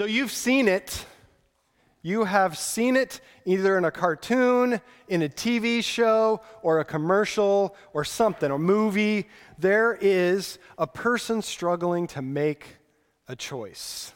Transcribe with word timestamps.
So 0.00 0.06
you've 0.06 0.32
seen 0.32 0.66
it. 0.66 1.04
You 2.00 2.24
have 2.24 2.56
seen 2.56 2.96
it 2.96 3.20
either 3.44 3.76
in 3.76 3.84
a 3.84 3.90
cartoon, 3.90 4.80
in 5.08 5.20
a 5.20 5.28
TV 5.28 5.84
show, 5.84 6.40
or 6.62 6.80
a 6.80 6.86
commercial, 6.86 7.76
or 7.92 8.02
something, 8.02 8.50
a 8.50 8.56
movie. 8.56 9.28
There 9.58 9.98
is 10.00 10.58
a 10.78 10.86
person 10.86 11.42
struggling 11.42 12.06
to 12.06 12.22
make 12.22 12.78
a 13.28 13.36
choice. 13.36 14.14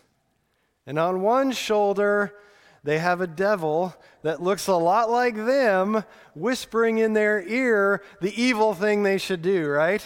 And 0.86 0.98
on 0.98 1.20
one 1.20 1.52
shoulder, 1.52 2.34
they 2.82 2.98
have 2.98 3.20
a 3.20 3.26
devil 3.26 3.94
that 4.22 4.42
looks 4.42 4.68
a 4.68 4.76
lot 4.76 5.10
like 5.10 5.36
them, 5.36 6.02
whispering 6.34 6.96
in 6.96 7.12
their 7.12 7.46
ear 7.46 8.02
the 8.22 8.32
evil 8.42 8.72
thing 8.72 9.02
they 9.02 9.18
should 9.18 9.42
do, 9.42 9.68
right? 9.68 10.02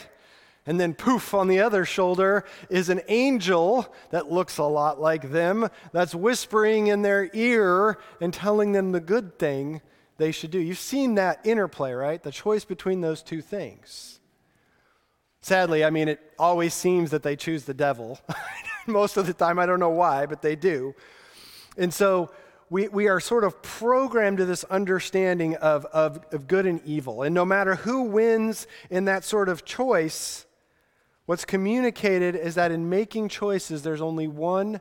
And 0.68 0.78
then 0.78 0.92
poof, 0.92 1.32
on 1.32 1.48
the 1.48 1.60
other 1.60 1.86
shoulder 1.86 2.44
is 2.68 2.90
an 2.90 3.00
angel 3.08 3.90
that 4.10 4.30
looks 4.30 4.58
a 4.58 4.64
lot 4.64 5.00
like 5.00 5.30
them, 5.30 5.70
that's 5.92 6.14
whispering 6.14 6.88
in 6.88 7.00
their 7.00 7.30
ear 7.32 7.98
and 8.20 8.34
telling 8.34 8.72
them 8.72 8.92
the 8.92 9.00
good 9.00 9.38
thing 9.38 9.80
they 10.18 10.30
should 10.30 10.50
do. 10.50 10.58
You've 10.58 10.76
seen 10.76 11.14
that 11.14 11.40
interplay, 11.46 11.92
right? 11.92 12.22
The 12.22 12.30
choice 12.30 12.66
between 12.66 13.00
those 13.00 13.22
two 13.22 13.40
things. 13.40 14.20
Sadly, 15.40 15.86
I 15.86 15.88
mean, 15.88 16.06
it 16.06 16.20
always 16.38 16.74
seems 16.74 17.12
that 17.12 17.22
they 17.22 17.34
choose 17.34 17.64
the 17.64 17.72
devil. 17.72 18.20
Most 18.86 19.16
of 19.16 19.26
the 19.26 19.32
time, 19.32 19.58
I 19.58 19.64
don't 19.64 19.80
know 19.80 19.88
why, 19.88 20.26
but 20.26 20.42
they 20.42 20.54
do. 20.54 20.94
And 21.78 21.94
so 21.94 22.30
we, 22.68 22.88
we 22.88 23.08
are 23.08 23.20
sort 23.20 23.44
of 23.44 23.62
programmed 23.62 24.36
to 24.36 24.44
this 24.44 24.64
understanding 24.64 25.56
of, 25.56 25.86
of, 25.86 26.26
of 26.30 26.46
good 26.46 26.66
and 26.66 26.82
evil. 26.84 27.22
And 27.22 27.34
no 27.34 27.46
matter 27.46 27.76
who 27.76 28.02
wins 28.02 28.66
in 28.90 29.06
that 29.06 29.24
sort 29.24 29.48
of 29.48 29.64
choice, 29.64 30.44
What's 31.28 31.44
communicated 31.44 32.36
is 32.36 32.54
that 32.54 32.72
in 32.72 32.88
making 32.88 33.28
choices, 33.28 33.82
there's 33.82 34.00
only 34.00 34.26
one 34.26 34.80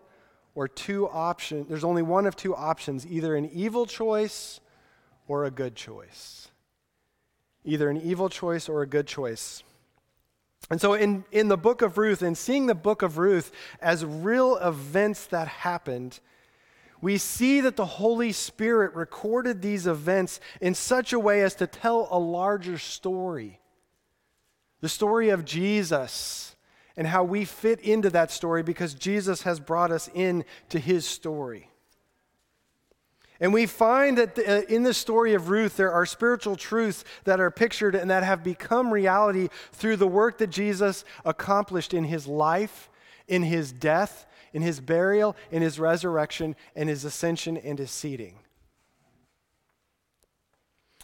or 0.56 0.70
two 0.70 1.10
options. 1.10 1.68
There's 1.68 1.84
only 1.84 2.04
one 2.04 2.26
of 2.26 2.38
two 2.38 2.56
options 2.56 3.06
either 3.06 3.36
an 3.36 3.50
evil 3.52 3.86
choice 3.86 4.62
or 5.28 5.44
a 5.44 5.52
good 5.52 5.76
choice. 5.76 6.48
Either 7.66 7.90
an 7.90 8.00
evil 8.00 8.30
choice 8.30 8.70
or 8.70 8.82
a 8.82 8.88
good 8.88 9.08
choice. 9.08 9.62
And 10.70 10.80
so, 10.80 10.94
in, 10.94 11.26
in 11.34 11.50
the 11.50 11.58
book 11.58 11.82
of 11.82 11.98
Ruth, 11.98 12.22
and 12.22 12.38
seeing 12.38 12.68
the 12.68 12.74
book 12.74 13.02
of 13.02 13.18
Ruth 13.18 13.52
as 13.82 14.06
real 14.06 14.56
events 14.56 15.26
that 15.26 15.50
happened, 15.50 16.22
we 17.02 17.18
see 17.18 17.60
that 17.60 17.76
the 17.76 17.86
Holy 17.86 18.32
Spirit 18.32 18.96
recorded 18.96 19.62
these 19.62 19.86
events 19.86 20.40
in 20.62 20.76
such 20.76 21.12
a 21.12 21.20
way 21.20 21.42
as 21.42 21.56
to 21.56 21.68
tell 21.68 22.08
a 22.10 22.18
larger 22.18 22.78
story 22.78 23.60
the 24.82 24.90
story 24.90 25.30
of 25.30 25.46
Jesus 25.46 26.56
and 26.96 27.08
how 27.08 27.24
we 27.24 27.46
fit 27.46 27.80
into 27.82 28.10
that 28.10 28.32
story 28.32 28.64
because 28.64 28.94
Jesus 28.94 29.44
has 29.44 29.60
brought 29.60 29.92
us 29.92 30.10
into 30.14 30.80
his 30.80 31.06
story. 31.06 31.70
And 33.40 33.54
we 33.54 33.68
find 33.68 34.18
that 34.18 34.36
the, 34.36 34.60
uh, 34.60 34.62
in 34.64 34.82
the 34.82 34.94
story 34.94 35.36
of 35.36 35.50
Ruth, 35.50 35.78
there 35.78 35.92
are 35.92 36.08
spiritual 36.08 36.56
truths 36.56 37.04
that 37.26 37.40
are 37.40 37.52
pictured 37.52 37.94
and 37.94 38.10
that 38.10 38.24
have 38.24 38.44
become 38.44 38.92
reality 38.92 39.50
through 39.74 39.98
the 39.98 40.08
work 40.08 40.40
that 40.40 40.50
Jesus 40.50 41.06
accomplished 41.24 41.94
in 41.94 42.04
his 42.04 42.26
life, 42.26 42.90
in 43.28 43.44
his 43.44 43.72
death, 43.72 44.26
in 44.54 44.64
his 44.64 44.80
burial, 44.80 45.36
in 45.52 45.62
his 45.62 45.80
resurrection, 45.80 46.56
and 46.76 46.90
his 46.90 47.06
ascension 47.06 47.58
and 47.58 47.78
his 47.78 47.92
seating. 47.92 48.40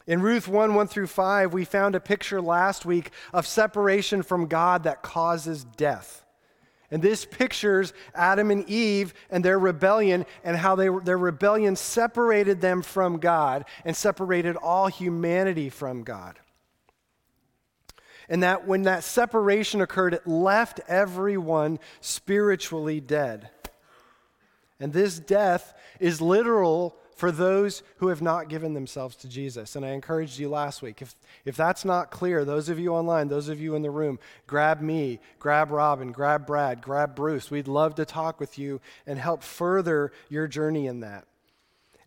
In 0.06 0.22
Ruth 0.22 0.48
1 0.48 0.76
1 0.76 0.88
through 0.88 1.08
5, 1.08 1.54
we 1.54 1.66
found 1.66 1.96
a 1.96 2.00
picture 2.00 2.42
last 2.42 2.86
week 2.86 3.12
of 3.32 3.48
separation 3.48 4.22
from 4.22 4.48
God 4.48 4.84
that 4.84 5.02
causes 5.02 5.64
death. 5.64 6.26
And 6.92 7.02
this 7.02 7.26
pictures 7.26 7.94
Adam 8.14 8.52
and 8.52 8.70
Eve 8.70 9.14
and 9.32 9.44
their 9.44 9.58
rebellion 9.58 10.26
and 10.44 10.58
how 10.58 10.76
they, 10.76 10.90
their 11.04 11.18
rebellion 11.18 11.76
separated 11.76 12.62
them 12.62 12.82
from 12.82 13.18
God 13.18 13.66
and 13.86 13.96
separated 13.96 14.58
all 14.58 14.88
humanity 14.88 15.70
from 15.70 16.04
God. 16.04 16.38
And 18.30 18.44
that 18.44 18.68
when 18.68 18.84
that 18.84 19.04
separation 19.04 19.82
occurred, 19.82 20.14
it 20.14 20.28
left 20.28 20.82
everyone 20.88 21.80
spiritually 22.02 23.00
dead. 23.00 23.50
And 24.80 24.92
this 24.92 25.18
death 25.18 25.74
is 26.00 26.22
literal 26.22 26.96
for 27.16 27.32
those 27.32 27.84
who 27.98 28.08
have 28.08 28.22
not 28.22 28.50
given 28.50 28.74
themselves 28.74 29.16
to 29.18 29.30
Jesus. 29.30 29.76
And 29.76 29.86
I 29.86 29.90
encouraged 29.90 30.40
you 30.40 30.50
last 30.50 30.82
week. 30.82 31.02
If, 31.02 31.16
if 31.46 31.56
that's 31.56 31.86
not 31.86 32.12
clear, 32.12 32.44
those 32.44 32.70
of 32.70 32.80
you 32.80 32.94
online, 32.94 33.28
those 33.28 33.50
of 33.50 33.62
you 33.62 33.76
in 33.76 33.82
the 33.82 33.92
room, 33.92 34.20
grab 34.48 34.82
me, 34.82 35.20
grab 35.40 35.72
Robin, 35.72 36.12
grab 36.12 36.46
Brad, 36.46 36.82
grab 36.82 37.16
Bruce. 37.16 37.52
We'd 37.52 37.68
love 37.68 37.96
to 37.96 38.06
talk 38.06 38.40
with 38.40 38.58
you 38.58 38.82
and 39.06 39.20
help 39.20 39.44
further 39.44 40.12
your 40.30 40.48
journey 40.48 40.88
in 40.88 41.02
that. 41.02 41.26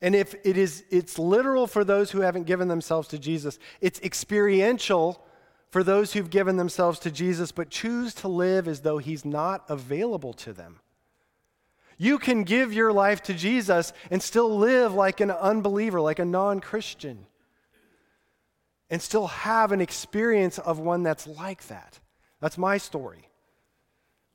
And 0.01 0.15
if 0.15 0.35
it 0.45 0.59
is 0.59 0.85
it's 0.91 1.19
literal 1.19 1.67
for 1.67 1.83
those 1.83 2.11
who 2.11 2.21
haven't 2.21 2.45
given 2.45 2.69
themselves 2.69 3.09
to 3.09 3.19
Jesus, 3.19 3.59
it's 3.81 4.01
experiential 4.01 5.25
for 5.71 5.83
those 5.83 6.13
who've 6.13 6.31
given 6.31 6.57
themselves 6.57 6.99
to 7.01 7.11
Jesus 7.11 7.53
but 7.53 7.71
choose 7.71 8.15
to 8.15 8.29
live 8.29 8.69
as 8.69 8.81
though 8.81 8.99
he's 8.99 9.25
not 9.25 9.65
available 9.69 10.33
to 10.35 10.53
them. 10.53 10.81
You 11.99 12.19
can 12.19 12.43
give 12.43 12.73
your 12.73 12.93
life 12.93 13.23
to 13.25 13.35
Jesus 13.35 13.93
and 14.11 14.23
still 14.23 14.59
live 14.59 14.93
like 14.93 15.21
an 15.21 15.31
unbeliever, 15.31 16.01
like 16.01 16.19
a 16.19 16.25
non 16.25 16.61
Christian, 16.61 17.27
and 18.91 19.01
still 19.01 19.29
have 19.29 19.73
an 19.73 19.81
experience 19.81 20.59
of 20.59 20.79
one 20.79 21.03
that's 21.03 21.27
like 21.27 21.67
that. 21.69 21.99
That's 22.41 22.59
my 22.59 22.79
story. 22.79 23.29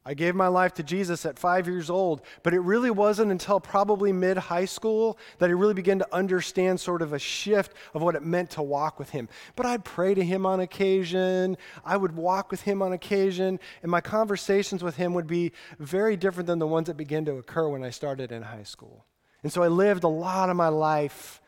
I 0.04 0.16
gave 0.16 0.34
my 0.34 0.48
life 0.48 0.74
to 0.76 0.84
Jesus 0.84 1.28
at 1.28 1.38
five 1.38 1.68
years 1.68 1.92
old, 1.92 2.24
but 2.42 2.56
it 2.56 2.60
really 2.62 2.90
wasn't 2.90 3.30
until 3.30 3.60
probably 3.60 4.12
mid 4.12 4.36
high 4.36 4.66
school 4.66 5.20
that 5.38 5.50
I 5.50 5.54
really 5.54 5.76
began 5.76 6.00
to 6.00 6.16
understand 6.16 6.80
sort 6.80 7.04
of 7.04 7.14
a 7.14 7.20
shift 7.20 7.74
of 7.94 8.02
what 8.02 8.16
it 8.16 8.24
meant 8.24 8.50
to 8.52 8.64
walk 8.64 8.98
with 8.98 9.12
Him. 9.12 9.30
But 9.56 9.68
I'd 9.68 9.86
pray 9.86 10.16
to 10.16 10.24
Him 10.24 10.48
on 10.48 10.60
occasion, 10.60 11.56
I 11.86 11.98
would 11.98 12.16
walk 12.16 12.50
with 12.50 12.62
Him 12.62 12.82
on 12.82 12.94
occasion, 12.94 13.60
and 13.84 13.92
my 13.92 14.02
conversations 14.02 14.84
with 14.84 14.96
Him 14.96 15.14
would 15.14 15.28
be 15.28 15.52
very 15.78 16.18
different 16.18 16.48
than 16.48 16.58
the 16.58 16.68
ones 16.68 16.88
that 16.88 16.98
began 16.98 17.26
to 17.26 17.34
occur 17.34 17.70
when 17.70 17.84
I 17.84 17.92
started 17.92 18.32
in 18.32 18.42
high 18.42 18.64
school. 18.64 19.06
And 19.44 19.54
so 19.54 19.62
I 19.62 19.68
lived 19.68 20.04
a 20.04 20.08
lot 20.08 20.50
of 20.50 20.56
my 20.56 20.70
life 20.70 21.42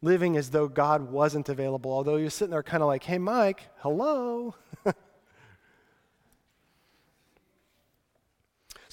living 0.00 0.38
as 0.38 0.50
though 0.50 0.68
God 0.68 1.10
wasn't 1.10 1.50
available, 1.50 1.92
although 1.92 2.16
He 2.16 2.24
was 2.24 2.32
sitting 2.32 2.52
there 2.52 2.62
kind 2.62 2.82
of 2.82 2.86
like, 2.86 3.04
hey, 3.04 3.18
Mike, 3.18 3.68
hello. 3.80 4.54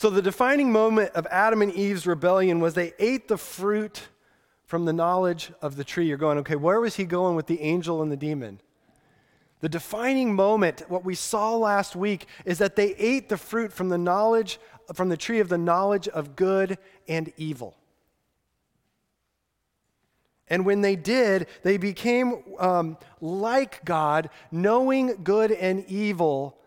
So, 0.01 0.09
the 0.09 0.23
defining 0.23 0.71
moment 0.71 1.11
of 1.11 1.27
Adam 1.29 1.61
and 1.61 1.71
Eve's 1.71 2.07
rebellion 2.07 2.59
was 2.59 2.73
they 2.73 2.93
ate 2.97 3.27
the 3.27 3.37
fruit 3.37 4.07
from 4.65 4.85
the 4.85 4.93
knowledge 4.93 5.51
of 5.61 5.75
the 5.75 5.83
tree. 5.83 6.07
You're 6.07 6.17
going, 6.17 6.39
okay, 6.39 6.55
where 6.55 6.81
was 6.81 6.95
he 6.95 7.03
going 7.03 7.35
with 7.35 7.45
the 7.45 7.61
angel 7.61 8.01
and 8.01 8.11
the 8.11 8.17
demon? 8.17 8.61
The 9.59 9.69
defining 9.69 10.33
moment, 10.33 10.85
what 10.89 11.05
we 11.05 11.13
saw 11.13 11.55
last 11.55 11.95
week, 11.95 12.25
is 12.45 12.57
that 12.57 12.75
they 12.75 12.95
ate 12.95 13.29
the 13.29 13.37
fruit 13.37 13.71
from 13.71 13.89
the 13.89 13.97
knowledge, 13.99 14.59
from 14.95 15.09
the 15.09 15.17
tree 15.17 15.39
of 15.39 15.49
the 15.49 15.59
knowledge 15.59 16.07
of 16.07 16.35
good 16.35 16.79
and 17.07 17.31
evil. 17.37 17.77
And 20.47 20.65
when 20.65 20.81
they 20.81 20.95
did, 20.95 21.45
they 21.61 21.77
became 21.77 22.41
um, 22.57 22.97
like 23.19 23.85
God, 23.85 24.31
knowing 24.51 25.23
good 25.23 25.51
and 25.51 25.85
evil, 25.85 26.57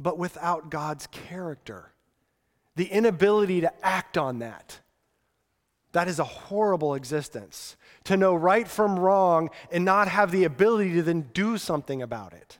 but 0.00 0.18
without 0.18 0.72
God's 0.72 1.06
character 1.06 1.92
the 2.80 2.86
inability 2.86 3.60
to 3.60 3.70
act 3.84 4.16
on 4.16 4.38
that. 4.38 4.80
That 5.92 6.08
is 6.08 6.18
a 6.18 6.24
horrible 6.24 6.94
existence. 6.94 7.76
To 8.04 8.16
know 8.16 8.34
right 8.34 8.66
from 8.66 8.98
wrong 8.98 9.50
and 9.70 9.84
not 9.84 10.08
have 10.08 10.30
the 10.30 10.44
ability 10.44 10.94
to 10.94 11.02
then 11.02 11.28
do 11.34 11.58
something 11.58 12.00
about 12.00 12.32
it. 12.32 12.58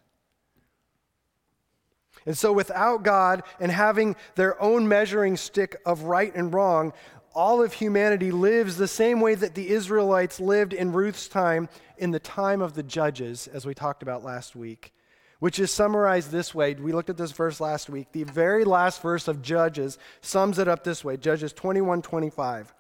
And 2.27 2.37
so, 2.37 2.53
without 2.53 3.03
God 3.03 3.45
and 3.59 3.73
having 3.73 4.15
their 4.35 4.61
own 4.61 4.87
measuring 4.87 5.39
stick 5.39 5.81
of 5.87 6.03
right 6.03 6.35
and 6.35 6.53
wrong, 6.53 6.93
all 7.35 7.63
of 7.63 7.73
humanity 7.73 8.31
lives 8.31 8.77
the 8.77 8.87
same 8.87 9.23
way 9.23 9.35
that 9.35 9.55
the 9.55 9.71
Israelites 9.71 10.39
lived 10.39 10.75
in 10.75 10.93
Ruth's 10.93 11.29
time, 11.29 11.71
in 11.97 12.11
the 12.11 12.21
time 12.21 12.61
of 12.61 12.75
the 12.75 12.83
judges, 12.83 13.47
as 13.47 13.65
we 13.65 13.73
talked 13.73 14.03
about 14.03 14.23
last 14.23 14.55
week 14.55 14.93
which 15.41 15.59
is 15.59 15.71
summarized 15.71 16.31
this 16.31 16.55
way. 16.55 16.75
We 16.75 16.93
looked 16.93 17.11
at 17.11 17.17
this 17.17 17.33
verse 17.33 17.61
last 17.61 17.91
week. 17.91 18.13
The 18.13 18.25
very 18.25 18.65
last 18.65 19.03
verse 19.03 19.27
of 19.27 19.43
Judges 19.43 19.99
sums 20.21 20.59
it 20.59 20.69
up 20.69 20.85
this 20.85 21.05
way 21.05 21.17
Judges 21.17 21.53
21 21.53 22.03
25. 22.03 22.73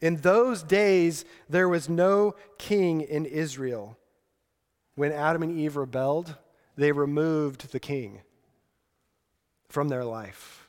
In 0.00 0.16
those 0.16 0.62
days, 0.62 1.24
there 1.48 1.68
was 1.68 1.88
no 1.88 2.36
king 2.56 3.00
in 3.00 3.26
Israel. 3.26 3.98
When 4.94 5.12
Adam 5.12 5.42
and 5.42 5.58
Eve 5.58 5.76
rebelled, 5.76 6.36
they 6.76 6.92
removed 6.92 7.72
the 7.72 7.80
king 7.80 8.20
from 9.68 9.88
their 9.88 10.04
life. 10.04 10.68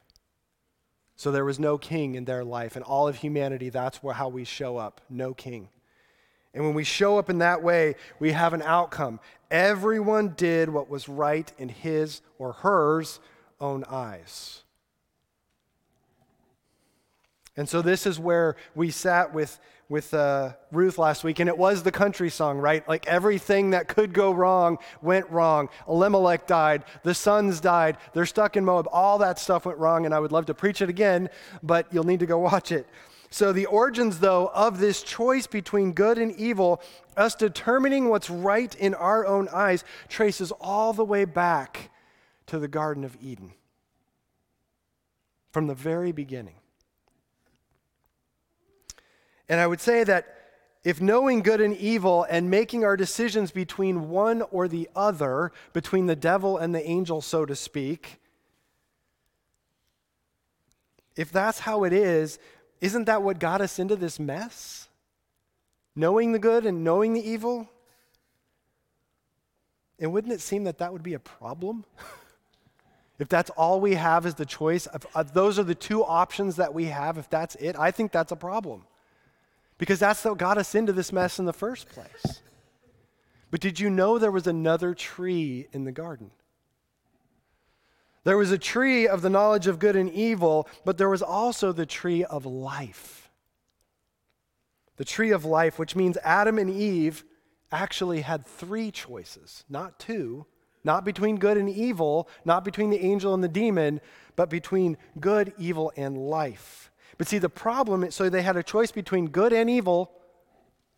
So 1.16 1.32
there 1.32 1.46
was 1.46 1.60
no 1.60 1.78
king 1.78 2.16
in 2.16 2.26
their 2.26 2.44
life. 2.44 2.76
And 2.76 2.84
all 2.84 3.08
of 3.08 3.18
humanity, 3.18 3.70
that's 3.70 4.00
how 4.14 4.30
we 4.30 4.46
show 4.46 4.78
up 4.78 5.02
no 5.10 5.34
king. 5.34 5.70
And 6.54 6.64
when 6.64 6.74
we 6.74 6.84
show 6.84 7.18
up 7.18 7.30
in 7.30 7.40
that 7.40 7.62
way, 7.62 7.96
we 8.20 8.32
have 8.32 8.54
an 8.54 8.62
outcome. 8.64 9.20
Everyone 9.52 10.34
did 10.36 10.70
what 10.70 10.90
was 10.90 11.08
right 11.08 11.52
in 11.58 11.70
his 11.70 12.22
or 12.38 12.54
hers 12.54 13.20
own 13.60 13.84
eyes. 13.90 14.64
And 17.60 17.68
so 17.68 17.82
this 17.82 18.06
is 18.06 18.18
where 18.18 18.56
we 18.74 18.90
sat 18.90 19.34
with, 19.34 19.60
with 19.90 20.14
uh, 20.14 20.54
Ruth 20.72 20.98
last 20.98 21.26
week, 21.26 21.40
and 21.40 21.50
it 21.50 21.58
was 21.58 21.84
the 21.84 21.92
country 21.92 22.30
song, 22.30 22.58
right? 22.58 22.88
Like 22.88 23.06
everything 23.06 23.72
that 23.72 23.90
could 23.90 24.14
go 24.14 24.32
wrong 24.32 24.78
went 25.02 25.30
wrong. 25.30 25.68
Elimelech 25.88 26.48
died, 26.48 26.86
the 27.04 27.14
sons 27.14 27.60
died, 27.60 27.98
they're 28.14 28.26
stuck 28.26 28.56
in 28.56 28.64
Moab. 28.64 28.88
All 28.94 29.18
that 29.18 29.40
stuff 29.40 29.66
went 29.66 29.78
wrong, 29.78 30.06
and 30.06 30.16
I 30.16 30.20
would 30.20 30.32
love 30.32 30.46
to 30.46 30.54
preach 30.54 30.82
it 30.82 30.90
again, 30.90 31.30
but 31.62 31.86
you'll 31.92 32.06
need 32.06 32.22
to 32.22 32.26
go 32.26 32.38
watch 32.40 32.72
it. 32.72 32.88
So, 33.32 33.54
the 33.54 33.68
origins, 33.68 34.20
though, 34.20 34.50
of 34.56 34.80
this 34.80 35.04
choice 35.04 35.46
between 35.46 35.94
good 35.94 36.18
and 36.18 36.36
evil, 36.36 36.82
us 37.16 37.36
determining 37.36 38.10
what's 38.10 38.30
right 38.30 38.74
in 38.76 38.96
our 38.96 39.26
own 39.26 39.48
eyes, 39.50 39.84
traces 40.08 40.52
all 40.60 40.94
the 40.94 41.06
way 41.06 41.26
back 41.26 41.92
to 42.48 42.58
the 42.58 42.68
Garden 42.68 43.04
of 43.04 43.16
Eden 43.22 43.54
from 45.52 45.68
the 45.68 45.76
very 45.76 46.12
beginning. 46.12 46.56
And 49.48 49.60
I 49.60 49.68
would 49.68 49.82
say 49.82 50.04
that 50.04 50.36
if 50.84 51.02
knowing 51.02 51.42
good 51.42 51.60
and 51.60 51.76
evil 51.76 52.26
and 52.30 52.50
making 52.50 52.86
our 52.86 52.96
decisions 52.96 53.52
between 53.52 54.10
one 54.10 54.44
or 54.44 54.68
the 54.68 54.90
other, 54.96 55.52
between 55.74 56.06
the 56.06 56.16
devil 56.16 56.58
and 56.58 56.74
the 56.74 56.88
angel, 56.88 57.22
so 57.22 57.46
to 57.46 57.56
speak, 57.56 58.20
if 61.16 61.32
that's 61.32 61.60
how 61.60 61.84
it 61.84 61.92
is, 61.92 62.40
isn't 62.82 63.06
that 63.06 63.22
what 63.22 63.40
got 63.40 63.62
us 63.62 63.80
into 63.80 63.96
this 63.96 64.20
mess? 64.20 64.88
Knowing 65.96 66.32
the 66.32 66.40
good 66.40 66.66
and 66.66 66.84
knowing 66.84 67.14
the 67.14 67.28
evil? 67.28 67.70
And 70.00 70.14
wouldn't 70.14 70.34
it 70.34 70.42
seem 70.42 70.64
that 70.64 70.78
that 70.78 70.94
would 70.94 71.04
be 71.04 71.14
a 71.14 71.20
problem? 71.20 71.84
if 73.20 73.28
that's 73.28 73.50
all 73.52 73.82
we 73.82 73.96
have 73.96 74.26
is 74.26 74.36
the 74.36 74.46
choice, 74.46 74.88
those 75.34 75.60
are 75.60 75.64
the 75.64 75.76
two 75.76 76.04
options 76.04 76.56
that 76.56 76.74
we 76.74 76.86
have, 76.86 77.18
if 77.18 77.30
that's 77.30 77.56
it, 77.56 77.78
I 77.78 77.92
think 77.92 78.12
that's 78.12 78.32
a 78.32 78.38
problem 78.38 78.86
because 79.80 79.98
that's 79.98 80.24
what 80.24 80.38
got 80.38 80.60
us 80.60 80.76
into 80.76 80.94
this 80.94 81.12
mess 81.12 81.40
in 81.40 81.46
the 81.46 81.54
first 81.54 81.90
place. 81.90 82.42
But 83.50 83.62
did 83.62 83.80
you 83.80 83.90
know 83.90 84.20
there 84.20 84.30
was 84.30 84.46
another 84.46 84.94
tree 84.94 85.68
in 85.72 85.86
the 85.86 85.92
garden? 85.92 86.30
There 88.30 88.38
was 88.38 88.52
a 88.52 88.60
tree 88.60 89.08
of 89.08 89.24
the 89.24 89.30
knowledge 89.32 89.66
of 89.66 89.80
good 89.80 89.96
and 89.96 90.08
evil, 90.08 90.70
but 90.86 91.00
there 91.00 91.10
was 91.10 91.24
also 91.24 91.72
the 91.72 91.88
tree 91.88 92.24
of 92.24 92.46
life. 92.46 93.32
The 94.98 95.04
tree 95.04 95.32
of 95.32 95.46
life, 95.46 95.80
which 95.80 95.96
means 95.96 96.16
Adam 96.24 96.60
and 96.60 96.70
Eve 96.70 97.24
actually 97.72 98.22
had 98.22 98.46
three 98.46 98.92
choices, 98.92 99.64
not 99.68 99.98
two, 99.98 100.46
not 100.84 101.06
between 101.06 101.38
good 101.38 101.58
and 101.58 101.68
evil, 101.68 102.30
not 102.46 102.64
between 102.64 102.92
the 102.92 103.04
angel 103.04 103.34
and 103.34 103.44
the 103.44 103.48
demon, 103.48 104.00
but 104.36 104.52
between 104.52 104.96
good, 105.20 105.52
evil, 105.58 105.92
and 105.98 106.16
life. 106.16 106.92
But 107.18 107.28
see, 107.28 107.40
the 107.40 107.50
problem 107.50 108.04
is 108.04 108.14
so 108.14 108.30
they 108.30 108.44
had 108.44 108.58
a 108.58 108.62
choice 108.62 108.92
between 108.92 109.30
good 109.30 109.54
and 109.54 109.68
evil 109.68 110.12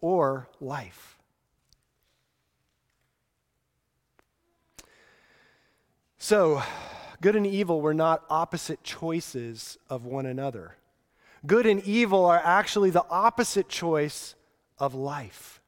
or 0.02 0.50
life. 0.60 1.18
So, 6.18 6.62
good 7.22 7.36
and 7.36 7.48
evil 7.48 7.80
were 7.82 7.94
not 7.94 8.26
opposite 8.30 8.84
choices 8.84 9.78
of 9.90 10.06
one 10.06 10.26
another. 10.26 10.76
Good 11.46 11.66
and 11.66 11.82
evil 11.84 12.26
are 12.26 12.42
actually 12.44 12.90
the 12.90 13.06
opposite 13.10 13.70
choice 13.70 14.36
of 14.78 14.94
life. 14.94 15.62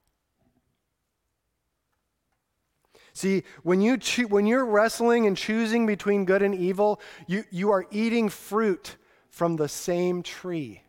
See, 3.13 3.43
when, 3.61 3.79
you 3.79 3.97
cho- 3.97 4.27
when 4.27 4.47
you're 4.47 4.65
wrestling 4.65 5.27
and 5.27 5.37
choosing 5.37 5.85
between 5.85 6.25
good 6.25 6.41
and 6.41 6.55
evil, 6.55 6.99
you, 7.27 7.43
you 7.51 7.71
are 7.71 7.85
eating 7.91 8.27
fruit 8.27 8.97
from 9.29 9.55
the 9.55 9.67
same 9.67 10.23
tree. 10.23 10.81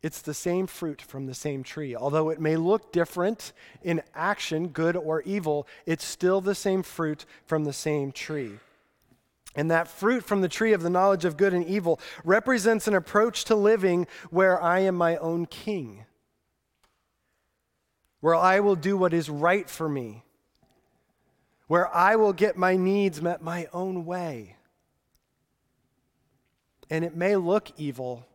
It's 0.00 0.22
the 0.22 0.34
same 0.34 0.68
fruit 0.68 1.02
from 1.02 1.26
the 1.26 1.34
same 1.34 1.64
tree. 1.64 1.96
Although 1.96 2.30
it 2.30 2.40
may 2.40 2.56
look 2.56 2.92
different 2.92 3.52
in 3.82 4.02
action, 4.14 4.68
good 4.68 4.96
or 4.96 5.22
evil, 5.22 5.66
it's 5.86 6.04
still 6.04 6.40
the 6.40 6.54
same 6.54 6.82
fruit 6.82 7.24
from 7.44 7.64
the 7.64 7.72
same 7.72 8.12
tree. 8.12 8.60
And 9.56 9.70
that 9.72 9.88
fruit 9.88 10.22
from 10.22 10.40
the 10.40 10.48
tree 10.48 10.72
of 10.72 10.82
the 10.82 10.90
knowledge 10.90 11.24
of 11.24 11.36
good 11.36 11.52
and 11.52 11.66
evil 11.66 11.98
represents 12.24 12.86
an 12.86 12.94
approach 12.94 13.44
to 13.46 13.56
living 13.56 14.06
where 14.30 14.62
I 14.62 14.80
am 14.80 14.94
my 14.94 15.16
own 15.16 15.46
king, 15.46 16.04
where 18.20 18.36
I 18.36 18.60
will 18.60 18.76
do 18.76 18.96
what 18.96 19.12
is 19.12 19.28
right 19.28 19.68
for 19.68 19.88
me, 19.88 20.22
where 21.66 21.92
I 21.92 22.14
will 22.14 22.32
get 22.32 22.56
my 22.56 22.76
needs 22.76 23.20
met 23.20 23.42
my 23.42 23.66
own 23.72 24.06
way. 24.06 24.54
And 26.88 27.04
it 27.04 27.16
may 27.16 27.34
look 27.34 27.72
evil, 27.76 28.26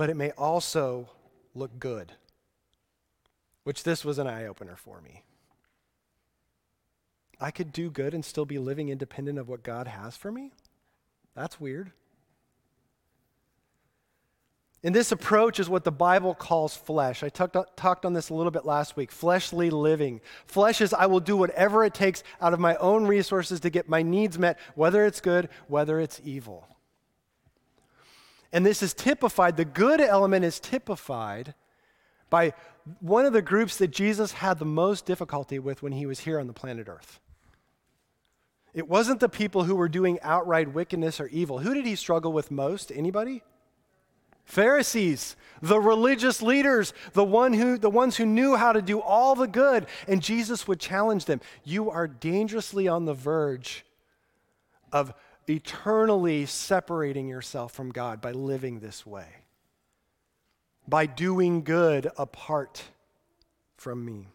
but 0.00 0.08
it 0.08 0.16
may 0.16 0.30
also 0.30 1.10
look 1.54 1.78
good, 1.78 2.12
which 3.64 3.82
this 3.82 4.02
was 4.02 4.18
an 4.18 4.26
eye 4.26 4.46
opener 4.46 4.74
for 4.74 4.98
me. 5.02 5.24
I 7.38 7.50
could 7.50 7.70
do 7.70 7.90
good 7.90 8.14
and 8.14 8.24
still 8.24 8.46
be 8.46 8.58
living 8.58 8.88
independent 8.88 9.38
of 9.38 9.46
what 9.46 9.62
God 9.62 9.86
has 9.86 10.16
for 10.16 10.32
me? 10.32 10.52
That's 11.36 11.60
weird. 11.60 11.92
And 14.82 14.94
this 14.94 15.12
approach 15.12 15.60
is 15.60 15.68
what 15.68 15.84
the 15.84 15.92
Bible 15.92 16.34
calls 16.34 16.74
flesh. 16.74 17.22
I 17.22 17.28
talked, 17.28 17.58
talked 17.76 18.06
on 18.06 18.14
this 18.14 18.30
a 18.30 18.34
little 18.34 18.50
bit 18.50 18.64
last 18.64 18.96
week 18.96 19.12
fleshly 19.12 19.68
living. 19.68 20.22
Flesh 20.46 20.80
is 20.80 20.94
I 20.94 21.04
will 21.04 21.20
do 21.20 21.36
whatever 21.36 21.84
it 21.84 21.92
takes 21.92 22.22
out 22.40 22.54
of 22.54 22.58
my 22.58 22.74
own 22.76 23.06
resources 23.06 23.60
to 23.60 23.68
get 23.68 23.86
my 23.86 24.00
needs 24.00 24.38
met, 24.38 24.58
whether 24.74 25.04
it's 25.04 25.20
good, 25.20 25.50
whether 25.68 26.00
it's 26.00 26.22
evil. 26.24 26.69
And 28.52 28.66
this 28.66 28.82
is 28.82 28.94
typified, 28.94 29.56
the 29.56 29.64
good 29.64 30.00
element 30.00 30.44
is 30.44 30.58
typified 30.58 31.54
by 32.30 32.52
one 33.00 33.26
of 33.26 33.32
the 33.32 33.42
groups 33.42 33.76
that 33.76 33.88
Jesus 33.88 34.32
had 34.32 34.58
the 34.58 34.64
most 34.64 35.06
difficulty 35.06 35.58
with 35.58 35.82
when 35.82 35.92
he 35.92 36.06
was 36.06 36.20
here 36.20 36.40
on 36.40 36.46
the 36.46 36.52
planet 36.52 36.88
Earth. 36.88 37.20
It 38.72 38.88
wasn't 38.88 39.20
the 39.20 39.28
people 39.28 39.64
who 39.64 39.74
were 39.74 39.88
doing 39.88 40.18
outright 40.22 40.72
wickedness 40.72 41.20
or 41.20 41.26
evil. 41.28 41.58
Who 41.58 41.74
did 41.74 41.86
he 41.86 41.96
struggle 41.96 42.32
with 42.32 42.50
most? 42.50 42.92
Anybody? 42.94 43.42
Pharisees, 44.44 45.36
the 45.62 45.80
religious 45.80 46.42
leaders, 46.42 46.92
the, 47.12 47.24
one 47.24 47.52
who, 47.52 47.78
the 47.78 47.90
ones 47.90 48.16
who 48.16 48.26
knew 48.26 48.56
how 48.56 48.72
to 48.72 48.82
do 48.82 49.00
all 49.00 49.34
the 49.34 49.46
good. 49.46 49.86
And 50.08 50.22
Jesus 50.22 50.66
would 50.66 50.80
challenge 50.80 51.24
them 51.24 51.40
You 51.64 51.90
are 51.90 52.08
dangerously 52.08 52.88
on 52.88 53.04
the 53.04 53.14
verge 53.14 53.84
of 54.92 55.12
eternally 55.50 56.46
separating 56.46 57.28
yourself 57.28 57.72
from 57.72 57.90
God 57.90 58.20
by 58.20 58.32
living 58.32 58.80
this 58.80 59.04
way, 59.04 59.26
by 60.88 61.06
doing 61.06 61.62
good 61.62 62.10
apart 62.16 62.84
from 63.76 64.04
me. 64.04 64.28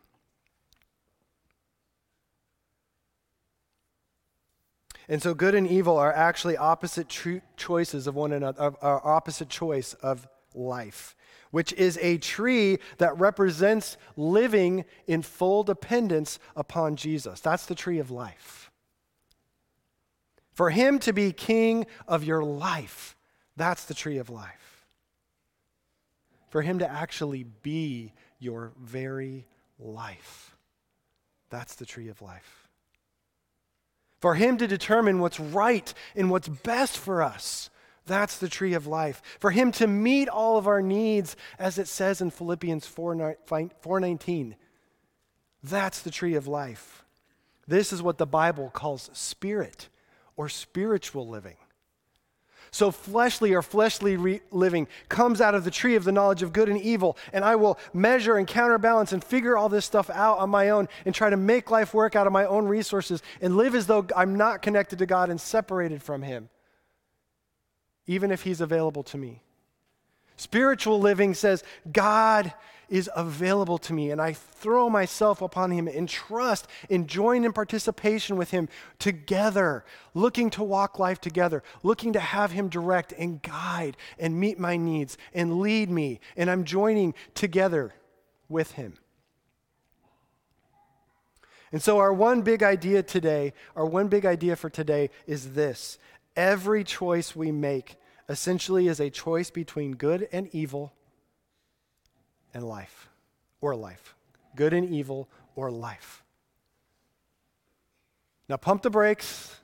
And 5.08 5.22
so, 5.22 5.34
good 5.34 5.54
and 5.54 5.68
evil 5.68 5.98
are 5.98 6.12
actually 6.12 6.58
opposite 6.58 7.10
tr- 7.10 7.38
choices 7.58 8.08
of 8.08 8.16
one 8.16 8.32
another, 8.32 8.60
of 8.60 8.78
our 8.82 9.06
opposite 9.06 9.50
choice 9.50 9.94
of 9.96 10.28
life, 10.56 11.16
which 11.52 11.74
is 11.74 12.00
a 12.02 12.18
tree 12.18 12.80
that 12.98 13.18
represents 13.20 13.98
living 14.18 14.86
in 15.06 15.22
full 15.22 15.64
dependence 15.64 16.40
upon 16.56 16.96
Jesus. 16.96 17.40
That's 17.40 17.68
the 17.68 17.76
tree 17.76 18.00
of 18.00 18.10
life. 18.10 18.65
For 20.56 20.70
him 20.70 21.00
to 21.00 21.14
be 21.14 21.32
king 21.34 21.86
of 22.08 22.24
your 22.24 22.44
life, 22.44 23.16
that's 23.58 23.84
the 23.84 23.94
tree 23.94 24.18
of 24.18 24.30
life. 24.30 24.88
For 26.50 26.62
him 26.62 26.80
to 26.80 26.90
actually 26.90 27.44
be 27.44 28.14
your 28.40 28.72
very 28.82 29.48
life, 29.78 30.56
that's 31.50 31.76
the 31.76 31.86
tree 31.86 32.08
of 32.08 32.22
life. 32.22 32.70
For 34.22 34.36
him 34.36 34.58
to 34.58 34.66
determine 34.66 35.20
what's 35.20 35.40
right 35.40 35.94
and 36.16 36.32
what's 36.32 36.48
best 36.48 36.98
for 36.98 37.22
us, 37.22 37.70
that's 38.06 38.38
the 38.38 38.48
tree 38.48 38.74
of 38.74 38.88
life. 38.88 39.22
For 39.40 39.52
him 39.52 39.74
to 39.74 39.88
meet 39.88 40.30
all 40.30 40.58
of 40.58 40.68
our 40.68 40.82
needs, 40.82 41.36
as 41.60 41.78
it 41.78 41.90
says 41.90 42.22
in 42.22 42.32
Philippians 42.32 42.88
4:19, 42.88 44.56
that's 45.62 46.02
the 46.02 46.12
tree 46.12 46.36
of 46.36 46.48
life. 46.48 47.04
This 47.68 47.92
is 47.92 48.02
what 48.02 48.18
the 48.18 48.26
Bible 48.26 48.70
calls 48.70 49.10
spirit 49.12 49.90
or 50.36 50.50
spiritual 50.50 51.28
living. 51.28 51.58
So, 52.72 52.92
fleshly 52.92 53.54
or 53.54 53.62
fleshly 53.62 54.18
re- 54.18 54.42
living 54.52 54.90
comes 55.08 55.40
out 55.40 55.56
of 55.56 55.64
the 55.64 55.72
tree 55.72 55.96
of 55.96 56.04
the 56.04 56.12
knowledge 56.12 56.44
of 56.44 56.52
good 56.52 56.68
and 56.68 56.82
evil, 56.82 57.18
and 57.32 57.46
I 57.46 57.56
will 57.56 57.80
measure 57.94 58.36
and 58.36 58.46
counterbalance 58.46 59.14
and 59.14 59.24
figure 59.24 59.56
all 59.56 59.70
this 59.70 59.86
stuff 59.86 60.10
out 60.10 60.40
on 60.40 60.50
my 60.50 60.72
own 60.72 60.90
and 61.06 61.16
try 61.16 61.30
to 61.30 61.38
make 61.38 61.72
life 61.72 61.94
work 61.94 62.18
out 62.18 62.28
of 62.28 62.34
my 62.34 62.46
own 62.46 62.68
resources 62.68 63.24
and 63.40 63.56
live 63.56 63.76
as 63.76 63.88
though 63.88 64.06
I'm 64.14 64.36
not 64.36 64.62
connected 64.62 65.00
to 65.00 65.06
God 65.06 65.30
and 65.30 65.40
separated 65.40 66.04
from 66.04 66.22
Him, 66.22 66.50
even 68.08 68.30
if 68.30 68.42
He's 68.42 68.60
available 68.60 69.04
to 69.04 69.18
me. 69.18 69.45
Spiritual 70.38 71.00
living 71.00 71.34
says, 71.34 71.64
God 71.92 72.54
is 72.90 73.10
available 73.16 73.78
to 73.80 73.94
me, 73.94 74.12
and 74.12 74.22
I 74.22 74.34
throw 74.34 74.90
myself 74.90 75.42
upon 75.42 75.72
Him 75.72 75.88
in 75.88 76.08
trust, 76.08 76.68
in 76.90 77.08
join 77.08 77.44
in 77.44 77.54
participation 77.54 78.38
with 78.38 78.52
Him 78.52 78.70
together, 79.00 79.84
looking 80.14 80.50
to 80.52 80.64
walk 80.64 81.00
life 81.00 81.20
together, 81.20 81.64
looking 81.84 82.14
to 82.14 82.20
have 82.20 82.52
Him 82.52 82.70
direct 82.70 83.14
and 83.18 83.42
guide 83.42 83.98
and 84.20 84.40
meet 84.40 84.60
my 84.60 84.78
needs 84.78 85.18
and 85.34 85.60
lead 85.60 85.90
me, 85.90 86.20
and 86.38 86.50
I'm 86.50 86.64
joining 86.64 87.14
together 87.34 87.94
with 88.50 88.72
Him. 88.74 88.98
And 91.72 91.82
so, 91.82 91.98
our 91.98 92.14
one 92.14 92.42
big 92.42 92.62
idea 92.62 93.04
today, 93.04 93.54
our 93.76 93.86
one 93.86 94.08
big 94.08 94.26
idea 94.26 94.56
for 94.56 94.70
today 94.70 95.10
is 95.26 95.54
this 95.54 95.98
every 96.36 96.84
choice 96.84 97.36
we 97.36 97.52
make 97.52 97.96
essentially 98.28 98.88
is 98.88 99.00
a 99.00 99.10
choice 99.10 99.50
between 99.50 99.96
good 99.96 100.28
and 100.32 100.50
evil 100.54 100.94
and 102.54 102.64
life, 102.68 103.10
or 103.62 103.76
life. 103.76 104.16
Good 104.56 104.74
and 104.74 104.90
evil, 104.90 105.30
or 105.56 105.70
life. 105.70 106.24
Now, 108.48 108.58
pump 108.58 108.84
the 108.84 108.90
brakes. 108.90 109.56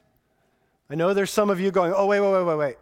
I 0.89 0.95
know 0.95 1.13
there's 1.13 1.31
some 1.31 1.49
of 1.49 1.59
you 1.59 1.71
going, 1.71 1.93
oh, 1.95 2.05
wait, 2.07 2.19
wait, 2.19 2.33
wait, 2.33 2.43
wait, 2.43 2.57
wait. 2.57 2.77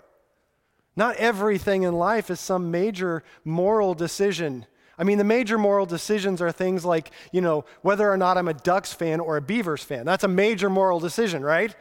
Not 0.96 1.16
everything 1.18 1.84
in 1.84 1.94
life 1.94 2.30
is 2.30 2.40
some 2.40 2.72
major 2.72 3.24
moral 3.46 3.94
decision. 3.94 4.66
I 4.98 5.04
mean, 5.04 5.18
the 5.18 5.24
major 5.24 5.58
moral 5.58 5.86
decisions 5.86 6.42
are 6.42 6.52
things 6.52 6.84
like, 6.84 7.12
you 7.32 7.40
know, 7.40 7.66
whether 7.84 8.12
or 8.12 8.18
not 8.18 8.38
I'm 8.38 8.48
a 8.48 8.54
Ducks 8.54 8.92
fan 8.92 9.20
or 9.20 9.38
a 9.38 9.42
Beavers 9.42 9.84
fan. 9.84 10.06
That's 10.06 10.24
a 10.24 10.28
major 10.28 10.70
moral 10.70 11.00
decision, 11.00 11.44
right? 11.44 11.74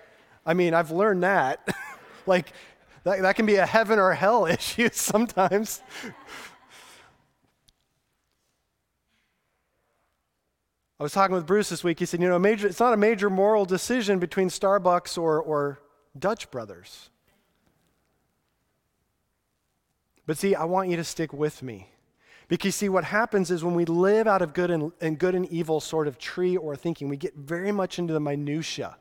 I 0.44 0.54
mean, 0.54 0.74
I've 0.74 0.90
learned 0.90 1.22
that. 1.22 1.66
like, 2.26 2.52
that, 3.04 3.22
that 3.22 3.36
can 3.36 3.46
be 3.46 3.56
a 3.56 3.66
heaven 3.66 3.98
or 3.98 4.12
hell 4.12 4.46
issue 4.58 4.88
sometimes. 4.92 5.82
I 11.00 11.04
was 11.04 11.12
talking 11.12 11.34
with 11.34 11.46
Bruce 11.46 11.68
this 11.68 11.84
week. 11.84 12.00
He 12.00 12.06
said, 12.06 12.20
you 12.20 12.28
know, 12.28 12.38
major, 12.38 12.66
it's 12.66 12.80
not 12.80 12.92
a 12.92 12.96
major 12.96 13.30
moral 13.30 13.64
decision 13.64 14.18
between 14.18 14.48
Starbucks 14.48 15.16
or, 15.16 15.40
or 15.40 15.80
Dutch 16.18 16.50
Brothers. 16.50 17.10
But 20.26 20.38
see, 20.38 20.56
I 20.56 20.64
want 20.64 20.90
you 20.90 20.96
to 20.96 21.04
stick 21.04 21.32
with 21.32 21.62
me. 21.62 21.90
Because 22.48 22.74
see, 22.74 22.88
what 22.88 23.04
happens 23.04 23.50
is 23.50 23.62
when 23.62 23.74
we 23.74 23.84
live 23.84 24.26
out 24.26 24.42
of 24.42 24.54
good 24.54 24.70
and, 24.70 24.90
and 25.00 25.18
good 25.18 25.34
and 25.34 25.46
evil 25.46 25.80
sort 25.80 26.08
of 26.08 26.18
tree 26.18 26.56
or 26.56 26.74
thinking, 26.74 27.08
we 27.08 27.16
get 27.16 27.34
very 27.36 27.70
much 27.70 27.98
into 27.98 28.12
the 28.12 28.20
minutia. 28.20 28.96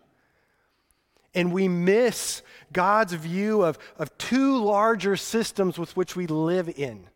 And 1.33 1.51
we 1.51 1.67
miss 1.67 2.41
God's 2.73 3.13
view 3.13 3.63
of, 3.63 3.77
of 3.97 4.17
two 4.17 4.63
larger 4.63 5.15
systems 5.15 5.77
with 5.77 5.95
which 5.95 6.15
we 6.15 6.27
live 6.27 6.69
in. 6.69 7.07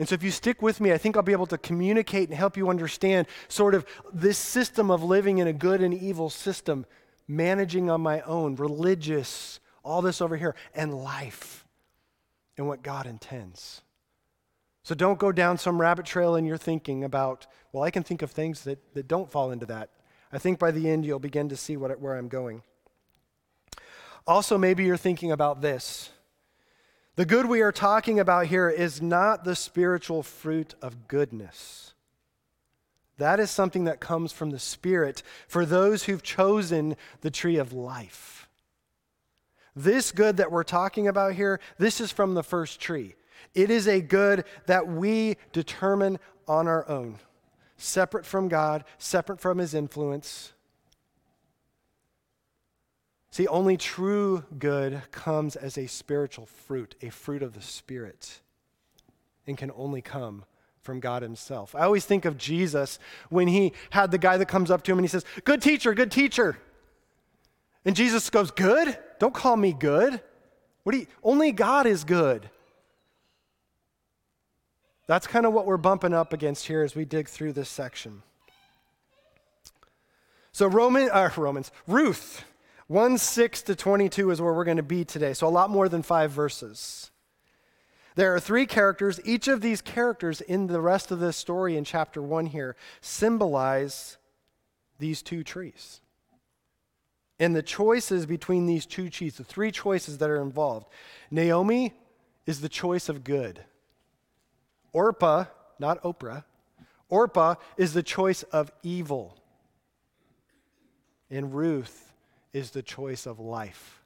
And 0.00 0.08
so, 0.08 0.14
if 0.14 0.22
you 0.22 0.30
stick 0.30 0.62
with 0.62 0.80
me, 0.80 0.92
I 0.92 0.98
think 0.98 1.14
I'll 1.14 1.22
be 1.22 1.32
able 1.32 1.46
to 1.48 1.58
communicate 1.58 2.30
and 2.30 2.36
help 2.36 2.56
you 2.56 2.70
understand 2.70 3.26
sort 3.48 3.74
of 3.74 3.84
this 4.12 4.38
system 4.38 4.90
of 4.90 5.02
living 5.02 5.38
in 5.38 5.46
a 5.46 5.52
good 5.52 5.82
and 5.82 5.92
evil 5.92 6.30
system, 6.30 6.86
managing 7.28 7.90
on 7.90 8.00
my 8.00 8.22
own, 8.22 8.56
religious, 8.56 9.60
all 9.84 10.00
this 10.00 10.22
over 10.22 10.38
here, 10.38 10.54
and 10.74 10.94
life 10.94 11.66
and 12.56 12.66
what 12.66 12.82
God 12.82 13.06
intends. 13.06 13.82
So, 14.84 14.94
don't 14.94 15.18
go 15.18 15.32
down 15.32 15.58
some 15.58 15.78
rabbit 15.78 16.06
trail 16.06 16.34
in 16.34 16.46
your 16.46 16.56
thinking 16.56 17.04
about, 17.04 17.46
well, 17.70 17.82
I 17.82 17.90
can 17.90 18.02
think 18.02 18.22
of 18.22 18.30
things 18.30 18.64
that, 18.64 18.78
that 18.94 19.06
don't 19.06 19.30
fall 19.30 19.50
into 19.50 19.66
that. 19.66 19.90
I 20.32 20.38
think 20.38 20.58
by 20.58 20.70
the 20.70 20.88
end, 20.88 21.04
you'll 21.04 21.18
begin 21.18 21.48
to 21.48 21.56
see 21.56 21.76
what, 21.76 21.98
where 22.00 22.16
I'm 22.16 22.28
going. 22.28 22.62
Also, 24.26 24.56
maybe 24.56 24.84
you're 24.84 24.96
thinking 24.96 25.32
about 25.32 25.60
this. 25.60 26.10
The 27.16 27.26
good 27.26 27.46
we 27.46 27.62
are 27.62 27.72
talking 27.72 28.20
about 28.20 28.46
here 28.46 28.70
is 28.70 29.02
not 29.02 29.44
the 29.44 29.56
spiritual 29.56 30.22
fruit 30.22 30.74
of 30.80 31.08
goodness. 31.08 31.94
That 33.18 33.40
is 33.40 33.50
something 33.50 33.84
that 33.84 34.00
comes 34.00 34.32
from 34.32 34.50
the 34.50 34.58
Spirit 34.58 35.22
for 35.46 35.66
those 35.66 36.04
who've 36.04 36.22
chosen 36.22 36.96
the 37.20 37.30
tree 37.30 37.58
of 37.58 37.72
life. 37.72 38.48
This 39.76 40.12
good 40.12 40.38
that 40.38 40.50
we're 40.50 40.64
talking 40.64 41.06
about 41.06 41.34
here, 41.34 41.60
this 41.76 42.00
is 42.00 42.10
from 42.10 42.34
the 42.34 42.42
first 42.42 42.80
tree. 42.80 43.16
It 43.54 43.70
is 43.70 43.86
a 43.86 44.00
good 44.00 44.44
that 44.66 44.86
we 44.86 45.36
determine 45.52 46.18
on 46.48 46.66
our 46.66 46.88
own, 46.88 47.18
separate 47.80 48.26
from 48.26 48.48
God, 48.48 48.84
separate 48.98 49.40
from 49.40 49.58
His 49.58 49.74
influence. 49.74 50.52
See, 53.30 53.46
only 53.46 53.76
true 53.76 54.44
good 54.58 55.02
comes 55.12 55.56
as 55.56 55.78
a 55.78 55.86
spiritual 55.86 56.46
fruit, 56.46 56.94
a 57.00 57.10
fruit 57.10 57.42
of 57.42 57.54
the 57.54 57.62
Spirit, 57.62 58.40
and 59.46 59.56
can 59.56 59.70
only 59.76 60.02
come 60.02 60.44
from 60.82 61.00
God 61.00 61.22
Himself. 61.22 61.74
I 61.74 61.80
always 61.80 62.04
think 62.04 62.24
of 62.24 62.36
Jesus 62.36 62.98
when 63.28 63.48
He 63.48 63.72
had 63.90 64.10
the 64.10 64.18
guy 64.18 64.36
that 64.36 64.46
comes 64.46 64.70
up 64.70 64.82
to 64.84 64.92
Him 64.92 64.98
and 64.98 65.04
he 65.04 65.08
says, 65.08 65.24
Good 65.44 65.62
teacher, 65.62 65.94
good 65.94 66.10
teacher. 66.10 66.58
And 67.84 67.96
Jesus 67.96 68.28
goes, 68.30 68.50
Good? 68.50 68.98
Don't 69.18 69.34
call 69.34 69.56
me 69.56 69.72
good. 69.72 70.20
What 70.82 70.92
do 70.92 70.98
you, 70.98 71.06
only 71.22 71.52
God 71.52 71.86
is 71.86 72.04
good. 72.04 72.48
That's 75.10 75.26
kind 75.26 75.44
of 75.44 75.52
what 75.52 75.66
we're 75.66 75.76
bumping 75.76 76.14
up 76.14 76.32
against 76.32 76.68
here 76.68 76.84
as 76.84 76.94
we 76.94 77.04
dig 77.04 77.26
through 77.26 77.54
this 77.54 77.68
section. 77.68 78.22
So 80.52 80.68
Roman, 80.68 81.10
uh, 81.10 81.28
Romans, 81.36 81.72
Ruth 81.88 82.44
1 82.86 83.18
6 83.18 83.62
to 83.62 83.74
22 83.74 84.30
is 84.30 84.40
where 84.40 84.54
we're 84.54 84.62
going 84.62 84.76
to 84.76 84.84
be 84.84 85.04
today, 85.04 85.32
so 85.32 85.48
a 85.48 85.50
lot 85.50 85.68
more 85.68 85.88
than 85.88 86.04
five 86.04 86.30
verses. 86.30 87.10
There 88.14 88.32
are 88.32 88.38
three 88.38 88.66
characters. 88.66 89.18
Each 89.24 89.48
of 89.48 89.62
these 89.62 89.80
characters 89.80 90.40
in 90.42 90.68
the 90.68 90.80
rest 90.80 91.10
of 91.10 91.18
this 91.18 91.36
story 91.36 91.76
in 91.76 91.82
chapter 91.82 92.22
1 92.22 92.46
here 92.46 92.76
symbolize 93.00 94.16
these 95.00 95.22
two 95.22 95.42
trees. 95.42 96.02
And 97.40 97.56
the 97.56 97.64
choices 97.64 98.26
between 98.26 98.66
these 98.66 98.86
two 98.86 99.10
trees, 99.10 99.38
the 99.38 99.42
three 99.42 99.72
choices 99.72 100.18
that 100.18 100.30
are 100.30 100.40
involved. 100.40 100.86
Naomi 101.32 101.94
is 102.46 102.60
the 102.60 102.68
choice 102.68 103.08
of 103.08 103.24
good. 103.24 103.64
Orpah, 104.92 105.44
not 105.78 106.02
Oprah, 106.02 106.44
Orpah 107.08 107.56
is 107.76 107.92
the 107.92 108.02
choice 108.02 108.42
of 108.44 108.70
evil. 108.82 109.36
And 111.30 111.54
Ruth 111.54 112.12
is 112.52 112.70
the 112.70 112.82
choice 112.82 113.26
of 113.26 113.38
life 113.38 113.96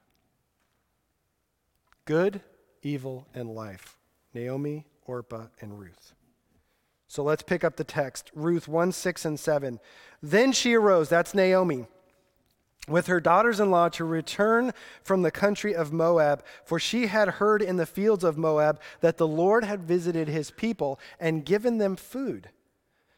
good, 2.05 2.39
evil, 2.83 3.27
and 3.33 3.49
life. 3.49 3.97
Naomi, 4.35 4.85
Orpah, 5.07 5.47
and 5.59 5.79
Ruth. 5.79 6.13
So 7.07 7.23
let's 7.23 7.41
pick 7.41 7.63
up 7.63 7.77
the 7.77 7.83
text 7.83 8.31
Ruth 8.35 8.67
1 8.67 8.91
6 8.91 9.25
and 9.25 9.39
7. 9.39 9.79
Then 10.21 10.51
she 10.51 10.75
arose, 10.75 11.09
that's 11.09 11.33
Naomi, 11.33 11.87
with 12.87 13.07
her 13.07 13.19
daughters 13.19 13.59
in 13.59 13.71
law 13.71 13.89
to 13.89 14.05
return 14.05 14.73
from 15.03 15.21
the 15.21 15.31
country 15.31 15.73
of 15.73 15.91
Moab, 15.91 16.43
for 16.63 16.79
she 16.79 17.07
had 17.07 17.27
heard 17.27 17.61
in 17.61 17.77
the 17.77 17.85
fields 17.85 18.23
of 18.23 18.37
Moab 18.37 18.79
that 19.01 19.17
the 19.17 19.27
Lord 19.27 19.63
had 19.63 19.83
visited 19.83 20.27
his 20.27 20.51
people 20.51 20.99
and 21.19 21.45
given 21.45 21.77
them 21.77 21.95
food. 21.95 22.49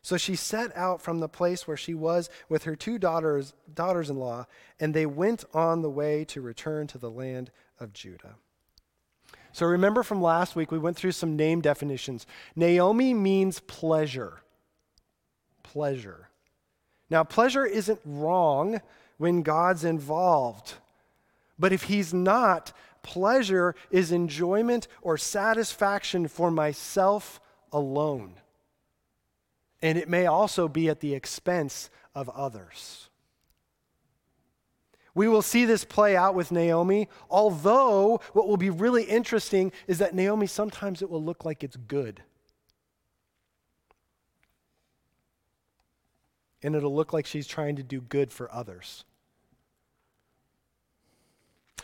So 0.01 0.15
she 0.15 0.37
set 0.37 0.75
out 0.77 1.01
from 1.01 1.19
the 1.19 1.27
place 1.27 1.67
where 1.67 1.75
she 1.75 1.93
was 1.93 2.29
with 2.47 2.63
her 2.63 2.77
two 2.77 2.97
daughters, 2.97 3.53
daughters 3.73 4.09
in 4.09 4.17
law, 4.17 4.45
and 4.79 4.93
they 4.93 5.05
went 5.05 5.43
on 5.53 5.81
the 5.81 5.89
way 5.89 6.23
to 6.25 6.39
return 6.39 6.87
to 6.87 6.97
the 6.97 7.11
land 7.11 7.51
of 7.77 7.91
Judah. 7.91 8.35
So 9.51 9.65
remember 9.65 10.03
from 10.03 10.21
last 10.21 10.55
week, 10.55 10.71
we 10.71 10.79
went 10.79 10.95
through 10.95 11.11
some 11.11 11.35
name 11.35 11.59
definitions. 11.59 12.25
Naomi 12.55 13.13
means 13.13 13.59
pleasure. 13.59 14.41
Pleasure. 15.63 16.29
Now, 17.09 17.23
pleasure 17.23 17.65
isn't 17.65 17.99
wrong 18.05 18.81
when 19.17 19.41
God's 19.41 19.83
involved. 19.83 20.75
But 21.59 21.73
if 21.73 21.83
He's 21.83 22.13
not, 22.13 22.71
pleasure 23.01 23.75
is 23.89 24.11
enjoyment 24.11 24.87
or 25.01 25.17
satisfaction 25.17 26.27
for 26.27 26.51
myself 26.51 27.39
alone 27.71 28.35
and 29.81 29.97
it 29.97 30.09
may 30.09 30.25
also 30.25 30.67
be 30.67 30.89
at 30.89 30.99
the 30.99 31.13
expense 31.13 31.89
of 32.15 32.29
others. 32.29 33.09
We 35.13 35.27
will 35.27 35.41
see 35.41 35.65
this 35.65 35.83
play 35.83 36.15
out 36.15 36.35
with 36.35 36.51
Naomi, 36.51 37.09
although 37.29 38.21
what 38.33 38.47
will 38.47 38.57
be 38.57 38.69
really 38.69 39.03
interesting 39.03 39.71
is 39.87 39.97
that 39.99 40.13
Naomi 40.13 40.45
sometimes 40.47 41.01
it 41.01 41.09
will 41.09 41.23
look 41.23 41.43
like 41.43 41.63
it's 41.63 41.75
good. 41.75 42.21
And 46.63 46.75
it'll 46.75 46.95
look 46.95 47.13
like 47.13 47.25
she's 47.25 47.47
trying 47.47 47.75
to 47.75 47.83
do 47.83 48.01
good 48.01 48.31
for 48.31 48.51
others. 48.51 49.05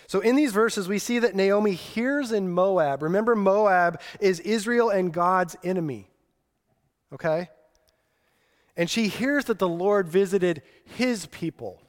So, 0.07 0.19
in 0.19 0.35
these 0.35 0.51
verses, 0.51 0.87
we 0.87 0.99
see 0.99 1.19
that 1.19 1.35
Naomi 1.35 1.73
hears 1.73 2.31
in 2.31 2.51
Moab. 2.51 3.01
Remember, 3.01 3.35
Moab 3.35 4.01
is 4.19 4.39
Israel 4.41 4.89
and 4.89 5.13
God's 5.13 5.55
enemy. 5.63 6.09
Okay? 7.13 7.49
And 8.75 8.89
she 8.89 9.07
hears 9.07 9.45
that 9.45 9.59
the 9.59 9.69
Lord 9.69 10.07
visited 10.07 10.61
his 10.83 11.27
people. 11.27 11.81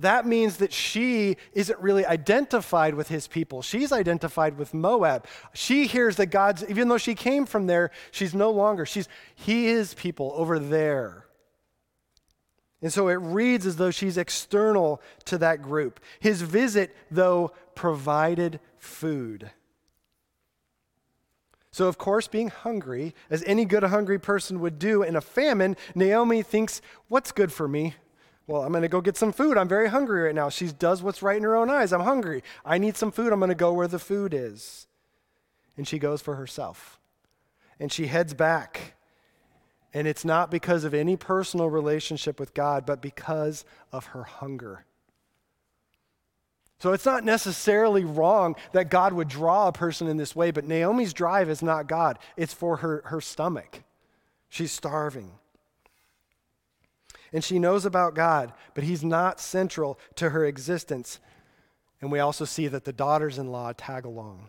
That 0.00 0.26
means 0.26 0.58
that 0.58 0.72
she 0.72 1.36
isn't 1.52 1.78
really 1.78 2.04
identified 2.04 2.94
with 2.94 3.08
his 3.08 3.26
people. 3.26 3.62
She's 3.62 3.92
identified 3.92 4.58
with 4.58 4.74
Moab. 4.74 5.26
She 5.52 5.86
hears 5.86 6.16
that 6.16 6.26
God's, 6.26 6.64
even 6.68 6.88
though 6.88 6.98
she 6.98 7.14
came 7.14 7.46
from 7.46 7.66
there, 7.66 7.90
she's 8.10 8.34
no 8.34 8.50
longer. 8.50 8.86
She's 8.86 9.08
he 9.34 9.68
is 9.68 9.94
people 9.94 10.32
over 10.34 10.58
there. 10.58 11.26
And 12.82 12.92
so 12.92 13.08
it 13.08 13.14
reads 13.14 13.66
as 13.66 13.76
though 13.76 13.90
she's 13.90 14.16
external 14.16 15.02
to 15.26 15.38
that 15.38 15.60
group. 15.60 16.00
His 16.18 16.42
visit, 16.42 16.96
though, 17.10 17.52
provided 17.74 18.58
food. 18.78 19.50
So, 21.72 21.86
of 21.86 21.98
course, 21.98 22.26
being 22.26 22.48
hungry, 22.48 23.14
as 23.28 23.44
any 23.44 23.64
good 23.64 23.82
hungry 23.84 24.18
person 24.18 24.60
would 24.60 24.78
do 24.78 25.02
in 25.02 25.14
a 25.14 25.20
famine, 25.20 25.76
Naomi 25.94 26.42
thinks, 26.42 26.80
What's 27.08 27.32
good 27.32 27.52
for 27.52 27.68
me? 27.68 27.94
Well, 28.50 28.64
I'm 28.64 28.72
going 28.72 28.82
to 28.82 28.88
go 28.88 29.00
get 29.00 29.16
some 29.16 29.30
food. 29.30 29.56
I'm 29.56 29.68
very 29.68 29.88
hungry 29.88 30.22
right 30.22 30.34
now. 30.34 30.48
She 30.48 30.66
does 30.72 31.04
what's 31.04 31.22
right 31.22 31.36
in 31.36 31.44
her 31.44 31.54
own 31.54 31.70
eyes. 31.70 31.92
I'm 31.92 32.00
hungry. 32.00 32.42
I 32.64 32.78
need 32.78 32.96
some 32.96 33.12
food. 33.12 33.32
I'm 33.32 33.38
going 33.38 33.50
to 33.50 33.54
go 33.54 33.72
where 33.72 33.86
the 33.86 34.00
food 34.00 34.34
is. 34.34 34.88
And 35.76 35.86
she 35.86 36.00
goes 36.00 36.20
for 36.20 36.34
herself. 36.34 36.98
And 37.78 37.92
she 37.92 38.08
heads 38.08 38.34
back. 38.34 38.94
And 39.94 40.08
it's 40.08 40.24
not 40.24 40.50
because 40.50 40.82
of 40.82 40.94
any 40.94 41.16
personal 41.16 41.70
relationship 41.70 42.40
with 42.40 42.52
God, 42.52 42.84
but 42.84 43.00
because 43.00 43.64
of 43.92 44.06
her 44.06 44.24
hunger. 44.24 44.84
So 46.80 46.92
it's 46.92 47.06
not 47.06 47.22
necessarily 47.22 48.04
wrong 48.04 48.56
that 48.72 48.90
God 48.90 49.12
would 49.12 49.28
draw 49.28 49.68
a 49.68 49.72
person 49.72 50.08
in 50.08 50.16
this 50.16 50.34
way, 50.34 50.50
but 50.50 50.66
Naomi's 50.66 51.12
drive 51.12 51.48
is 51.50 51.62
not 51.62 51.86
God, 51.86 52.18
it's 52.36 52.52
for 52.52 52.78
her, 52.78 53.02
her 53.04 53.20
stomach. 53.20 53.84
She's 54.48 54.72
starving 54.72 55.30
and 57.32 57.44
she 57.44 57.58
knows 57.58 57.84
about 57.84 58.14
God, 58.14 58.52
but 58.74 58.84
he's 58.84 59.04
not 59.04 59.40
central 59.40 59.98
to 60.16 60.30
her 60.30 60.44
existence. 60.44 61.20
And 62.00 62.10
we 62.10 62.18
also 62.18 62.44
see 62.44 62.66
that 62.68 62.84
the 62.84 62.92
daughters 62.92 63.38
in 63.38 63.52
law 63.52 63.72
tag 63.76 64.04
along. 64.04 64.48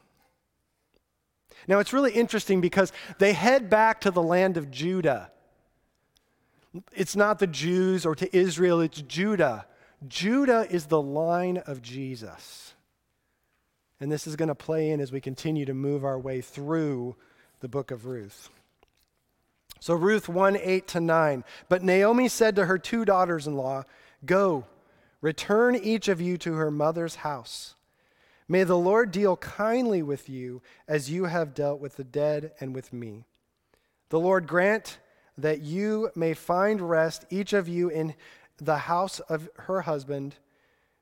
Now, 1.68 1.80
it's 1.80 1.94
really 1.94 2.12
interesting 2.12 2.62
because 2.62 2.92
they 3.20 3.34
head 3.34 3.70
back 3.70 4.02
to 4.02 4.12
the 4.12 4.22
land 4.22 4.58
of 4.58 4.72
Judah. 4.72 5.32
It's 6.94 7.16
not 7.16 7.40
the 7.40 7.48
Jews 7.48 8.06
or 8.06 8.16
to 8.16 8.36
Israel, 8.36 8.80
it's 8.80 9.02
Judah. 9.02 9.68
Judah 10.08 10.66
is 10.70 10.88
the 10.88 11.02
line 11.02 11.58
of 11.58 11.82
Jesus. 11.82 12.74
And 14.00 14.12
this 14.12 14.26
is 14.26 14.36
going 14.36 14.48
to 14.48 14.56
play 14.56 14.90
in 14.90 15.00
as 15.00 15.12
we 15.12 15.22
continue 15.22 15.66
to 15.66 15.76
move 15.76 16.04
our 16.04 16.18
way 16.18 16.42
through 16.42 17.16
the 17.60 17.68
book 17.68 17.92
of 17.92 18.08
Ruth. 18.08 18.50
So 19.82 19.96
Ruth 19.96 20.30
1 20.30 20.58
8 20.62 20.88
to 20.90 21.02
9. 21.02 21.44
But 21.68 21.84
Naomi 21.84 22.28
said 22.28 22.56
to 22.56 22.66
her 22.68 22.78
two 22.78 23.04
daughters 23.04 23.48
in 23.48 23.56
law, 23.56 23.84
Go, 24.24 24.66
return 25.22 25.76
each 25.76 26.08
of 26.08 26.22
you 26.22 26.38
to 26.38 26.54
her 26.54 26.70
mother's 26.70 27.16
house. 27.16 27.76
May 28.48 28.64
the 28.64 28.78
Lord 28.78 29.12
deal 29.12 29.38
kindly 29.38 30.04
with 30.04 30.30
you 30.30 30.62
as 30.88 31.10
you 31.10 31.26
have 31.26 31.56
dealt 31.56 31.82
with 31.82 31.96
the 31.96 32.04
dead 32.04 32.52
and 32.60 32.76
with 32.76 32.94
me. 32.94 33.26
The 34.10 34.20
Lord 34.20 34.46
grant 34.46 35.00
that 35.38 35.62
you 35.62 36.12
may 36.16 36.36
find 36.36 36.82
rest, 36.82 37.26
each 37.32 37.52
of 37.52 37.68
you 37.68 37.90
in 37.90 38.14
the 38.58 38.78
house 38.78 39.20
of 39.22 39.50
her 39.56 39.82
husband. 39.82 40.36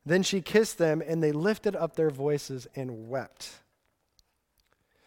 Then 0.05 0.23
she 0.23 0.41
kissed 0.41 0.77
them, 0.77 1.03
and 1.05 1.21
they 1.21 1.33
lifted 1.33 1.75
up 1.75 1.95
their 1.95 2.11
voices 2.11 2.67
and 2.75 3.09
wept. 3.09 3.59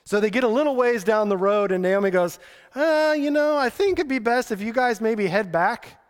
So 0.05 0.19
they 0.19 0.31
get 0.31 0.45
a 0.45 0.49
little 0.49 0.75
ways 0.75 1.05
down 1.05 1.29
the 1.29 1.37
road, 1.37 1.71
and 1.71 1.83
Naomi 1.83 2.11
goes, 2.11 2.39
uh, 2.75 3.15
You 3.17 3.31
know, 3.31 3.57
I 3.57 3.71
think 3.71 3.99
it'd 3.99 4.09
be 4.09 4.19
best 4.19 4.51
if 4.51 4.61
you 4.61 4.73
guys 4.73 5.01
maybe 5.01 5.27
head 5.27 5.53
back. 5.53 6.01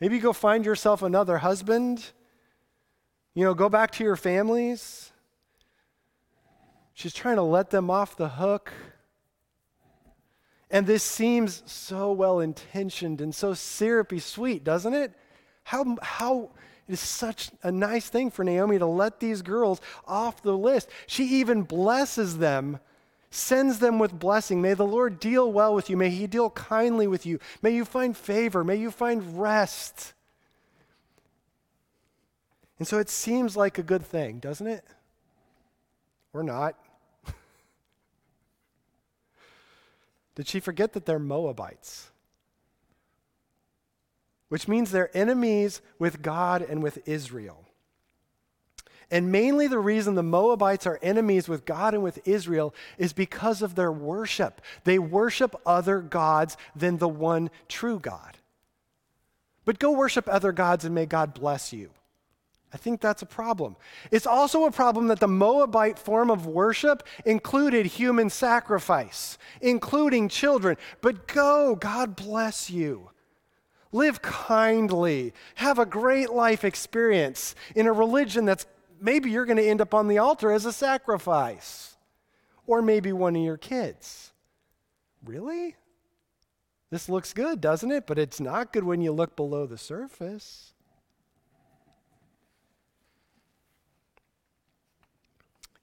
Maybe 0.00 0.18
go 0.18 0.32
find 0.32 0.64
yourself 0.64 1.02
another 1.02 1.38
husband. 1.38 2.04
You 3.34 3.44
know, 3.44 3.54
go 3.54 3.68
back 3.68 3.92
to 3.92 4.04
your 4.04 4.16
families. 4.16 5.12
She's 6.94 7.14
trying 7.14 7.36
to 7.36 7.42
let 7.42 7.70
them 7.70 7.90
off 7.90 8.16
the 8.16 8.28
hook. 8.28 8.72
And 10.70 10.86
this 10.86 11.02
seems 11.02 11.62
so 11.66 12.12
well 12.12 12.40
intentioned 12.40 13.20
and 13.20 13.34
so 13.34 13.54
syrupy 13.54 14.20
sweet, 14.20 14.64
doesn't 14.64 14.94
it? 14.94 15.12
How, 15.64 15.96
how 16.02 16.50
it 16.88 16.92
is 16.92 17.00
such 17.00 17.50
a 17.62 17.72
nice 17.72 18.08
thing 18.08 18.30
for 18.30 18.44
Naomi 18.44 18.78
to 18.78 18.86
let 18.86 19.20
these 19.20 19.42
girls 19.42 19.80
off 20.06 20.42
the 20.42 20.56
list. 20.56 20.88
She 21.06 21.24
even 21.40 21.62
blesses 21.62 22.38
them 22.38 22.80
sends 23.30 23.78
them 23.78 23.98
with 23.98 24.18
blessing. 24.18 24.60
May 24.60 24.74
the 24.74 24.86
Lord 24.86 25.20
deal 25.20 25.50
well 25.50 25.74
with 25.74 25.88
you. 25.88 25.96
May 25.96 26.10
He 26.10 26.26
deal 26.26 26.50
kindly 26.50 27.06
with 27.06 27.24
you. 27.24 27.38
May 27.62 27.70
you 27.70 27.84
find 27.84 28.16
favor. 28.16 28.64
May 28.64 28.76
you 28.76 28.90
find 28.90 29.40
rest. 29.40 30.14
And 32.78 32.88
so 32.88 32.98
it 32.98 33.08
seems 33.08 33.56
like 33.56 33.78
a 33.78 33.82
good 33.82 34.04
thing, 34.04 34.38
doesn't 34.38 34.66
it? 34.66 34.84
Or 36.32 36.42
not. 36.42 36.76
Did 40.34 40.48
she 40.48 40.60
forget 40.60 40.94
that 40.94 41.04
they're 41.06 41.18
Moabites? 41.18 42.10
Which 44.48 44.66
means 44.66 44.90
they're 44.90 45.16
enemies 45.16 45.80
with 45.98 46.22
God 46.22 46.62
and 46.62 46.82
with 46.82 47.06
Israel. 47.06 47.66
And 49.10 49.32
mainly 49.32 49.66
the 49.66 49.78
reason 49.78 50.14
the 50.14 50.22
Moabites 50.22 50.86
are 50.86 50.98
enemies 51.02 51.48
with 51.48 51.64
God 51.64 51.94
and 51.94 52.02
with 52.02 52.26
Israel 52.26 52.74
is 52.96 53.12
because 53.12 53.60
of 53.60 53.74
their 53.74 53.90
worship. 53.90 54.60
They 54.84 54.98
worship 54.98 55.54
other 55.66 56.00
gods 56.00 56.56
than 56.76 56.98
the 56.98 57.08
one 57.08 57.50
true 57.68 57.98
God. 57.98 58.36
But 59.64 59.78
go 59.78 59.90
worship 59.90 60.28
other 60.28 60.52
gods 60.52 60.84
and 60.84 60.94
may 60.94 61.06
God 61.06 61.34
bless 61.34 61.72
you. 61.72 61.90
I 62.72 62.76
think 62.76 63.00
that's 63.00 63.22
a 63.22 63.26
problem. 63.26 63.74
It's 64.12 64.28
also 64.28 64.64
a 64.64 64.70
problem 64.70 65.08
that 65.08 65.18
the 65.18 65.26
Moabite 65.26 65.98
form 65.98 66.30
of 66.30 66.46
worship 66.46 67.02
included 67.24 67.86
human 67.86 68.30
sacrifice, 68.30 69.38
including 69.60 70.28
children. 70.28 70.76
But 71.00 71.26
go, 71.26 71.74
God 71.74 72.14
bless 72.14 72.70
you. 72.70 73.10
Live 73.90 74.22
kindly. 74.22 75.34
Have 75.56 75.80
a 75.80 75.86
great 75.86 76.30
life 76.30 76.64
experience 76.64 77.56
in 77.74 77.88
a 77.88 77.92
religion 77.92 78.44
that's 78.44 78.66
maybe 79.00 79.30
you're 79.30 79.46
going 79.46 79.56
to 79.56 79.66
end 79.66 79.80
up 79.80 79.94
on 79.94 80.08
the 80.08 80.18
altar 80.18 80.52
as 80.52 80.66
a 80.66 80.72
sacrifice. 80.72 81.96
Or 82.66 82.82
maybe 82.82 83.12
one 83.12 83.34
of 83.34 83.42
your 83.42 83.56
kids. 83.56 84.32
Really? 85.24 85.76
This 86.90 87.08
looks 87.08 87.32
good, 87.32 87.60
doesn't 87.60 87.90
it? 87.90 88.06
But 88.06 88.18
it's 88.18 88.40
not 88.40 88.72
good 88.72 88.84
when 88.84 89.00
you 89.00 89.12
look 89.12 89.36
below 89.36 89.66
the 89.66 89.78
surface. 89.78 90.72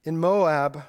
In 0.04 0.18
Moab, 0.18 0.84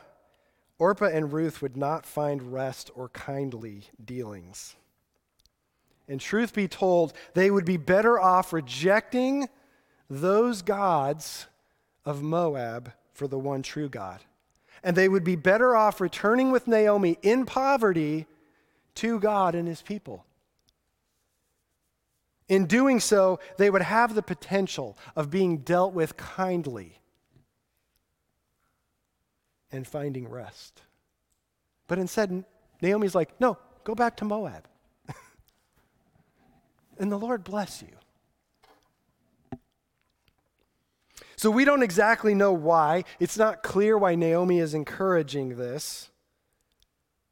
Orpah 0.77 1.05
and 1.07 1.33
Ruth 1.33 1.61
would 1.61 1.75
not 1.75 2.05
find 2.05 2.53
rest 2.53 2.89
or 2.95 3.09
kindly 3.09 3.83
dealings. 4.03 4.75
And 6.07 6.21
truth 6.21 6.53
be 6.53 6.69
told, 6.69 7.13
they 7.33 7.51
would 7.51 7.65
be 7.65 7.77
better 7.77 8.19
off 8.19 8.53
rejecting 8.53 9.49
those 10.09 10.61
gods 10.61 11.47
of 12.09 12.23
Moab 12.23 12.91
for 13.13 13.27
the 13.27 13.37
one 13.37 13.61
true 13.61 13.87
God. 13.87 14.21
And 14.83 14.95
they 14.95 15.07
would 15.07 15.23
be 15.23 15.35
better 15.35 15.75
off 15.75 16.01
returning 16.01 16.51
with 16.51 16.67
Naomi 16.67 17.19
in 17.21 17.45
poverty 17.45 18.25
to 18.95 19.19
God 19.19 19.53
and 19.53 19.67
his 19.67 19.83
people. 19.83 20.25
In 22.47 22.65
doing 22.65 22.99
so, 22.99 23.39
they 23.57 23.69
would 23.69 23.83
have 23.83 24.15
the 24.15 24.23
potential 24.23 24.97
of 25.15 25.29
being 25.29 25.59
dealt 25.59 25.93
with 25.93 26.17
kindly 26.17 26.97
and 29.71 29.85
finding 29.85 30.27
rest. 30.27 30.81
But 31.87 31.99
instead, 31.99 32.43
Naomi's 32.81 33.13
like, 33.13 33.39
no, 33.39 33.59
go 33.83 33.93
back 33.93 34.17
to 34.17 34.25
Moab. 34.25 34.67
and 36.97 37.11
the 37.11 37.19
Lord 37.19 37.43
bless 37.43 37.83
you. 37.83 37.98
So 41.39 41.49
we 41.49 41.63
don't 41.63 41.83
exactly 41.83 42.35
know 42.35 42.51
why. 42.51 43.05
It's 43.17 43.37
not 43.37 43.63
clear 43.63 43.97
why 43.97 44.15
Naomi 44.15 44.59
is 44.59 44.73
encouraging 44.73 45.55
this, 45.55 46.09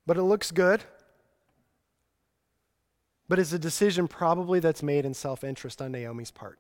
but 0.06 0.16
it 0.16 0.24
looks 0.24 0.50
good. 0.50 0.82
But 3.28 3.38
it's 3.38 3.52
a 3.52 3.60
decision 3.60 4.08
probably 4.08 4.62
that's 4.62 4.82
made 4.82 5.04
in 5.04 5.14
self 5.14 5.44
interest 5.44 5.82
on 5.82 5.92
Naomi's 5.92 6.32
part. 6.32 6.58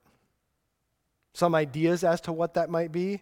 Some 1.33 1.55
ideas 1.55 2.03
as 2.03 2.19
to 2.21 2.33
what 2.33 2.55
that 2.55 2.69
might 2.69 2.91
be. 2.91 3.21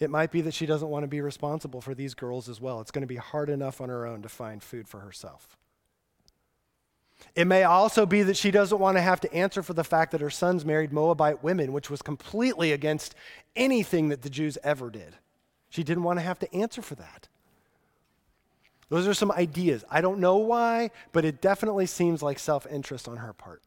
It 0.00 0.08
might 0.08 0.30
be 0.30 0.40
that 0.40 0.54
she 0.54 0.64
doesn't 0.64 0.88
want 0.88 1.02
to 1.02 1.08
be 1.08 1.20
responsible 1.20 1.82
for 1.82 1.94
these 1.94 2.14
girls 2.14 2.48
as 2.48 2.62
well. 2.62 2.80
It's 2.80 2.90
going 2.90 3.02
to 3.02 3.06
be 3.06 3.16
hard 3.16 3.50
enough 3.50 3.78
on 3.82 3.90
her 3.90 4.06
own 4.06 4.22
to 4.22 4.28
find 4.30 4.62
food 4.62 4.88
for 4.88 5.00
herself. 5.00 5.58
It 7.34 7.46
may 7.46 7.64
also 7.64 8.06
be 8.06 8.22
that 8.22 8.36
she 8.36 8.50
doesn't 8.50 8.78
want 8.78 8.96
to 8.96 9.00
have 9.00 9.20
to 9.20 9.32
answer 9.32 9.62
for 9.62 9.72
the 9.72 9.84
fact 9.84 10.12
that 10.12 10.20
her 10.20 10.30
sons 10.30 10.64
married 10.64 10.92
Moabite 10.92 11.42
women, 11.42 11.72
which 11.72 11.90
was 11.90 12.02
completely 12.02 12.72
against 12.72 13.14
anything 13.56 14.08
that 14.08 14.22
the 14.22 14.30
Jews 14.30 14.58
ever 14.62 14.90
did. 14.90 15.16
She 15.70 15.82
didn't 15.82 16.04
want 16.04 16.18
to 16.18 16.24
have 16.24 16.38
to 16.40 16.54
answer 16.54 16.82
for 16.82 16.94
that. 16.96 17.28
Those 18.88 19.06
are 19.06 19.14
some 19.14 19.30
ideas. 19.30 19.84
I 19.90 20.00
don't 20.00 20.18
know 20.18 20.36
why, 20.38 20.90
but 21.12 21.24
it 21.24 21.42
definitely 21.42 21.86
seems 21.86 22.22
like 22.22 22.38
self 22.38 22.66
interest 22.66 23.06
on 23.06 23.18
her 23.18 23.32
part. 23.32 23.62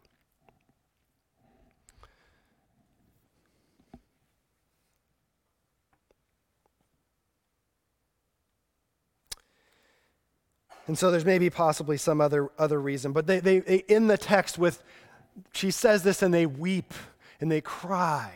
And 10.92 10.98
so 10.98 11.10
there's 11.10 11.24
maybe 11.24 11.50
possibly 11.50 11.96
some 11.96 12.20
other, 12.20 12.50
other 12.60 12.78
reason. 12.78 13.14
But 13.14 13.26
they, 13.26 13.40
they, 13.40 13.60
they, 13.60 13.78
in 13.88 14.08
the 14.08 14.18
text 14.18 14.58
with, 14.58 14.84
she 15.54 15.72
says 15.72 16.04
this 16.04 16.22
and 16.22 16.34
they 16.34 16.46
weep 16.46 16.94
and 17.40 17.50
they 17.50 17.62
cry. 17.62 18.34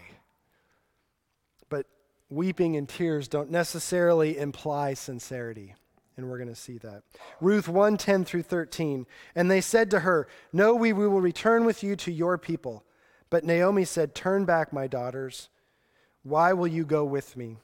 But 1.68 1.86
weeping 2.30 2.78
and 2.78 2.88
tears 2.88 3.28
don't 3.28 3.52
necessarily 3.52 4.38
imply 4.38 4.94
sincerity. 4.94 5.76
And 6.16 6.30
we're 6.30 6.38
going 6.38 6.48
to 6.48 6.56
see 6.56 6.78
that. 6.78 7.04
Ruth 7.42 7.68
1 7.68 7.98
10 7.98 8.24
through 8.24 8.44
13. 8.44 9.06
And 9.36 9.52
they 9.52 9.60
said 9.60 9.92
to 9.92 10.00
her, 10.00 10.26
No, 10.54 10.76
we, 10.76 10.94
we 10.94 11.10
will 11.10 11.20
return 11.20 11.66
with 11.66 11.84
you 11.84 11.98
to 11.98 12.10
your 12.10 12.38
people. 12.38 12.86
But 13.30 13.44
Naomi 13.44 13.84
said, 13.84 14.16
Turn 14.16 14.46
back, 14.46 14.72
my 14.72 14.88
daughters. 14.88 15.50
Why 16.24 16.54
will 16.54 16.68
you 16.68 16.86
go 16.86 17.04
with 17.04 17.36
me? 17.36 17.58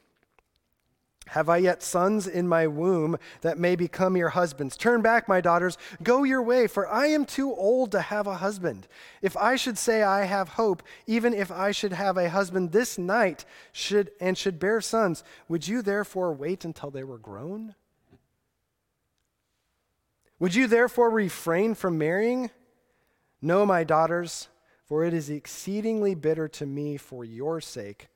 Have 1.32 1.48
I 1.48 1.58
yet 1.58 1.82
sons 1.82 2.28
in 2.28 2.46
my 2.46 2.68
womb 2.68 3.18
that 3.40 3.58
may 3.58 3.78
become 3.78 4.18
your 4.18 4.32
husbands? 4.32 4.76
Turn 4.76 5.02
back, 5.02 5.30
my 5.30 5.40
daughters, 5.40 5.78
go 6.04 6.24
your 6.24 6.42
way, 6.42 6.68
for 6.68 6.86
I 6.90 7.08
am 7.08 7.24
too 7.24 7.56
old 7.56 7.94
to 7.94 8.02
have 8.02 8.28
a 8.28 8.36
husband. 8.36 8.86
If 9.22 9.38
I 9.38 9.56
should 9.56 9.78
say 9.78 10.04
I 10.04 10.26
have 10.26 10.50
hope, 10.50 10.84
even 11.08 11.34
if 11.34 11.50
I 11.50 11.72
should 11.72 11.94
have 11.94 12.18
a 12.18 12.30
husband 12.30 12.74
this 12.74 12.98
night 12.98 13.46
should 13.72 14.12
and 14.20 14.38
should 14.38 14.60
bear 14.60 14.82
sons, 14.82 15.24
would 15.48 15.70
you 15.70 15.82
therefore 15.82 16.34
wait 16.34 16.66
until 16.66 16.92
they 16.92 17.06
were 17.06 17.18
grown? 17.18 17.76
Would 20.38 20.54
you 20.54 20.68
therefore 20.68 21.10
refrain 21.10 21.76
from 21.76 21.98
marrying? 21.98 22.52
No, 23.42 23.66
my 23.66 23.86
daughters, 23.86 24.50
for 24.84 25.06
it 25.06 25.14
is 25.14 25.30
exceedingly 25.30 26.14
bitter 26.14 26.50
to 26.50 26.66
me 26.66 26.98
for 26.98 27.24
your 27.24 27.62
sake 27.62 28.10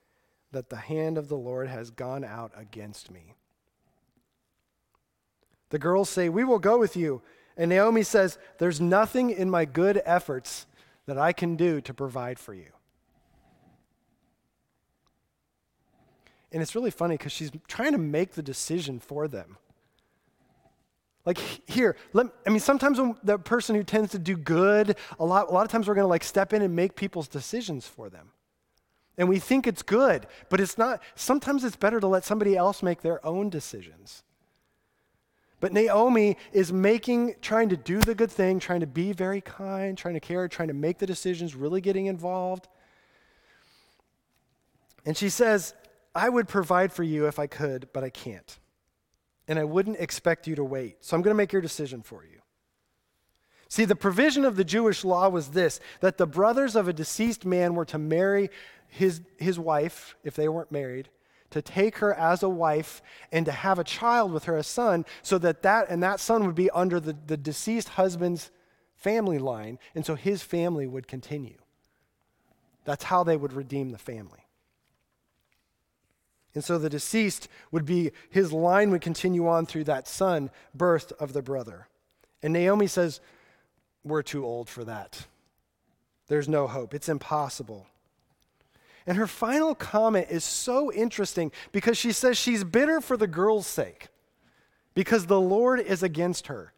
that 0.55 0.69
the 0.69 0.77
hand 0.77 1.17
of 1.17 1.27
the 1.27 1.35
Lord 1.35 1.67
has 1.67 1.91
gone 1.91 2.23
out 2.23 2.53
against 2.55 3.11
me. 3.11 3.35
The 5.69 5.77
girls 5.77 6.09
say, 6.09 6.29
We 6.29 6.45
will 6.45 6.59
go 6.59 6.77
with 6.77 6.95
you. 6.95 7.21
And 7.57 7.69
Naomi 7.69 8.03
says, 8.03 8.37
There's 8.57 8.79
nothing 8.79 9.31
in 9.31 9.49
my 9.49 9.65
good 9.65 10.01
efforts 10.05 10.65
that 11.07 11.17
I 11.17 11.33
can 11.33 11.57
do 11.57 11.81
to 11.81 11.93
provide 11.93 12.39
for 12.39 12.53
you. 12.53 12.71
And 16.53 16.61
it's 16.61 16.73
really 16.73 16.89
funny 16.89 17.17
because 17.17 17.33
she's 17.33 17.51
trying 17.67 17.91
to 17.91 17.97
make 17.97 18.31
the 18.31 18.41
decision 18.41 18.99
for 18.99 19.27
them. 19.27 19.57
Like 21.25 21.37
here, 21.65 21.97
let, 22.13 22.27
I 22.47 22.49
mean, 22.49 22.61
sometimes 22.61 22.97
when 22.97 23.17
the 23.23 23.37
person 23.37 23.75
who 23.75 23.83
tends 23.83 24.11
to 24.11 24.19
do 24.19 24.37
good, 24.37 24.95
a 25.19 25.25
lot, 25.25 25.49
a 25.49 25.51
lot 25.51 25.65
of 25.65 25.71
times 25.71 25.89
we're 25.89 25.95
going 25.95 26.05
to 26.05 26.09
like 26.09 26.23
step 26.23 26.53
in 26.53 26.61
and 26.61 26.73
make 26.73 26.95
people's 26.95 27.27
decisions 27.27 27.85
for 27.85 28.09
them. 28.09 28.31
And 29.17 29.29
we 29.29 29.39
think 29.39 29.65
it's 29.65 29.81
good, 29.81 30.27
but 30.49 30.59
it's 30.59 30.77
not. 30.77 31.01
Sometimes 31.15 31.63
it's 31.63 31.75
better 31.75 31.99
to 31.99 32.07
let 32.07 32.25
somebody 32.25 32.57
else 32.57 32.83
make 32.83 33.01
their 33.01 33.25
own 33.25 33.49
decisions. 33.49 34.23
But 35.61 35.71
Naomi 35.71 36.37
is 36.51 36.73
making, 36.73 37.35
trying 37.41 37.69
to 37.69 37.77
do 37.77 37.99
the 37.99 38.13
good 38.13 38.29
thing, 38.29 38.59
trying 38.59 38.81
to 38.81 38.87
be 38.87 39.13
very 39.13 39.41
kind, 39.41 39.97
trying 39.97 40.15
to 40.15 40.19
care, 40.19 40.47
trying 40.47 40.67
to 40.67 40.73
make 40.73 40.99
the 40.99 41.05
decisions, 41.05 41.55
really 41.55 41.81
getting 41.81 42.07
involved. 42.07 42.67
And 45.05 45.15
she 45.15 45.29
says, 45.29 45.73
I 46.13 46.29
would 46.29 46.47
provide 46.47 46.91
for 46.91 47.03
you 47.03 47.27
if 47.27 47.39
I 47.39 47.47
could, 47.47 47.87
but 47.93 48.03
I 48.03 48.09
can't. 48.09 48.59
And 49.47 49.57
I 49.57 49.63
wouldn't 49.63 49.97
expect 49.99 50.47
you 50.47 50.55
to 50.55 50.63
wait. 50.63 50.97
So 51.01 51.15
I'm 51.15 51.21
going 51.21 51.33
to 51.33 51.37
make 51.37 51.53
your 51.53 51.61
decision 51.61 52.01
for 52.01 52.23
you. 52.23 52.39
See, 53.67 53.85
the 53.85 53.95
provision 53.95 54.45
of 54.45 54.55
the 54.55 54.63
Jewish 54.63 55.03
law 55.03 55.27
was 55.29 55.49
this 55.49 55.79
that 55.99 56.17
the 56.17 56.27
brothers 56.27 56.75
of 56.75 56.87
a 56.87 56.93
deceased 56.93 57.45
man 57.45 57.75
were 57.75 57.85
to 57.85 57.97
marry 57.97 58.49
his, 58.87 59.21
his 59.37 59.59
wife, 59.59 60.15
if 60.23 60.35
they 60.35 60.47
weren't 60.47 60.71
married, 60.71 61.09
to 61.49 61.61
take 61.61 61.97
her 61.97 62.13
as 62.13 62.43
a 62.43 62.49
wife 62.49 63.01
and 63.31 63.45
to 63.45 63.51
have 63.51 63.79
a 63.79 63.83
child 63.83 64.31
with 64.31 64.45
her, 64.45 64.57
a 64.57 64.63
son, 64.63 65.05
so 65.21 65.37
that 65.37 65.63
that 65.63 65.89
and 65.89 66.01
that 66.03 66.19
son 66.19 66.45
would 66.45 66.55
be 66.55 66.69
under 66.71 66.99
the, 66.99 67.15
the 67.27 67.37
deceased 67.37 67.89
husband's 67.89 68.51
family 68.95 69.39
line, 69.39 69.77
and 69.93 70.05
so 70.05 70.15
his 70.15 70.41
family 70.41 70.87
would 70.87 71.07
continue. 71.07 71.57
That's 72.85 73.05
how 73.05 73.23
they 73.23 73.37
would 73.37 73.53
redeem 73.53 73.89
the 73.89 73.97
family. 73.97 74.45
And 76.53 76.63
so 76.63 76.77
the 76.77 76.89
deceased 76.89 77.49
would 77.71 77.85
be, 77.85 78.11
his 78.29 78.53
line 78.53 78.89
would 78.91 79.01
continue 79.01 79.47
on 79.47 79.65
through 79.65 79.83
that 79.85 80.07
son, 80.07 80.49
birth 80.73 81.11
of 81.19 81.33
the 81.33 81.41
brother. 81.41 81.87
And 82.41 82.53
Naomi 82.53 82.87
says, 82.87 83.19
We're 84.05 84.21
too 84.21 84.45
old 84.45 84.69
for 84.69 84.83
that. 84.83 85.25
There's 86.27 86.47
no 86.47 86.67
hope. 86.67 86.93
It's 86.93 87.09
impossible. 87.09 87.87
And 89.07 89.17
her 89.17 89.27
final 89.27 89.75
comment 89.75 90.27
is 90.29 90.43
so 90.43 90.91
interesting 90.93 91.51
because 91.71 91.97
she 91.97 92.11
says 92.11 92.37
she's 92.37 92.63
bitter 92.63 93.01
for 93.01 93.17
the 93.17 93.27
girl's 93.27 93.67
sake 93.67 94.07
because 94.93 95.25
the 95.25 95.41
Lord 95.41 95.79
is 95.79 96.03
against 96.03 96.47
her. 96.47 96.73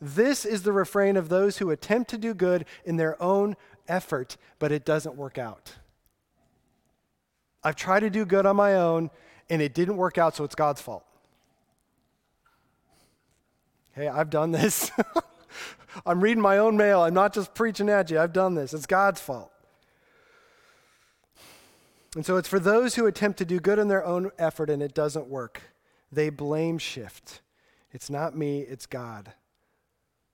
This 0.00 0.44
is 0.44 0.62
the 0.62 0.72
refrain 0.72 1.16
of 1.16 1.28
those 1.28 1.58
who 1.58 1.70
attempt 1.70 2.10
to 2.10 2.18
do 2.18 2.34
good 2.34 2.66
in 2.84 2.96
their 2.96 3.20
own 3.22 3.56
effort, 3.88 4.36
but 4.58 4.72
it 4.72 4.84
doesn't 4.84 5.16
work 5.16 5.38
out. 5.38 5.74
I've 7.64 7.76
tried 7.76 8.00
to 8.00 8.10
do 8.10 8.24
good 8.24 8.44
on 8.44 8.56
my 8.56 8.74
own 8.74 9.10
and 9.48 9.62
it 9.62 9.74
didn't 9.74 9.96
work 9.96 10.18
out, 10.18 10.36
so 10.36 10.44
it's 10.44 10.54
God's 10.54 10.80
fault. 10.80 11.04
Hey, 13.92 14.08
I've 14.08 14.30
done 14.30 14.52
this. 14.52 14.90
I'm 16.06 16.20
reading 16.20 16.42
my 16.42 16.58
own 16.58 16.76
mail. 16.76 17.02
I'm 17.02 17.14
not 17.14 17.34
just 17.34 17.54
preaching 17.54 17.88
at 17.88 18.10
you. 18.10 18.18
I've 18.18 18.32
done 18.32 18.54
this. 18.54 18.72
It's 18.72 18.86
God's 18.86 19.20
fault. 19.20 19.50
And 22.14 22.26
so 22.26 22.36
it's 22.36 22.48
for 22.48 22.58
those 22.60 22.94
who 22.94 23.06
attempt 23.06 23.38
to 23.38 23.44
do 23.44 23.58
good 23.58 23.78
in 23.78 23.88
their 23.88 24.04
own 24.04 24.30
effort 24.38 24.68
and 24.68 24.82
it 24.82 24.94
doesn't 24.94 25.28
work. 25.28 25.62
They 26.10 26.28
blame 26.28 26.78
shift. 26.78 27.40
It's 27.90 28.10
not 28.10 28.36
me, 28.36 28.60
it's 28.60 28.86
God. 28.86 29.32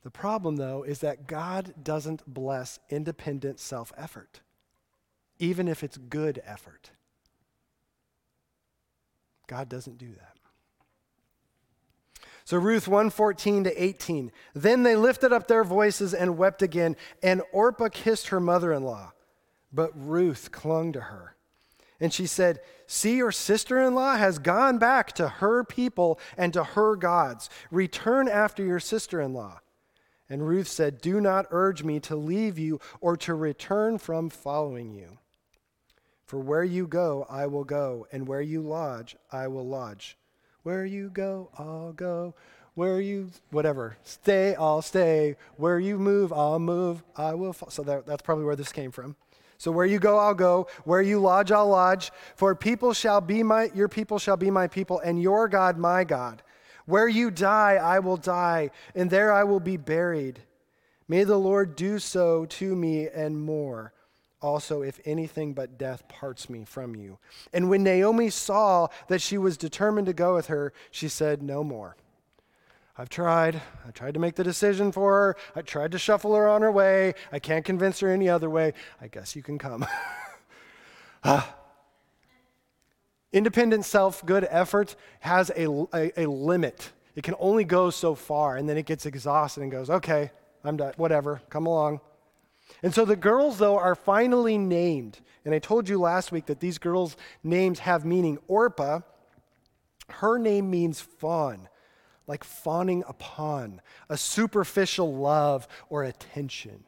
The 0.03 0.11
problem, 0.11 0.57
though, 0.57 0.85
is 0.85 1.01
that 1.01 1.27
God 1.27 1.75
doesn't 1.83 2.23
bless 2.33 2.79
independent 2.89 3.61
self 3.61 3.93
effort, 3.97 4.41
even 5.39 5.69
if 5.69 5.83
it's 5.85 5.99
good 5.99 6.41
effort. 6.45 6.91
God 9.47 9.69
doesn't 9.69 9.99
do 9.99 10.13
that. 10.13 10.38
So 12.49 12.57
Ruth 12.57 12.89
114 12.89 13.65
to 13.65 13.83
18. 13.83 14.33
Then 14.55 14.83
they 14.83 14.97
lifted 14.97 15.35
up 15.35 15.49
their 15.49 15.65
voices 15.65 16.15
and 16.15 16.39
wept 16.39 16.63
again, 16.63 16.97
and 17.23 17.43
Orpah 17.53 17.91
kissed 17.91 18.29
her 18.29 18.41
mother 18.41 18.73
in 18.73 18.85
law, 18.85 19.13
but 19.71 19.91
Ruth 19.95 20.51
clung 20.51 20.95
to 20.95 21.01
her. 21.03 21.37
And 22.01 22.11
she 22.11 22.25
said, 22.25 22.61
See, 22.87 23.19
your 23.19 23.33
sister 23.33 23.79
in 23.79 23.95
law 23.95 24.17
has 24.17 24.39
gone 24.39 24.79
back 24.79 25.13
to 25.17 25.29
her 25.29 25.63
people 25.63 26.19
and 26.39 26.55
to 26.55 26.65
her 26.65 26.97
gods. 26.97 27.51
Return 27.71 28.29
after 28.29 28.65
your 28.65 28.81
sister 28.81 29.21
in 29.21 29.35
law. 29.35 29.61
And 30.31 30.49
Ruth 30.49 30.69
said, 30.69 31.03
Do 31.03 31.21
not 31.21 31.49
urge 31.51 31.85
me 31.85 32.01
to 32.01 32.17
leave 32.17 32.59
you 32.59 32.81
or 33.03 33.19
to 33.19 33.35
return 33.35 33.99
from 33.99 34.31
following 34.31 34.95
you. 34.95 35.19
For 36.25 36.39
where 36.39 36.65
you 36.65 36.87
go, 36.87 37.27
I 37.29 37.47
will 37.47 37.65
go, 37.65 38.07
and 38.11 38.27
where 38.27 38.41
you 38.41 38.63
lodge, 38.63 39.17
I 39.31 39.49
will 39.49 39.69
lodge. 39.69 40.17
Where 40.69 40.85
you 40.85 41.09
go, 41.09 41.49
I'll 41.57 41.95
go. 41.95 42.35
Where 42.75 43.01
you, 43.01 43.31
whatever, 43.51 43.97
stay, 44.05 44.55
I'll 44.55 44.83
stay. 44.83 45.37
Where 45.57 45.79
you 45.79 45.99
move, 45.99 46.31
I'll 46.31 46.59
move. 46.59 47.03
I 47.17 47.33
will. 47.33 47.55
So 47.55 47.83
that, 47.85 48.05
that's 48.05 48.21
probably 48.21 48.45
where 48.45 48.55
this 48.55 48.71
came 48.71 48.91
from. 48.91 49.17
So 49.57 49.73
where 49.73 49.87
you 49.87 49.99
go, 49.99 50.19
I'll 50.19 50.35
go. 50.35 50.67
Where 50.85 51.01
you 51.01 51.21
lodge, 51.21 51.51
I'll 51.53 51.71
lodge. 51.71 52.13
For 52.37 52.55
people 52.55 52.93
shall 52.93 53.23
be 53.23 53.43
my, 53.43 53.71
your 53.75 53.89
people 53.89 54.19
shall 54.19 54.37
be 54.37 54.51
my 54.51 54.69
people, 54.69 54.99
and 54.99 55.23
your 55.23 55.49
God 55.49 55.79
my 55.79 56.05
God. 56.05 56.43
Where 56.85 57.09
you 57.09 57.31
die, 57.31 57.77
I 57.83 58.01
will 58.01 58.19
die, 58.19 58.71
and 58.95 59.09
there 59.09 59.33
I 59.33 59.45
will 59.45 59.61
be 59.61 59.79
buried. 59.79 60.41
May 61.09 61.25
the 61.25 61.39
Lord 61.39 61.77
do 61.77 61.99
so 61.99 62.45
to 62.45 62.77
me 62.77 63.09
and 63.09 63.41
more. 63.41 63.95
Also, 64.40 64.83
if 64.83 65.01
anything 65.05 65.53
but 65.53 65.79
death 65.79 66.07
parts 66.09 66.48
me 66.48 66.64
from 66.64 66.94
you. 66.94 67.18
And 67.53 67.68
when 67.68 67.83
Naomi 67.83 68.31
saw 68.31 68.88
that 69.09 69.20
she 69.20 69.37
was 69.37 69.57
determined 69.57 70.07
to 70.07 70.12
go 70.12 70.35
with 70.35 70.46
her, 70.46 70.72
she 70.90 71.09
said, 71.09 71.42
No 71.42 71.64
more. 71.64 71.96
I've 72.96 73.09
tried. 73.09 73.62
I 73.87 73.92
tried 73.92 74.14
to 74.14 74.20
make 74.20 74.35
the 74.35 74.42
decision 74.42 74.90
for 74.90 75.12
her. 75.12 75.37
I 75.55 75.62
tried 75.62 75.92
to 75.92 75.98
shuffle 75.98 76.35
her 76.35 76.48
on 76.48 76.62
her 76.62 76.72
way. 76.72 77.14
I 77.31 77.38
can't 77.38 77.64
convince 77.64 78.01
her 78.01 78.11
any 78.11 78.29
other 78.29 78.51
way. 78.51 78.74
I 79.01 79.07
guess 79.07 79.37
you 79.37 79.42
can 79.42 79.57
come. 79.57 79.87
ah. 81.24 81.55
Independent 83.33 83.85
self 83.85 84.24
good 84.24 84.46
effort 84.51 84.96
has 85.20 85.51
a, 85.51 85.66
a, 85.92 86.22
a, 86.22 86.27
limit. 86.27 86.90
It 87.14 87.22
can 87.22 87.35
only 87.38 87.64
go 87.64 87.90
so 87.90 88.14
far, 88.14 88.57
and 88.57 88.68
then 88.68 88.77
it 88.77 88.87
gets 88.87 89.07
exhausted 89.07 89.62
and 89.62 89.70
goes, 89.70 89.90
okay, 89.90 90.31
I'm 90.64 90.77
done, 90.77 90.94
whatever, 90.96 91.42
come 91.51 91.66
along. 91.66 92.01
And 92.83 92.95
so 92.95 93.05
the 93.05 93.17
girls, 93.17 93.59
though, 93.59 93.79
are 93.79 93.95
finally 93.95 94.59
named. 94.59 95.21
And 95.45 95.55
I 95.55 95.59
told 95.59 95.89
you 95.89 95.99
last 95.99 96.33
week 96.33 96.47
that 96.47 96.61
these 96.61 96.79
girls' 96.79 97.17
names 97.43 97.81
have 97.81 98.05
meaning. 98.05 98.39
Orpah, 98.47 99.01
her 100.09 100.39
name 100.39 100.71
means 100.71 101.01
fawn 101.01 101.69
like 102.29 102.45
fawning 102.45 103.03
upon, 103.09 103.81
a 104.09 104.17
superficial 104.17 105.17
love 105.17 105.67
or 105.89 106.05
attention. 106.05 106.85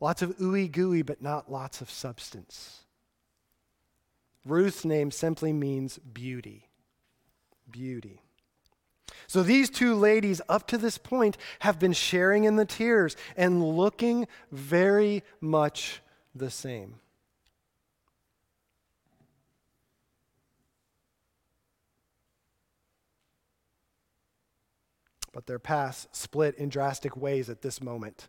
Lots 0.00 0.22
of 0.22 0.36
ooey 0.38 0.72
gooey, 0.72 1.02
but 1.02 1.22
not 1.22 1.52
lots 1.52 1.80
of 1.80 1.90
substance. 1.90 2.86
Ruth's 4.44 4.84
name 4.84 5.10
simply 5.10 5.52
means 5.52 5.98
beauty. 5.98 6.70
Beauty. 7.70 8.22
So 9.26 9.42
these 9.42 9.70
two 9.70 9.94
ladies, 9.94 10.40
up 10.48 10.66
to 10.68 10.78
this 10.78 10.98
point, 10.98 11.36
have 11.60 11.78
been 11.78 11.92
sharing 11.92 12.44
in 12.44 12.56
the 12.56 12.64
tears 12.64 13.16
and 13.36 13.76
looking 13.76 14.26
very 14.52 15.22
much 15.40 16.00
the 16.34 16.50
same. 16.50 16.96
But 25.32 25.46
their 25.46 25.58
paths 25.58 26.08
split 26.12 26.54
in 26.56 26.70
drastic 26.70 27.16
ways 27.16 27.50
at 27.50 27.60
this 27.60 27.82
moment. 27.82 28.28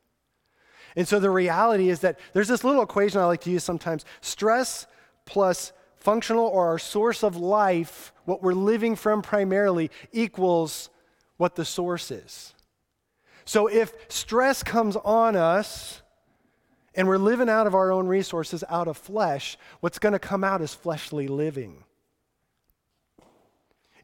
And 0.95 1.07
so 1.07 1.19
the 1.19 1.29
reality 1.29 1.89
is 1.89 2.01
that 2.01 2.19
there's 2.33 2.47
this 2.47 2.63
little 2.63 2.81
equation 2.81 3.21
I 3.21 3.25
like 3.25 3.41
to 3.41 3.51
use 3.51 3.63
sometimes 3.63 4.03
stress 4.19 4.87
plus 5.25 5.71
functional 6.07 6.45
or 6.45 6.67
our 6.67 6.79
source 6.79 7.21
of 7.21 7.35
life, 7.35 8.13
what 8.23 8.41
we're 8.41 8.53
living 8.53 8.95
from 8.95 9.21
primarily, 9.21 9.91
equals 10.13 10.89
what 11.35 11.55
the 11.55 11.65
source 11.65 12.11
is. 12.11 12.53
So 13.43 13.67
if 13.67 13.91
stress 14.07 14.63
comes 14.63 14.95
on 14.95 15.35
us 15.35 16.01
and 16.95 17.09
we're 17.09 17.17
living 17.17 17.49
out 17.49 17.67
of 17.67 17.75
our 17.75 17.91
own 17.91 18.07
resources, 18.07 18.63
out 18.69 18.87
of 18.87 18.95
flesh, 18.95 19.57
what's 19.81 19.99
going 19.99 20.13
to 20.13 20.19
come 20.19 20.45
out 20.45 20.61
is 20.61 20.73
fleshly 20.73 21.27
living. 21.27 21.83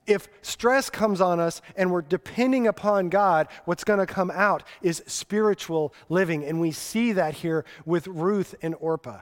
If 0.06 0.28
stress 0.42 0.90
comes 0.90 1.22
on 1.22 1.40
us 1.40 1.62
and 1.78 1.90
we're 1.90 2.02
depending 2.02 2.68
upon 2.68 3.08
God, 3.08 3.48
what's 3.64 3.86
going 3.86 4.00
to 4.00 4.06
come 4.06 4.30
out 4.30 4.64
is 4.82 5.02
spiritual 5.08 5.94
living. 6.10 6.44
And 6.44 6.60
we 6.60 6.74
see 6.74 7.14
that 7.14 7.36
here 7.36 7.64
with 7.86 8.08
Ruth 8.08 8.56
and 8.62 8.76
Orpah. 8.82 9.22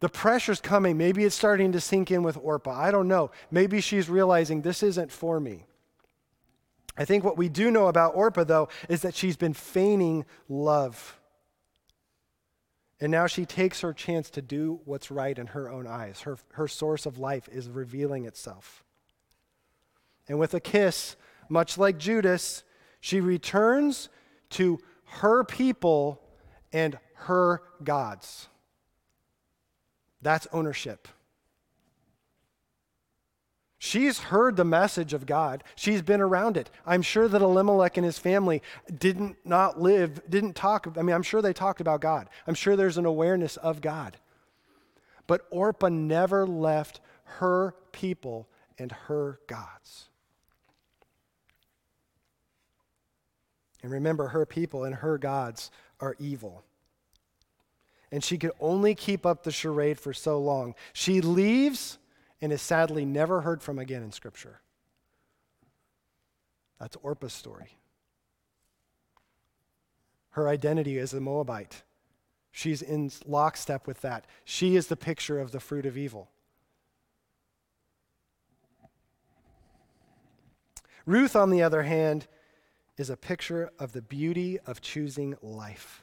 The 0.00 0.08
pressure's 0.08 0.60
coming. 0.60 0.96
Maybe 0.96 1.24
it's 1.24 1.34
starting 1.34 1.72
to 1.72 1.80
sink 1.80 2.10
in 2.10 2.22
with 2.22 2.36
Orpah. 2.36 2.78
I 2.78 2.90
don't 2.90 3.08
know. 3.08 3.30
Maybe 3.50 3.80
she's 3.80 4.08
realizing 4.08 4.62
this 4.62 4.82
isn't 4.82 5.10
for 5.10 5.40
me. 5.40 5.64
I 6.96 7.04
think 7.04 7.24
what 7.24 7.36
we 7.36 7.48
do 7.48 7.70
know 7.70 7.88
about 7.88 8.14
Orpah, 8.14 8.44
though, 8.44 8.68
is 8.88 9.02
that 9.02 9.14
she's 9.14 9.36
been 9.36 9.54
feigning 9.54 10.24
love. 10.48 11.18
And 13.00 13.12
now 13.12 13.26
she 13.26 13.44
takes 13.44 13.80
her 13.80 13.92
chance 13.92 14.30
to 14.30 14.42
do 14.42 14.80
what's 14.84 15.10
right 15.10 15.38
in 15.38 15.48
her 15.48 15.70
own 15.70 15.86
eyes. 15.86 16.22
Her, 16.22 16.38
her 16.52 16.66
source 16.66 17.06
of 17.06 17.18
life 17.18 17.48
is 17.50 17.68
revealing 17.68 18.24
itself. 18.24 18.84
And 20.28 20.38
with 20.38 20.54
a 20.54 20.60
kiss, 20.60 21.16
much 21.48 21.78
like 21.78 21.98
Judas, 21.98 22.64
she 23.00 23.20
returns 23.20 24.08
to 24.50 24.78
her 25.04 25.44
people 25.44 26.20
and 26.72 26.98
her 27.14 27.62
gods. 27.82 28.48
That's 30.20 30.46
ownership. 30.52 31.08
She's 33.80 34.18
heard 34.18 34.56
the 34.56 34.64
message 34.64 35.14
of 35.14 35.24
God. 35.24 35.62
She's 35.76 36.02
been 36.02 36.20
around 36.20 36.56
it. 36.56 36.68
I'm 36.84 37.02
sure 37.02 37.28
that 37.28 37.40
Elimelech 37.42 37.96
and 37.96 38.04
his 38.04 38.18
family 38.18 38.60
didn't 38.92 39.36
not 39.44 39.80
live, 39.80 40.20
didn't 40.28 40.56
talk. 40.56 40.92
I 40.98 41.02
mean, 41.02 41.14
I'm 41.14 41.22
sure 41.22 41.40
they 41.40 41.52
talked 41.52 41.80
about 41.80 42.00
God. 42.00 42.28
I'm 42.46 42.54
sure 42.54 42.74
there's 42.74 42.98
an 42.98 43.06
awareness 43.06 43.56
of 43.56 43.80
God. 43.80 44.16
But 45.28 45.46
Orpah 45.50 45.90
never 45.90 46.44
left 46.44 47.00
her 47.24 47.74
people 47.92 48.48
and 48.78 48.90
her 48.90 49.38
gods. 49.46 50.08
And 53.82 53.92
remember, 53.92 54.28
her 54.28 54.44
people 54.44 54.82
and 54.82 54.96
her 54.96 55.18
gods 55.18 55.70
are 56.00 56.16
evil. 56.18 56.64
And 58.10 58.24
she 58.24 58.38
could 58.38 58.52
only 58.60 58.94
keep 58.94 59.26
up 59.26 59.42
the 59.42 59.52
charade 59.52 59.98
for 59.98 60.12
so 60.12 60.40
long. 60.40 60.74
She 60.92 61.20
leaves 61.20 61.98
and 62.40 62.52
is 62.52 62.62
sadly 62.62 63.04
never 63.04 63.42
heard 63.42 63.62
from 63.62 63.78
again 63.78 64.02
in 64.02 64.12
Scripture. 64.12 64.60
That's 66.80 66.96
Orpah's 67.02 67.32
story. 67.32 67.76
Her 70.30 70.48
identity 70.48 70.98
is 70.98 71.12
a 71.12 71.20
Moabite. 71.20 71.82
She's 72.52 72.80
in 72.82 73.10
lockstep 73.26 73.86
with 73.86 74.00
that. 74.02 74.26
She 74.44 74.76
is 74.76 74.86
the 74.86 74.96
picture 74.96 75.40
of 75.40 75.52
the 75.52 75.60
fruit 75.60 75.84
of 75.84 75.96
evil. 75.96 76.30
Ruth, 81.06 81.34
on 81.34 81.50
the 81.50 81.62
other 81.62 81.82
hand, 81.82 82.26
is 82.96 83.10
a 83.10 83.16
picture 83.16 83.70
of 83.78 83.92
the 83.92 84.02
beauty 84.02 84.58
of 84.66 84.80
choosing 84.80 85.36
life. 85.40 86.02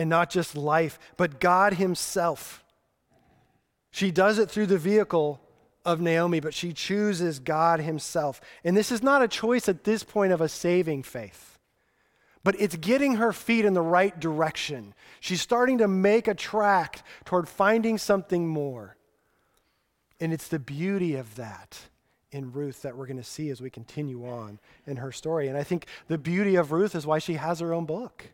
And 0.00 0.08
not 0.08 0.30
just 0.30 0.56
life, 0.56 0.98
but 1.18 1.40
God 1.40 1.74
Himself. 1.74 2.64
She 3.90 4.10
does 4.10 4.38
it 4.38 4.50
through 4.50 4.64
the 4.64 4.78
vehicle 4.78 5.42
of 5.84 6.00
Naomi, 6.00 6.40
but 6.40 6.54
she 6.54 6.72
chooses 6.72 7.38
God 7.38 7.80
Himself. 7.80 8.40
And 8.64 8.74
this 8.74 8.90
is 8.90 9.02
not 9.02 9.20
a 9.20 9.28
choice 9.28 9.68
at 9.68 9.84
this 9.84 10.02
point 10.02 10.32
of 10.32 10.40
a 10.40 10.48
saving 10.48 11.02
faith, 11.02 11.58
but 12.42 12.58
it's 12.58 12.76
getting 12.76 13.16
her 13.16 13.30
feet 13.30 13.66
in 13.66 13.74
the 13.74 13.82
right 13.82 14.18
direction. 14.18 14.94
She's 15.20 15.42
starting 15.42 15.76
to 15.76 15.86
make 15.86 16.28
a 16.28 16.34
track 16.34 17.04
toward 17.26 17.46
finding 17.46 17.98
something 17.98 18.48
more. 18.48 18.96
And 20.18 20.32
it's 20.32 20.48
the 20.48 20.58
beauty 20.58 21.14
of 21.16 21.34
that 21.34 21.78
in 22.30 22.52
Ruth 22.52 22.80
that 22.80 22.96
we're 22.96 23.06
going 23.06 23.18
to 23.18 23.22
see 23.22 23.50
as 23.50 23.60
we 23.60 23.68
continue 23.68 24.26
on 24.26 24.60
in 24.86 24.96
her 24.96 25.12
story. 25.12 25.48
And 25.48 25.58
I 25.58 25.62
think 25.62 25.84
the 26.08 26.16
beauty 26.16 26.56
of 26.56 26.72
Ruth 26.72 26.94
is 26.94 27.06
why 27.06 27.18
she 27.18 27.34
has 27.34 27.60
her 27.60 27.74
own 27.74 27.84
book, 27.84 28.32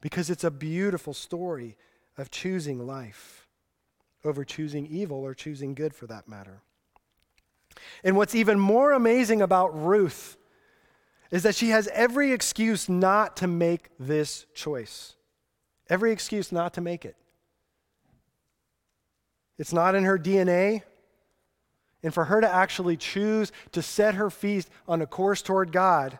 because 0.00 0.30
it's 0.30 0.44
a 0.44 0.50
beautiful 0.50 1.14
story 1.14 1.76
of 2.18 2.30
choosing 2.30 2.86
life 2.86 3.48
over 4.24 4.44
choosing 4.44 4.86
evil 4.86 5.22
or 5.22 5.34
choosing 5.34 5.74
good 5.74 5.94
for 5.94 6.06
that 6.06 6.28
matter. 6.28 6.62
And 8.02 8.16
what's 8.16 8.34
even 8.34 8.58
more 8.58 8.92
amazing 8.92 9.42
about 9.42 9.68
Ruth 9.68 10.36
is 11.30 11.42
that 11.42 11.54
she 11.54 11.70
has 11.70 11.88
every 11.88 12.32
excuse 12.32 12.88
not 12.88 13.36
to 13.38 13.46
make 13.46 13.90
this 13.98 14.46
choice. 14.54 15.14
Every 15.88 16.12
excuse 16.12 16.52
not 16.52 16.74
to 16.74 16.80
make 16.80 17.04
it. 17.04 17.16
It's 19.58 19.72
not 19.72 19.94
in 19.94 20.04
her 20.04 20.18
DNA. 20.18 20.82
And 22.02 22.12
for 22.14 22.26
her 22.26 22.40
to 22.40 22.48
actually 22.48 22.96
choose 22.96 23.50
to 23.72 23.82
set 23.82 24.14
her 24.14 24.30
feet 24.30 24.66
on 24.86 25.02
a 25.02 25.06
course 25.06 25.42
toward 25.42 25.72
God, 25.72 26.18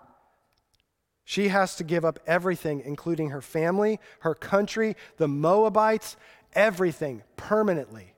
she 1.28 1.48
has 1.48 1.74
to 1.74 1.84
give 1.84 2.04
up 2.04 2.20
everything, 2.24 2.80
including 2.84 3.30
her 3.30 3.42
family, 3.42 3.98
her 4.20 4.32
country, 4.32 4.96
the 5.16 5.26
Moabites, 5.26 6.16
everything 6.54 7.24
permanently. 7.36 8.14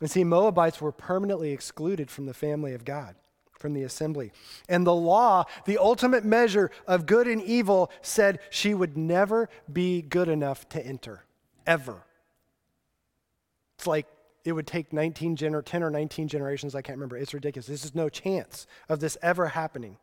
And 0.00 0.10
see, 0.10 0.24
Moabites 0.24 0.80
were 0.80 0.90
permanently 0.90 1.52
excluded 1.52 2.10
from 2.10 2.26
the 2.26 2.34
family 2.34 2.74
of 2.74 2.84
God 2.84 3.14
from 3.62 3.74
the 3.74 3.84
assembly. 3.84 4.32
And 4.68 4.84
the 4.84 4.92
law, 4.92 5.44
the 5.66 5.78
ultimate 5.78 6.24
measure 6.24 6.72
of 6.88 7.06
good 7.06 7.28
and 7.28 7.40
evil, 7.40 7.92
said 8.00 8.40
she 8.50 8.74
would 8.74 8.96
never 8.96 9.48
be 9.72 10.02
good 10.02 10.28
enough 10.28 10.68
to 10.70 10.84
enter, 10.84 11.22
ever. 11.64 12.02
It's 13.78 13.86
like 13.86 14.06
it 14.44 14.52
would 14.52 14.66
take 14.66 14.92
19 14.92 15.36
gener- 15.36 15.64
10 15.64 15.82
or 15.82 15.90
19 15.90 16.28
generations, 16.28 16.74
I 16.74 16.82
can't 16.82 16.98
remember. 16.98 17.16
It's 17.16 17.34
ridiculous. 17.34 17.66
This 17.66 17.84
is 17.84 17.94
no 17.94 18.08
chance 18.08 18.66
of 18.88 19.00
this 19.00 19.16
ever 19.22 19.48
happening. 19.48 19.98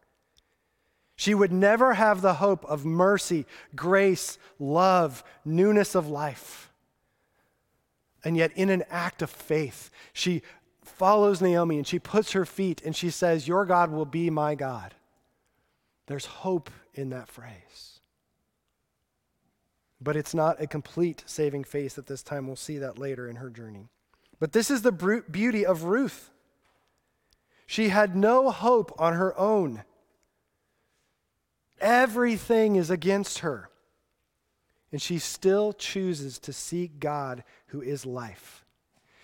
She 1.16 1.36
would 1.36 1.52
never 1.52 1.96
have 1.96 2.22
the 2.22 2.36
hope 2.36 2.64
of 2.66 2.86
mercy, 2.86 3.46
grace, 3.76 4.38
love, 4.58 5.24
newness 5.44 5.94
of 5.94 6.08
life. 6.08 6.72
And 8.24 8.38
yet, 8.38 8.52
in 8.56 8.70
an 8.70 8.84
act 8.90 9.22
of 9.22 9.30
faith, 9.30 9.92
she 10.14 10.42
follows 10.82 11.42
Naomi 11.42 11.78
and 11.78 11.88
she 11.88 12.00
puts 12.00 12.32
her 12.32 12.46
feet 12.46 12.82
and 12.86 12.96
she 12.96 13.10
says, 13.10 13.48
Your 13.48 13.66
God 13.66 13.92
will 13.92 14.06
be 14.06 14.30
my 14.30 14.56
God. 14.56 14.94
There's 16.08 16.26
hope 16.26 16.70
in 16.94 17.10
that 17.10 17.28
phrase. 17.28 18.00
But 20.02 20.16
it's 20.16 20.34
not 20.34 20.62
a 20.62 20.68
complete 20.68 21.24
saving 21.26 21.66
faith 21.66 21.98
at 21.98 22.08
this 22.08 22.24
time. 22.24 22.48
We'll 22.48 22.56
see 22.56 22.78
that 22.78 22.98
later 22.98 23.28
in 23.28 23.38
her 23.38 23.50
journey. 23.50 23.90
But 24.40 24.54
this 24.54 24.72
is 24.72 24.82
the 24.82 24.92
beauty 25.30 25.66
of 25.66 25.84
Ruth. 25.84 26.32
She 27.68 27.90
had 27.90 28.16
no 28.16 28.50
hope 28.50 28.94
on 28.98 29.14
her 29.14 29.38
own. 29.38 29.84
Everything 31.80 32.76
is 32.76 32.90
against 32.90 33.40
her. 33.40 33.70
And 34.92 35.02
she 35.02 35.20
still 35.20 35.74
chooses 35.74 36.40
to 36.40 36.54
seek 36.54 37.00
God 37.00 37.44
who 37.68 37.82
is 37.82 38.06
life. 38.06 38.66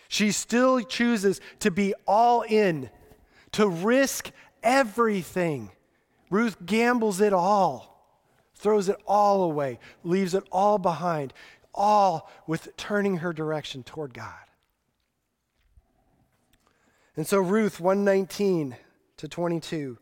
She 0.08 0.32
still 0.32 0.82
chooses 0.82 1.42
to 1.60 1.72
be 1.72 1.94
all 2.08 2.44
in, 2.44 2.90
to 3.54 3.68
risk 3.68 4.32
everything. 4.62 5.72
Ruth 6.30 6.58
gambles 6.66 7.22
it 7.22 7.34
all, 7.34 8.06
throws 8.56 8.90
it 8.90 8.98
all 9.08 9.44
away, 9.44 9.80
leaves 10.04 10.34
it 10.36 10.44
all 10.52 10.78
behind, 10.78 11.34
all 11.74 12.30
with 12.46 12.76
turning 12.78 13.18
her 13.18 13.34
direction 13.34 13.84
toward 13.84 14.14
God. 14.14 14.34
And 17.16 17.26
so, 17.26 17.40
Ruth 17.40 17.80
119 17.80 18.76
to 19.18 19.28
22. 19.28 19.98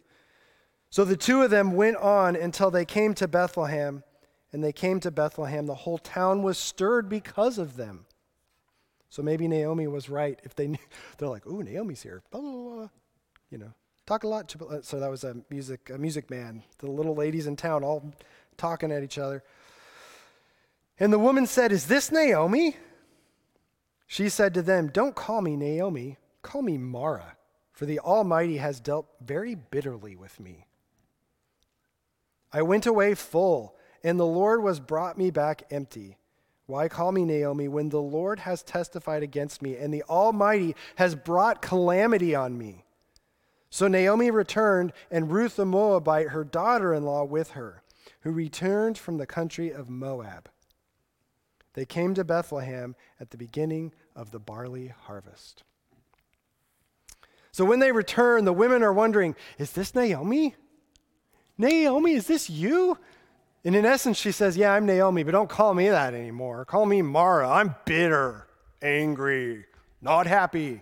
So 0.90 1.04
the 1.04 1.18
two 1.18 1.42
of 1.42 1.50
them 1.50 1.74
went 1.74 1.98
on 1.98 2.36
until 2.36 2.70
they 2.70 2.86
came 2.86 3.14
to 3.16 3.28
Bethlehem. 3.28 4.04
And 4.52 4.64
they 4.64 4.72
came 4.72 5.00
to 5.00 5.10
Bethlehem. 5.10 5.66
The 5.66 5.74
whole 5.74 5.98
town 5.98 6.44
was 6.44 6.60
stirred 6.60 7.10
because 7.10 7.58
of 7.58 7.76
them. 7.76 8.06
So 9.10 9.24
maybe 9.24 9.48
Naomi 9.48 9.88
was 9.88 10.10
right 10.10 10.40
if 10.44 10.56
they 10.56 10.68
knew, 10.68 10.78
they're 11.18 11.30
like, 11.30 11.48
ooh, 11.48 11.64
Naomi's 11.64 12.04
here. 12.04 12.22
Blah, 12.30 12.42
blah, 12.42 12.52
blah. 12.52 12.90
You 13.50 13.58
know, 13.58 13.74
talk 14.06 14.24
a 14.24 14.28
lot. 14.28 14.56
So 14.84 15.00
that 15.00 15.10
was 15.10 15.24
a 15.24 15.38
music, 15.50 15.90
a 15.90 15.98
music 15.98 16.30
man. 16.30 16.62
The 16.78 16.92
little 16.92 17.16
ladies 17.16 17.48
in 17.48 17.56
town 17.56 17.84
all 17.84 18.14
talking 18.58 18.92
at 18.92 19.04
each 19.04 19.18
other. 19.18 19.44
And 21.00 21.12
the 21.12 21.20
woman 21.20 21.48
said, 21.48 21.72
Is 21.72 21.88
this 21.88 22.12
Naomi? 22.12 22.78
She 24.06 24.30
said 24.30 24.54
to 24.54 24.62
them, 24.62 24.90
Don't 24.90 25.16
call 25.16 25.42
me 25.42 25.56
Naomi, 25.56 26.18
call 26.44 26.62
me 26.62 26.78
Mara, 26.78 27.36
for 27.72 27.88
the 27.88 28.00
Almighty 28.00 28.58
has 28.58 28.80
dealt 28.80 29.08
very 29.20 29.56
bitterly 29.56 30.16
with 30.16 30.40
me. 30.40 30.68
I 32.52 32.62
went 32.62 32.86
away 32.86 33.16
full, 33.16 33.76
and 34.04 34.20
the 34.20 34.26
Lord 34.26 34.62
was 34.62 34.80
brought 34.80 35.18
me 35.18 35.32
back 35.32 35.64
empty. 35.72 36.18
Why 36.68 36.88
call 36.88 37.12
me 37.12 37.26
Naomi 37.26 37.68
when 37.68 37.90
the 37.90 38.02
Lord 38.02 38.40
has 38.42 38.62
testified 38.62 39.24
against 39.24 39.62
me 39.62 39.76
and 39.76 39.94
the 39.94 40.04
Almighty 40.04 40.76
has 40.96 41.16
brought 41.16 41.62
calamity 41.62 42.36
on 42.36 42.58
me? 42.58 42.86
So 43.70 43.88
Naomi 43.88 44.30
returned, 44.30 44.94
and 45.10 45.32
Ruth 45.32 45.56
the 45.56 45.66
Moabite, 45.66 46.30
her 46.30 46.44
daughter 46.44 46.94
in 46.94 47.04
law, 47.04 47.24
with 47.24 47.52
her, 47.52 47.82
who 48.22 48.32
returned 48.32 49.00
from 49.00 49.18
the 49.18 49.26
country 49.26 49.72
of 49.72 49.90
Moab. 49.90 50.48
They 51.74 51.86
came 51.86 52.14
to 52.14 52.24
Bethlehem 52.24 52.96
at 53.20 53.32
the 53.32 53.38
beginning 53.38 53.92
of 54.16 54.30
the 54.30 54.40
barley 54.40 54.94
harvest. 55.06 55.64
So 57.54 57.66
when 57.66 57.80
they 57.80 57.92
return, 57.92 58.46
the 58.46 58.52
women 58.52 58.82
are 58.82 58.92
wondering, 58.92 59.36
Is 59.60 59.72
this 59.72 59.94
Naomi? 59.94 60.56
Naomi, 61.58 62.14
is 62.14 62.26
this 62.26 62.50
you? 62.50 62.98
And 63.64 63.76
in 63.76 63.86
essence, 63.86 64.18
she 64.18 64.32
says, 64.32 64.58
Yeah, 64.58 64.74
I'm 64.74 64.88
Naomi, 64.88 65.22
but 65.22 65.32
don't 65.32 65.50
call 65.50 65.76
me 65.76 65.88
that 65.88 66.16
anymore. 66.16 66.66
Call 66.66 66.88
me 66.88 67.04
Mara. 67.04 67.48
I'm 67.48 67.76
bitter, 67.86 68.48
angry, 68.82 69.66
not 70.02 70.26
happy. 70.26 70.82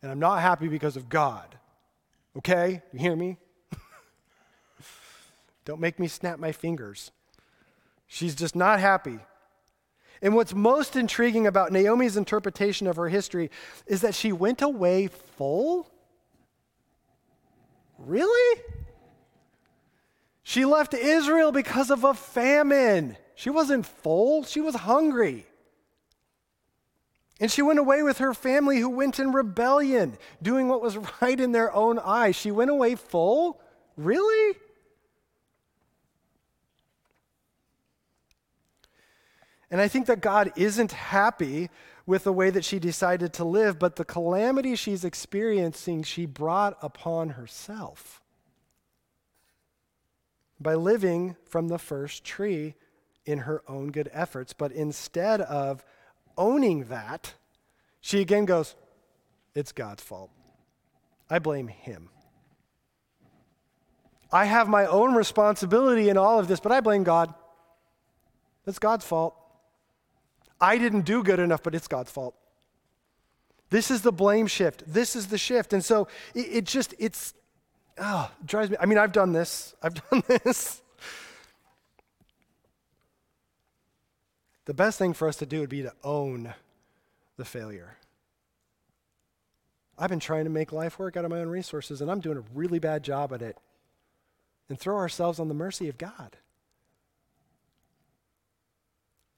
And 0.00 0.12
I'm 0.12 0.20
not 0.20 0.40
happy 0.40 0.68
because 0.68 0.96
of 0.96 1.08
God. 1.08 1.58
Okay? 2.38 2.80
You 2.92 2.98
hear 3.00 3.16
me? 3.16 3.36
don't 5.64 5.80
make 5.80 5.98
me 5.98 6.06
snap 6.06 6.38
my 6.38 6.52
fingers. 6.52 7.10
She's 8.06 8.36
just 8.36 8.54
not 8.54 8.78
happy. 8.78 9.18
And 10.22 10.34
what's 10.34 10.54
most 10.54 10.96
intriguing 10.96 11.46
about 11.46 11.72
Naomi's 11.72 12.16
interpretation 12.16 12.86
of 12.86 12.96
her 12.96 13.08
history 13.08 13.50
is 13.86 14.02
that 14.02 14.14
she 14.14 14.32
went 14.32 14.60
away 14.60 15.08
full? 15.08 15.90
Really? 17.98 18.62
She 20.42 20.64
left 20.64 20.94
Israel 20.94 21.52
because 21.52 21.90
of 21.90 22.04
a 22.04 22.12
famine. 22.12 23.16
She 23.34 23.50
wasn't 23.50 23.86
full, 23.86 24.44
she 24.44 24.60
was 24.60 24.74
hungry. 24.74 25.46
And 27.40 27.50
she 27.50 27.62
went 27.62 27.78
away 27.78 28.02
with 28.02 28.18
her 28.18 28.34
family 28.34 28.78
who 28.80 28.90
went 28.90 29.18
in 29.18 29.32
rebellion, 29.32 30.18
doing 30.42 30.68
what 30.68 30.82
was 30.82 30.98
right 31.22 31.40
in 31.40 31.52
their 31.52 31.72
own 31.72 31.98
eyes. 31.98 32.36
She 32.36 32.50
went 32.50 32.70
away 32.70 32.96
full? 32.96 33.62
Really? 33.96 34.58
And 39.70 39.80
I 39.80 39.88
think 39.88 40.06
that 40.06 40.20
God 40.20 40.52
isn't 40.56 40.92
happy 40.92 41.70
with 42.06 42.24
the 42.24 42.32
way 42.32 42.50
that 42.50 42.64
she 42.64 42.78
decided 42.78 43.32
to 43.34 43.44
live, 43.44 43.78
but 43.78 43.96
the 43.96 44.04
calamity 44.04 44.74
she's 44.74 45.04
experiencing, 45.04 46.02
she 46.02 46.26
brought 46.26 46.76
upon 46.82 47.30
herself 47.30 48.20
by 50.58 50.74
living 50.74 51.36
from 51.46 51.68
the 51.68 51.78
first 51.78 52.24
tree 52.24 52.74
in 53.24 53.38
her 53.40 53.62
own 53.68 53.92
good 53.92 54.10
efforts. 54.12 54.52
But 54.52 54.72
instead 54.72 55.40
of 55.40 55.84
owning 56.36 56.84
that, 56.84 57.34
she 58.00 58.20
again 58.20 58.44
goes, 58.44 58.74
It's 59.54 59.72
God's 59.72 60.02
fault. 60.02 60.30
I 61.28 61.38
blame 61.38 61.68
Him. 61.68 62.08
I 64.32 64.44
have 64.44 64.68
my 64.68 64.86
own 64.86 65.14
responsibility 65.14 66.08
in 66.08 66.16
all 66.16 66.38
of 66.38 66.48
this, 66.48 66.60
but 66.60 66.72
I 66.72 66.80
blame 66.80 67.04
God. 67.04 67.34
It's 68.66 68.78
God's 68.78 69.04
fault. 69.04 69.36
I 70.60 70.78
didn't 70.78 71.02
do 71.02 71.22
good 71.22 71.38
enough, 71.38 71.62
but 71.62 71.74
it's 71.74 71.88
God's 71.88 72.10
fault. 72.10 72.34
This 73.70 73.90
is 73.90 74.02
the 74.02 74.12
blame 74.12 74.46
shift. 74.46 74.82
This 74.86 75.16
is 75.16 75.28
the 75.28 75.38
shift. 75.38 75.72
And 75.72 75.84
so 75.84 76.08
it, 76.34 76.46
it 76.50 76.64
just, 76.64 76.94
it's, 76.98 77.34
oh, 77.98 78.30
drives 78.44 78.70
me. 78.70 78.76
I 78.80 78.86
mean, 78.86 78.98
I've 78.98 79.12
done 79.12 79.32
this. 79.32 79.74
I've 79.82 79.94
done 80.10 80.22
this. 80.26 80.82
The 84.66 84.74
best 84.74 84.98
thing 84.98 85.14
for 85.14 85.26
us 85.26 85.36
to 85.36 85.46
do 85.46 85.60
would 85.60 85.70
be 85.70 85.82
to 85.82 85.92
own 86.04 86.52
the 87.36 87.44
failure. 87.44 87.96
I've 89.98 90.10
been 90.10 90.20
trying 90.20 90.44
to 90.44 90.50
make 90.50 90.72
life 90.72 90.98
work 90.98 91.16
out 91.16 91.24
of 91.24 91.30
my 91.30 91.40
own 91.40 91.48
resources, 91.48 92.00
and 92.00 92.10
I'm 92.10 92.20
doing 92.20 92.38
a 92.38 92.44
really 92.54 92.78
bad 92.78 93.02
job 93.02 93.32
at 93.32 93.42
it. 93.42 93.56
And 94.68 94.78
throw 94.78 94.96
ourselves 94.96 95.40
on 95.40 95.48
the 95.48 95.54
mercy 95.54 95.88
of 95.88 95.98
God. 95.98 96.36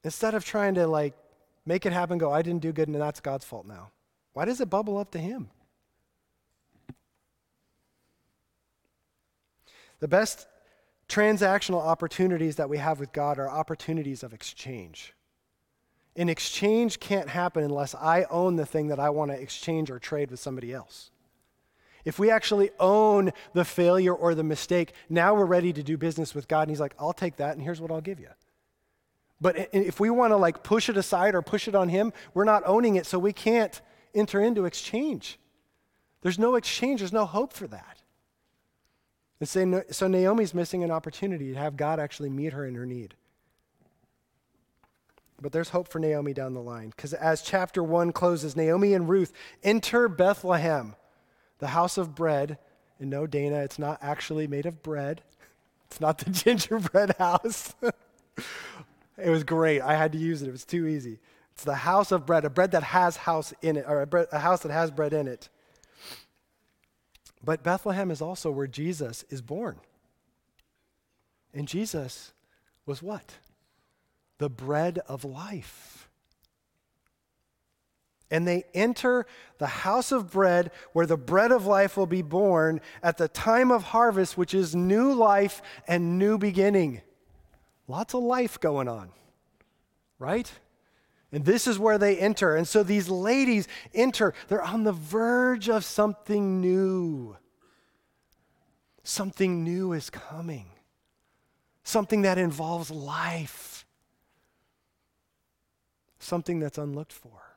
Instead 0.03 0.33
of 0.33 0.43
trying 0.43 0.75
to 0.75 0.87
like 0.87 1.13
make 1.65 1.85
it 1.85 1.93
happen, 1.93 2.17
go, 2.17 2.31
I 2.31 2.41
didn't 2.41 2.61
do 2.61 2.71
good, 2.71 2.87
and 2.87 2.99
that's 2.99 3.19
God's 3.19 3.45
fault 3.45 3.65
now. 3.65 3.91
Why 4.33 4.45
does 4.45 4.59
it 4.59 4.69
bubble 4.69 4.97
up 4.97 5.11
to 5.11 5.19
Him? 5.19 5.49
The 9.99 10.07
best 10.07 10.47
transactional 11.07 11.81
opportunities 11.81 12.57
that 12.57 12.69
we 12.69 12.77
have 12.77 12.99
with 12.99 13.13
God 13.13 13.39
are 13.39 13.49
opportunities 13.49 14.23
of 14.23 14.33
exchange. 14.33 15.13
An 16.15 16.29
exchange 16.29 16.99
can't 16.99 17.29
happen 17.29 17.63
unless 17.63 17.95
I 17.95 18.25
own 18.29 18.55
the 18.55 18.65
thing 18.65 18.87
that 18.89 18.99
I 18.99 19.09
want 19.09 19.31
to 19.31 19.39
exchange 19.39 19.89
or 19.89 19.99
trade 19.99 20.29
with 20.29 20.39
somebody 20.39 20.73
else. 20.73 21.09
If 22.05 22.19
we 22.19 22.29
actually 22.29 22.69
own 22.79 23.31
the 23.53 23.63
failure 23.63 24.13
or 24.13 24.35
the 24.35 24.43
mistake, 24.43 24.93
now 25.09 25.33
we're 25.33 25.45
ready 25.45 25.71
to 25.71 25.83
do 25.83 25.97
business 25.97 26.35
with 26.35 26.47
God. 26.47 26.63
And 26.63 26.71
He's 26.71 26.79
like, 26.79 26.95
I'll 26.99 27.13
take 27.13 27.37
that, 27.37 27.53
and 27.53 27.61
here's 27.61 27.79
what 27.79 27.91
I'll 27.91 28.01
give 28.01 28.19
you. 28.19 28.27
But 29.43 29.69
if 29.73 29.99
we 29.99 30.09
want 30.09 30.31
to 30.31 30.37
like 30.37 30.63
push 30.63 30.87
it 30.87 30.95
aside 30.95 31.35
or 31.35 31.41
push 31.41 31.67
it 31.67 31.75
on 31.75 31.89
Him, 31.89 32.13
we're 32.33 32.45
not 32.45 32.63
owning 32.65 32.95
it, 32.95 33.05
so 33.05 33.19
we 33.19 33.33
can't 33.33 33.81
enter 34.15 34.39
into 34.39 34.63
exchange. 34.63 35.37
There's 36.21 36.39
no 36.39 36.55
exchange, 36.55 37.01
there's 37.01 37.11
no 37.11 37.25
hope 37.25 37.51
for 37.51 37.67
that. 37.67 37.97
And 39.41 39.83
so 39.91 40.07
Naomi's 40.07 40.53
missing 40.53 40.81
an 40.81 40.91
opportunity 40.91 41.51
to 41.51 41.59
have 41.59 41.75
God 41.75 41.99
actually 41.99 42.29
meet 42.29 42.53
her 42.53 42.65
in 42.65 42.75
her 42.75 42.85
need. 42.85 43.15
But 45.41 45.51
there's 45.51 45.69
hope 45.69 45.89
for 45.89 45.99
Naomi 45.99 46.33
down 46.33 46.53
the 46.53 46.61
line 46.61 46.93
because 46.95 47.13
as 47.13 47.41
chapter 47.41 47.83
one 47.83 48.13
closes, 48.13 48.55
Naomi 48.55 48.93
and 48.93 49.09
Ruth 49.09 49.33
enter 49.61 50.07
Bethlehem, 50.07 50.95
the 51.59 51.67
house 51.67 51.97
of 51.97 52.15
bread. 52.15 52.59
And 52.97 53.09
no, 53.09 53.27
Dana, 53.27 53.57
it's 53.57 53.77
not 53.77 53.97
actually 54.01 54.47
made 54.47 54.65
of 54.65 54.81
bread, 54.81 55.21
it's 55.91 55.99
not 55.99 56.19
the 56.19 56.29
gingerbread 56.31 57.17
house. 57.17 57.75
it 59.17 59.29
was 59.29 59.43
great. 59.43 59.81
I 59.81 59.95
had 59.95 60.11
to 60.13 60.17
use 60.17 60.41
it, 60.41 60.47
it 60.47 60.51
was 60.51 60.65
too 60.65 60.87
easy. 60.87 61.19
It's 61.53 61.63
the 61.63 61.75
house 61.75 62.11
of 62.11 62.25
bread, 62.25 62.45
a 62.45 62.49
bread 62.49 62.71
that 62.71 62.83
has 62.83 63.15
house 63.15 63.53
in 63.61 63.77
it, 63.77 63.85
or 63.87 64.01
a, 64.01 64.07
bread, 64.07 64.27
a 64.31 64.39
house 64.39 64.61
that 64.61 64.71
has 64.71 64.89
bread 64.91 65.13
in 65.13 65.27
it. 65.27 65.49
But 67.43 67.63
Bethlehem 67.63 68.09
is 68.09 68.21
also 68.21 68.49
where 68.49 68.67
Jesus 68.67 69.23
is 69.29 69.41
born. 69.41 69.79
And 71.53 71.67
Jesus 71.67 72.33
was 72.85 73.03
what? 73.03 73.37
The 74.39 74.49
bread 74.49 74.99
of 75.07 75.23
life. 75.23 76.09
And 78.31 78.47
they 78.47 78.63
enter 78.73 79.27
the 79.59 79.67
house 79.67 80.11
of 80.11 80.31
bread 80.31 80.71
where 80.93 81.05
the 81.05 81.17
bread 81.17 81.51
of 81.51 81.67
life 81.67 81.95
will 81.95 82.07
be 82.07 82.23
born 82.23 82.81
at 83.03 83.17
the 83.17 83.27
time 83.27 83.71
of 83.71 83.83
harvest, 83.83 84.37
which 84.37 84.55
is 84.55 84.75
new 84.75 85.13
life 85.13 85.61
and 85.87 86.17
new 86.17 86.39
beginning. 86.39 87.01
Lots 87.87 88.13
of 88.13 88.23
life 88.23 88.59
going 88.59 88.87
on, 88.87 89.09
right? 90.19 90.51
And 91.31 91.45
this 91.45 91.67
is 91.67 91.79
where 91.79 91.97
they 91.97 92.17
enter. 92.17 92.55
And 92.55 92.67
so 92.67 92.83
these 92.83 93.09
ladies 93.09 93.67
enter. 93.93 94.33
They're 94.47 94.61
on 94.61 94.83
the 94.83 94.93
verge 94.93 95.67
of 95.67 95.83
something 95.83 96.61
new. 96.61 97.37
Something 99.03 99.63
new 99.65 99.91
is 99.91 100.09
coming, 100.09 100.67
something 101.83 102.21
that 102.21 102.37
involves 102.37 102.89
life, 102.89 103.85
something 106.19 106.61
that's 106.61 106.77
unlooked 106.77 107.11
for. 107.11 107.52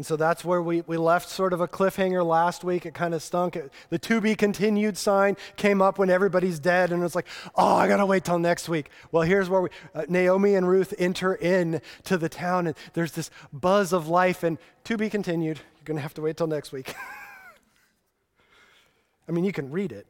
And 0.00 0.06
so 0.06 0.16
that's 0.16 0.46
where 0.46 0.62
we, 0.62 0.80
we 0.86 0.96
left 0.96 1.28
sort 1.28 1.52
of 1.52 1.60
a 1.60 1.68
cliffhanger 1.68 2.24
last 2.24 2.64
week. 2.64 2.86
It 2.86 2.94
kind 2.94 3.12
of 3.12 3.22
stunk. 3.22 3.58
The 3.90 3.98
to 3.98 4.22
be 4.22 4.34
continued 4.34 4.96
sign 4.96 5.36
came 5.56 5.82
up 5.82 5.98
when 5.98 6.08
everybody's 6.08 6.58
dead, 6.58 6.90
and 6.90 7.04
it's 7.04 7.14
like, 7.14 7.26
oh, 7.54 7.74
I 7.74 7.86
got 7.86 7.98
to 7.98 8.06
wait 8.06 8.24
till 8.24 8.38
next 8.38 8.66
week. 8.66 8.88
Well, 9.12 9.24
here's 9.24 9.50
where 9.50 9.60
we, 9.60 9.68
uh, 9.94 10.06
Naomi 10.08 10.54
and 10.54 10.66
Ruth 10.66 10.94
enter 10.98 11.34
in 11.34 11.82
to 12.04 12.16
the 12.16 12.30
town, 12.30 12.66
and 12.66 12.74
there's 12.94 13.12
this 13.12 13.30
buzz 13.52 13.92
of 13.92 14.08
life, 14.08 14.42
and 14.42 14.56
to 14.84 14.96
be 14.96 15.10
continued. 15.10 15.58
You're 15.58 15.84
going 15.84 15.98
to 15.98 16.02
have 16.02 16.14
to 16.14 16.22
wait 16.22 16.38
till 16.38 16.46
next 16.46 16.72
week. 16.72 16.94
I 19.28 19.32
mean, 19.32 19.44
you 19.44 19.52
can 19.52 19.70
read 19.70 19.92
it, 19.92 20.06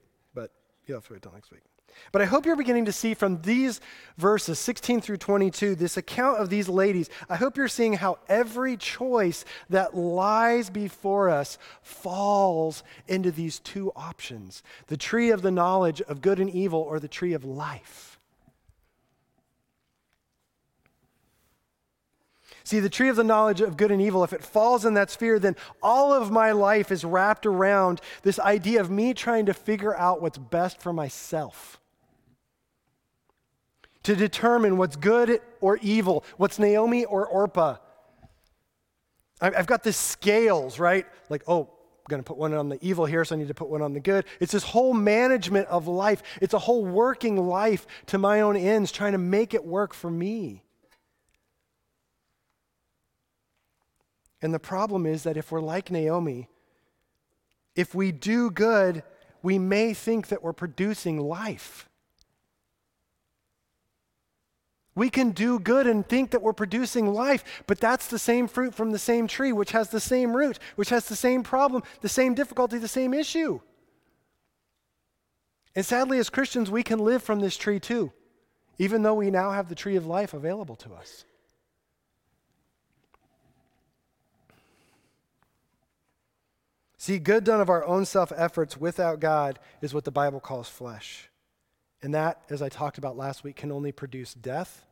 you'll 0.86 0.98
have 0.98 1.06
to 1.08 1.14
wait 1.14 1.22
till 1.22 1.32
next 1.32 1.50
week. 1.50 1.62
But 2.12 2.22
I 2.22 2.24
hope 2.24 2.46
you're 2.46 2.56
beginning 2.56 2.84
to 2.86 2.92
see 2.92 3.14
from 3.14 3.42
these 3.42 3.80
verses, 4.16 4.58
16 4.58 5.00
through 5.00 5.18
22, 5.18 5.74
this 5.74 5.96
account 5.96 6.38
of 6.38 6.48
these 6.48 6.68
ladies. 6.68 7.10
I 7.28 7.36
hope 7.36 7.56
you're 7.56 7.68
seeing 7.68 7.94
how 7.94 8.18
every 8.28 8.76
choice 8.76 9.44
that 9.68 9.96
lies 9.96 10.70
before 10.70 11.30
us 11.30 11.58
falls 11.82 12.82
into 13.08 13.30
these 13.30 13.58
two 13.58 13.92
options 13.94 14.62
the 14.86 14.96
tree 14.96 15.30
of 15.30 15.42
the 15.42 15.50
knowledge 15.50 16.00
of 16.02 16.20
good 16.20 16.40
and 16.40 16.50
evil, 16.50 16.80
or 16.80 17.00
the 17.00 17.08
tree 17.08 17.32
of 17.32 17.44
life. 17.44 18.19
See, 22.64 22.80
the 22.80 22.90
tree 22.90 23.08
of 23.08 23.16
the 23.16 23.24
knowledge 23.24 23.60
of 23.60 23.76
good 23.76 23.90
and 23.90 24.00
evil, 24.00 24.22
if 24.24 24.32
it 24.32 24.44
falls 24.44 24.84
in 24.84 24.94
that 24.94 25.10
sphere, 25.10 25.38
then 25.38 25.56
all 25.82 26.12
of 26.12 26.30
my 26.30 26.52
life 26.52 26.90
is 26.92 27.04
wrapped 27.04 27.46
around 27.46 28.00
this 28.22 28.38
idea 28.38 28.80
of 28.80 28.90
me 28.90 29.14
trying 29.14 29.46
to 29.46 29.54
figure 29.54 29.96
out 29.96 30.20
what's 30.20 30.38
best 30.38 30.80
for 30.80 30.92
myself. 30.92 31.78
To 34.04 34.16
determine 34.16 34.76
what's 34.76 34.96
good 34.96 35.40
or 35.60 35.78
evil, 35.82 36.24
what's 36.36 36.58
Naomi 36.58 37.04
or 37.04 37.26
Orpah. 37.26 37.76
I've 39.40 39.66
got 39.66 39.82
this 39.82 39.96
scales, 39.96 40.78
right? 40.78 41.06
Like, 41.30 41.42
oh, 41.46 41.62
I'm 41.62 42.08
going 42.08 42.22
to 42.22 42.26
put 42.26 42.36
one 42.36 42.52
on 42.52 42.68
the 42.68 42.78
evil 42.82 43.06
here, 43.06 43.24
so 43.24 43.34
I 43.34 43.38
need 43.38 43.48
to 43.48 43.54
put 43.54 43.68
one 43.68 43.80
on 43.80 43.94
the 43.94 44.00
good. 44.00 44.26
It's 44.38 44.52
this 44.52 44.64
whole 44.64 44.92
management 44.92 45.68
of 45.68 45.86
life. 45.86 46.22
It's 46.42 46.52
a 46.52 46.58
whole 46.58 46.84
working 46.84 47.36
life 47.36 47.86
to 48.06 48.18
my 48.18 48.42
own 48.42 48.56
ends, 48.56 48.92
trying 48.92 49.12
to 49.12 49.18
make 49.18 49.54
it 49.54 49.64
work 49.64 49.94
for 49.94 50.10
me. 50.10 50.62
And 54.42 54.54
the 54.54 54.58
problem 54.58 55.06
is 55.06 55.22
that 55.24 55.36
if 55.36 55.52
we're 55.52 55.60
like 55.60 55.90
Naomi, 55.90 56.48
if 57.76 57.94
we 57.94 58.12
do 58.12 58.50
good, 58.50 59.02
we 59.42 59.58
may 59.58 59.94
think 59.94 60.28
that 60.28 60.42
we're 60.42 60.52
producing 60.52 61.18
life. 61.18 61.88
We 64.94 65.08
can 65.08 65.30
do 65.30 65.58
good 65.58 65.86
and 65.86 66.06
think 66.06 66.32
that 66.32 66.42
we're 66.42 66.52
producing 66.52 67.12
life, 67.12 67.62
but 67.66 67.80
that's 67.80 68.08
the 68.08 68.18
same 68.18 68.48
fruit 68.48 68.74
from 68.74 68.90
the 68.90 68.98
same 68.98 69.26
tree, 69.26 69.52
which 69.52 69.72
has 69.72 69.90
the 69.90 70.00
same 70.00 70.36
root, 70.36 70.58
which 70.76 70.90
has 70.90 71.08
the 71.08 71.16
same 71.16 71.42
problem, 71.42 71.82
the 72.00 72.08
same 72.08 72.34
difficulty, 72.34 72.76
the 72.76 72.88
same 72.88 73.14
issue. 73.14 73.60
And 75.74 75.86
sadly, 75.86 76.18
as 76.18 76.28
Christians, 76.28 76.70
we 76.70 76.82
can 76.82 76.98
live 76.98 77.22
from 77.22 77.40
this 77.40 77.56
tree 77.56 77.78
too, 77.78 78.12
even 78.78 79.02
though 79.02 79.14
we 79.14 79.30
now 79.30 79.52
have 79.52 79.68
the 79.68 79.74
tree 79.74 79.96
of 79.96 80.06
life 80.06 80.34
available 80.34 80.76
to 80.76 80.92
us. 80.92 81.24
See, 87.00 87.18
good 87.18 87.44
done 87.44 87.62
of 87.62 87.70
our 87.70 87.82
own 87.86 88.04
self 88.04 88.30
efforts 88.36 88.76
without 88.76 89.20
God 89.20 89.58
is 89.80 89.94
what 89.94 90.04
the 90.04 90.10
Bible 90.10 90.38
calls 90.38 90.68
flesh. 90.68 91.30
And 92.02 92.12
that, 92.12 92.42
as 92.50 92.60
I 92.60 92.68
talked 92.68 92.98
about 92.98 93.16
last 93.16 93.42
week, 93.42 93.56
can 93.56 93.72
only 93.72 93.90
produce 93.90 94.34
death 94.34 94.84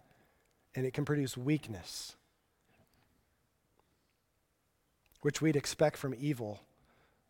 and 0.74 0.86
it 0.86 0.94
can 0.94 1.04
produce 1.04 1.36
weakness, 1.36 2.16
which 5.20 5.42
we'd 5.42 5.54
expect 5.54 5.98
from 5.98 6.14
evil, 6.18 6.60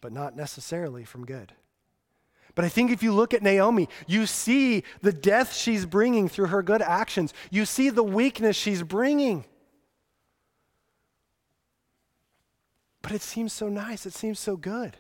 but 0.01 0.13
not 0.13 0.37
necessarily 0.37 1.03
from 1.05 1.27
good. 1.27 1.55
But 2.55 2.65
I 2.65 2.69
think 2.69 2.93
if 2.93 3.03
you 3.03 3.13
look 3.13 3.35
at 3.35 3.43
Naomi, 3.43 3.89
you 4.07 4.27
see 4.27 4.85
the 5.03 5.13
death 5.13 5.57
she's 5.57 5.87
bringing 5.87 6.29
through 6.29 6.47
her 6.47 6.63
good 6.63 6.83
actions, 6.83 7.35
you 7.51 7.65
see 7.65 7.91
the 7.91 8.05
weakness 8.05 8.55
she's 8.55 8.85
bringing. 8.85 9.45
But 13.03 13.13
it 13.13 13.23
seems 13.23 13.53
so 13.53 13.69
nice, 13.69 14.07
it 14.07 14.13
seems 14.13 14.39
so 14.39 14.57
good. 14.57 14.97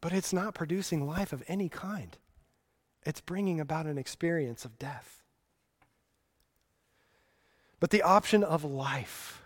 But 0.00 0.12
it's 0.12 0.32
not 0.32 0.54
producing 0.54 1.06
life 1.06 1.32
of 1.32 1.42
any 1.48 1.68
kind. 1.68 2.16
It's 3.04 3.20
bringing 3.20 3.60
about 3.60 3.86
an 3.86 3.98
experience 3.98 4.64
of 4.64 4.78
death. 4.78 5.22
But 7.80 7.90
the 7.90 8.02
option 8.02 8.42
of 8.42 8.64
life, 8.64 9.42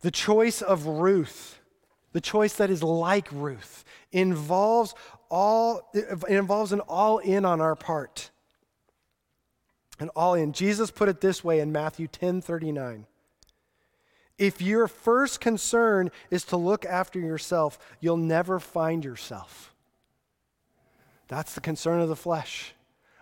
the 0.00 0.10
choice 0.10 0.62
of 0.62 0.86
Ruth, 0.86 1.58
the 2.12 2.20
choice 2.20 2.54
that 2.54 2.70
is 2.70 2.82
like 2.82 3.28
Ruth, 3.32 3.84
involves 4.12 4.94
all 5.30 5.88
it 5.94 6.22
involves 6.28 6.72
an 6.72 6.80
all 6.80 7.18
in 7.18 7.44
on 7.44 7.60
our 7.60 7.76
part. 7.76 8.30
An 9.98 10.08
all 10.10 10.34
in. 10.34 10.52
Jesus 10.52 10.90
put 10.90 11.08
it 11.08 11.20
this 11.20 11.44
way 11.44 11.60
in 11.60 11.72
Matthew 11.72 12.06
10 12.06 12.40
39. 12.42 13.06
If 14.40 14.62
your 14.62 14.88
first 14.88 15.38
concern 15.38 16.10
is 16.30 16.44
to 16.44 16.56
look 16.56 16.86
after 16.86 17.20
yourself, 17.20 17.78
you'll 18.00 18.16
never 18.16 18.58
find 18.58 19.04
yourself. 19.04 19.74
That's 21.28 21.54
the 21.54 21.60
concern 21.60 22.00
of 22.00 22.08
the 22.08 22.16
flesh, 22.16 22.72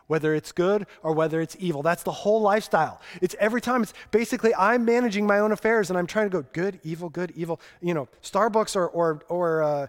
whether 0.06 0.32
it's 0.32 0.52
good 0.52 0.86
or 1.02 1.12
whether 1.12 1.40
it's 1.40 1.56
evil. 1.58 1.82
That's 1.82 2.04
the 2.04 2.12
whole 2.12 2.40
lifestyle. 2.40 3.00
It's 3.20 3.34
every 3.40 3.60
time, 3.60 3.82
it's 3.82 3.94
basically 4.12 4.54
I'm 4.54 4.84
managing 4.84 5.26
my 5.26 5.40
own 5.40 5.50
affairs 5.50 5.90
and 5.90 5.98
I'm 5.98 6.06
trying 6.06 6.26
to 6.26 6.30
go 6.30 6.46
good, 6.52 6.78
evil, 6.84 7.08
good, 7.08 7.32
evil. 7.34 7.60
You 7.82 7.94
know, 7.94 8.08
Starbucks 8.22 8.76
or, 8.76 8.86
or, 8.86 9.20
or 9.28 9.64
uh, 9.64 9.86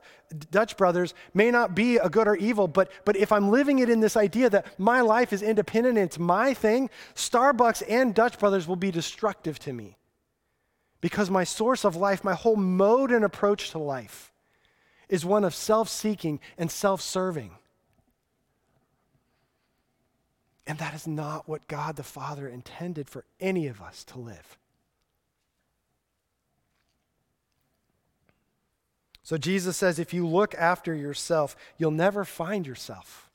Dutch 0.50 0.78
Brothers 0.78 1.14
may 1.36 1.52
not 1.52 1.76
be 1.76 1.98
a 1.98 2.10
good 2.10 2.28
or 2.28 2.38
evil, 2.38 2.68
but, 2.68 2.92
but 3.06 3.16
if 3.16 3.32
I'm 3.32 3.52
living 3.52 3.78
it 3.80 3.90
in 3.92 4.00
this 4.00 4.18
idea 4.18 4.50
that 4.50 4.66
my 4.80 5.02
life 5.02 5.32
is 5.32 5.44
independent 5.44 6.00
and 6.00 6.08
it's 6.08 6.18
my 6.18 6.56
thing, 6.56 6.90
Starbucks 7.14 7.84
and 7.88 8.16
Dutch 8.16 8.40
Brothers 8.40 8.68
will 8.68 8.76
be 8.76 8.90
destructive 8.90 9.60
to 9.60 9.74
me. 9.74 9.96
Because 11.02 11.30
my 11.30 11.44
source 11.44 11.86
of 11.86 11.96
life, 11.96 12.24
my 12.24 12.34
whole 12.34 12.56
mode 12.56 13.12
and 13.12 13.24
approach 13.24 13.72
to 13.72 13.80
life 13.80 14.32
is 15.08 15.26
one 15.26 15.44
of 15.44 15.56
self 15.56 15.90
seeking 15.90 16.40
and 16.58 16.70
self 16.70 17.02
serving. 17.02 17.52
And 20.68 20.78
that 20.78 20.94
is 20.94 21.08
not 21.08 21.48
what 21.48 21.68
God 21.68 21.96
the 21.96 22.04
Father 22.04 22.48
intended 22.48 23.10
for 23.10 23.26
any 23.40 23.68
of 23.68 23.82
us 23.82 24.04
to 24.06 24.20
live. 24.20 24.58
So 29.24 29.38
Jesus 29.38 29.78
says 29.78 30.00
if 30.00 30.14
you 30.14 30.28
look 30.28 30.54
after 30.56 30.94
yourself, 30.94 31.56
you'll 31.78 31.92
never 31.92 32.26
find 32.26 32.68
yourself. 32.68 33.29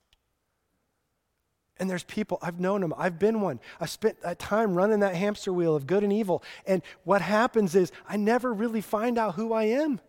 And 1.79 1.91
there's 1.91 2.05
people, 2.05 2.39
I've 2.41 2.61
known 2.61 2.81
them, 2.81 2.95
I've 2.97 3.18
been 3.18 3.41
one. 3.41 3.59
I 3.81 3.87
spent 3.87 4.20
that 4.22 4.39
time 4.39 4.75
running 4.75 5.01
that 5.01 5.16
hamster 5.16 5.53
wheel 5.53 5.75
of 5.75 5.87
good 5.87 6.05
and 6.05 6.12
evil. 6.12 6.43
And 6.66 6.83
what 7.03 7.20
happens 7.20 7.75
is 7.75 7.91
I 8.09 8.16
never 8.16 8.53
really 8.53 8.81
find 8.81 9.18
out 9.18 9.35
who 9.35 9.53
I 9.53 9.64
am. 9.64 10.01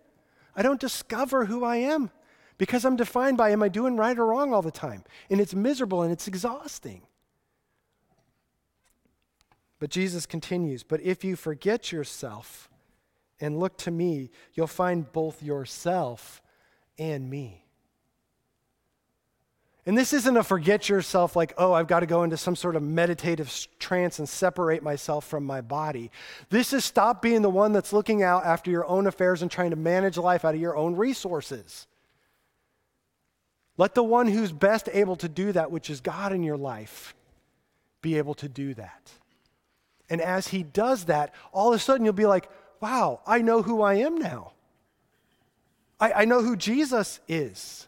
I 0.55 0.61
don't 0.61 0.79
discover 0.79 1.45
who 1.45 1.63
I 1.63 1.77
am 1.77 2.11
because 2.57 2.85
I'm 2.85 2.95
defined 2.95 3.37
by 3.37 3.49
am 3.49 3.63
I 3.63 3.69
doing 3.69 3.97
right 3.97 4.17
or 4.17 4.27
wrong 4.27 4.53
all 4.53 4.61
the 4.61 4.71
time? 4.71 5.03
And 5.29 5.41
it's 5.41 5.55
miserable 5.55 6.03
and 6.03 6.11
it's 6.11 6.27
exhausting. 6.27 7.01
But 9.79 9.89
Jesus 9.89 10.25
continues, 10.25 10.83
but 10.83 11.01
if 11.01 11.23
you 11.23 11.35
forget 11.35 11.91
yourself 11.91 12.69
and 13.41 13.59
look 13.59 13.77
to 13.79 13.91
me, 13.91 14.31
you'll 14.53 14.67
find 14.67 15.11
both 15.11 15.43
yourself 15.43 16.41
and 16.97 17.29
me. 17.29 17.64
And 19.87 19.95
this 19.95 20.13
isn't 20.13 20.35
a 20.35 20.43
forget 20.43 20.89
yourself, 20.89 21.35
like, 21.35 21.53
oh, 21.59 21.71
I've 21.71 21.87
got 21.87 21.99
to 21.99 22.07
go 22.07 22.23
into 22.23 22.37
some 22.37 22.55
sort 22.55 22.75
of 22.75 22.81
meditative 22.81 23.67
trance 23.77 24.17
and 24.17 24.27
separate 24.27 24.81
myself 24.81 25.27
from 25.27 25.45
my 25.45 25.61
body. 25.61 26.09
This 26.49 26.73
is 26.73 26.83
stop 26.83 27.21
being 27.21 27.43
the 27.43 27.51
one 27.51 27.71
that's 27.71 27.93
looking 27.93 28.23
out 28.23 28.45
after 28.45 28.71
your 28.71 28.87
own 28.87 29.05
affairs 29.05 29.43
and 29.43 29.51
trying 29.51 29.69
to 29.69 29.75
manage 29.75 30.17
life 30.17 30.43
out 30.43 30.55
of 30.55 30.61
your 30.61 30.75
own 30.75 30.95
resources. 30.95 31.85
Let 33.77 33.93
the 33.93 34.03
one 34.03 34.27
who's 34.27 34.51
best 34.51 34.89
able 34.91 35.17
to 35.17 35.29
do 35.29 35.51
that, 35.51 35.69
which 35.69 35.91
is 35.91 36.01
God 36.01 36.33
in 36.33 36.41
your 36.41 36.57
life, 36.57 37.13
be 38.01 38.17
able 38.17 38.33
to 38.35 38.49
do 38.49 38.73
that. 38.73 39.11
And 40.09 40.19
as 40.19 40.47
he 40.47 40.63
does 40.63 41.05
that, 41.05 41.33
all 41.51 41.73
of 41.73 41.75
a 41.75 41.79
sudden 41.79 42.05
you'll 42.05 42.13
be 42.13 42.25
like, 42.25 42.49
wow, 42.79 43.21
I 43.27 43.41
know 43.41 43.61
who 43.61 43.83
I 43.83 43.95
am 43.95 44.17
now. 44.17 44.53
I, 45.99 46.11
I 46.11 46.25
know 46.25 46.41
who 46.41 46.55
Jesus 46.55 47.19
is. 47.27 47.87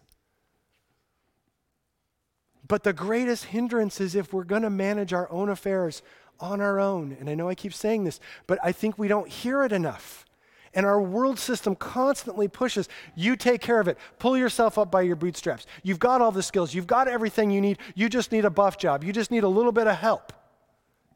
But 2.68 2.84
the 2.84 2.94
greatest 2.94 3.46
hindrance 3.46 4.02
is 4.02 4.16
if 4.16 4.34
we're 4.34 4.44
going 4.44 4.64
to 4.64 4.70
manage 4.70 5.14
our 5.14 5.32
own 5.32 5.50
affairs 5.50 6.02
on 6.40 6.62
our 6.62 6.80
own. 6.80 7.16
And 7.20 7.30
I 7.30 7.36
know 7.36 7.50
I 7.50 7.56
keep 7.56 7.74
saying 7.74 8.04
this, 8.04 8.20
but 8.46 8.60
I 8.64 8.72
think 8.72 8.98
we 8.98 9.08
don't 9.08 9.28
hear 9.28 9.64
it 9.64 9.72
enough. 9.72 10.26
And 10.74 10.86
our 10.86 11.02
world 11.02 11.40
system 11.40 11.76
constantly 11.76 12.48
pushes 12.48 12.88
you 13.16 13.36
take 13.36 13.62
care 13.62 13.80
of 13.80 13.88
it. 13.88 13.98
Pull 14.20 14.38
yourself 14.38 14.78
up 14.78 14.92
by 14.92 15.02
your 15.02 15.16
bootstraps. 15.16 15.66
You've 15.82 16.00
got 16.00 16.22
all 16.22 16.32
the 16.32 16.44
skills, 16.44 16.74
you've 16.74 16.88
got 16.88 17.08
everything 17.08 17.50
you 17.50 17.62
need. 17.62 17.80
You 17.96 18.10
just 18.10 18.32
need 18.32 18.46
a 18.46 18.50
buff 18.50 18.78
job, 18.78 19.04
you 19.04 19.14
just 19.14 19.32
need 19.32 19.44
a 19.44 19.48
little 19.48 19.72
bit 19.72 19.88
of 19.88 19.96
help. 19.96 20.34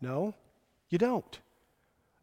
No, 0.02 0.34
you 0.90 0.98
don't. 0.98 1.40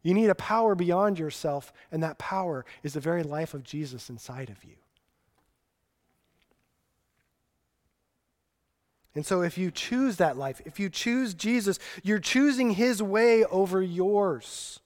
You 0.01 0.13
need 0.13 0.29
a 0.29 0.35
power 0.35 0.75
beyond 0.75 1.19
yourself, 1.19 1.71
and 1.91 2.01
that 2.03 2.17
power 2.17 2.65
is 2.83 2.93
the 2.93 2.99
very 2.99 3.23
life 3.23 3.53
of 3.53 3.63
Jesus 3.63 4.09
inside 4.09 4.49
of 4.49 4.63
you. 4.63 4.75
And 9.15 9.25
so, 9.25 9.41
if 9.41 9.57
you 9.57 9.71
choose 9.71 10.17
that 10.17 10.37
life, 10.37 10.61
if 10.65 10.79
you 10.79 10.89
choose 10.89 11.33
Jesus, 11.33 11.79
you're 12.03 12.19
choosing 12.19 12.71
his 12.71 13.01
way 13.01 13.43
over 13.45 13.81
yours. 13.81 14.79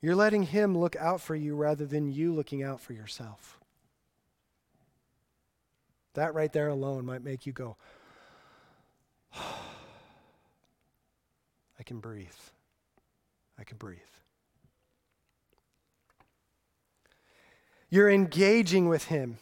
You're 0.00 0.16
letting 0.16 0.44
him 0.44 0.76
look 0.76 0.96
out 0.96 1.20
for 1.20 1.36
you 1.36 1.54
rather 1.54 1.84
than 1.84 2.10
you 2.10 2.32
looking 2.32 2.62
out 2.62 2.80
for 2.80 2.94
yourself. 2.94 3.58
That 6.14 6.34
right 6.34 6.52
there 6.52 6.68
alone 6.68 7.04
might 7.04 7.22
make 7.22 7.46
you 7.46 7.52
go, 7.52 7.76
I 9.34 9.42
can 11.84 12.00
breathe. 12.00 12.28
I 13.58 13.64
can 13.64 13.76
breathe. 13.76 13.98
You're 17.90 18.10
engaging 18.10 18.88
with 18.88 19.04
Him 19.04 19.36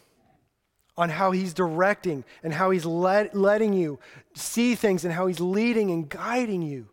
on 0.98 1.08
how 1.08 1.30
He's 1.30 1.54
directing 1.54 2.24
and 2.42 2.52
how 2.52 2.70
He's 2.70 2.84
let, 2.84 3.34
letting 3.34 3.72
you 3.72 4.00
see 4.34 4.74
things 4.74 5.04
and 5.04 5.14
how 5.14 5.28
He's 5.28 5.40
leading 5.40 5.90
and 5.90 6.08
guiding 6.08 6.60
you. 6.60 6.88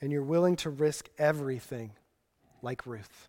And 0.00 0.10
you're 0.10 0.22
willing 0.22 0.56
to 0.56 0.70
risk 0.70 1.08
everything 1.18 1.92
like 2.62 2.86
Ruth. 2.86 3.28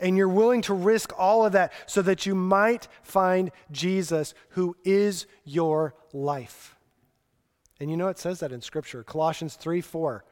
And 0.00 0.16
you're 0.16 0.28
willing 0.28 0.62
to 0.62 0.74
risk 0.74 1.12
all 1.18 1.46
of 1.46 1.52
that 1.52 1.72
so 1.86 2.02
that 2.02 2.26
you 2.26 2.34
might 2.34 2.88
find 3.02 3.50
Jesus 3.70 4.34
who 4.50 4.76
is 4.84 5.26
your 5.44 5.94
life. 6.12 6.76
And 7.80 7.90
you 7.90 7.96
know 7.96 8.08
it 8.08 8.18
says 8.18 8.40
that 8.40 8.52
in 8.52 8.60
Scripture, 8.60 9.02
Colossians 9.04 9.54
3 9.54 9.80
4. 9.80 10.24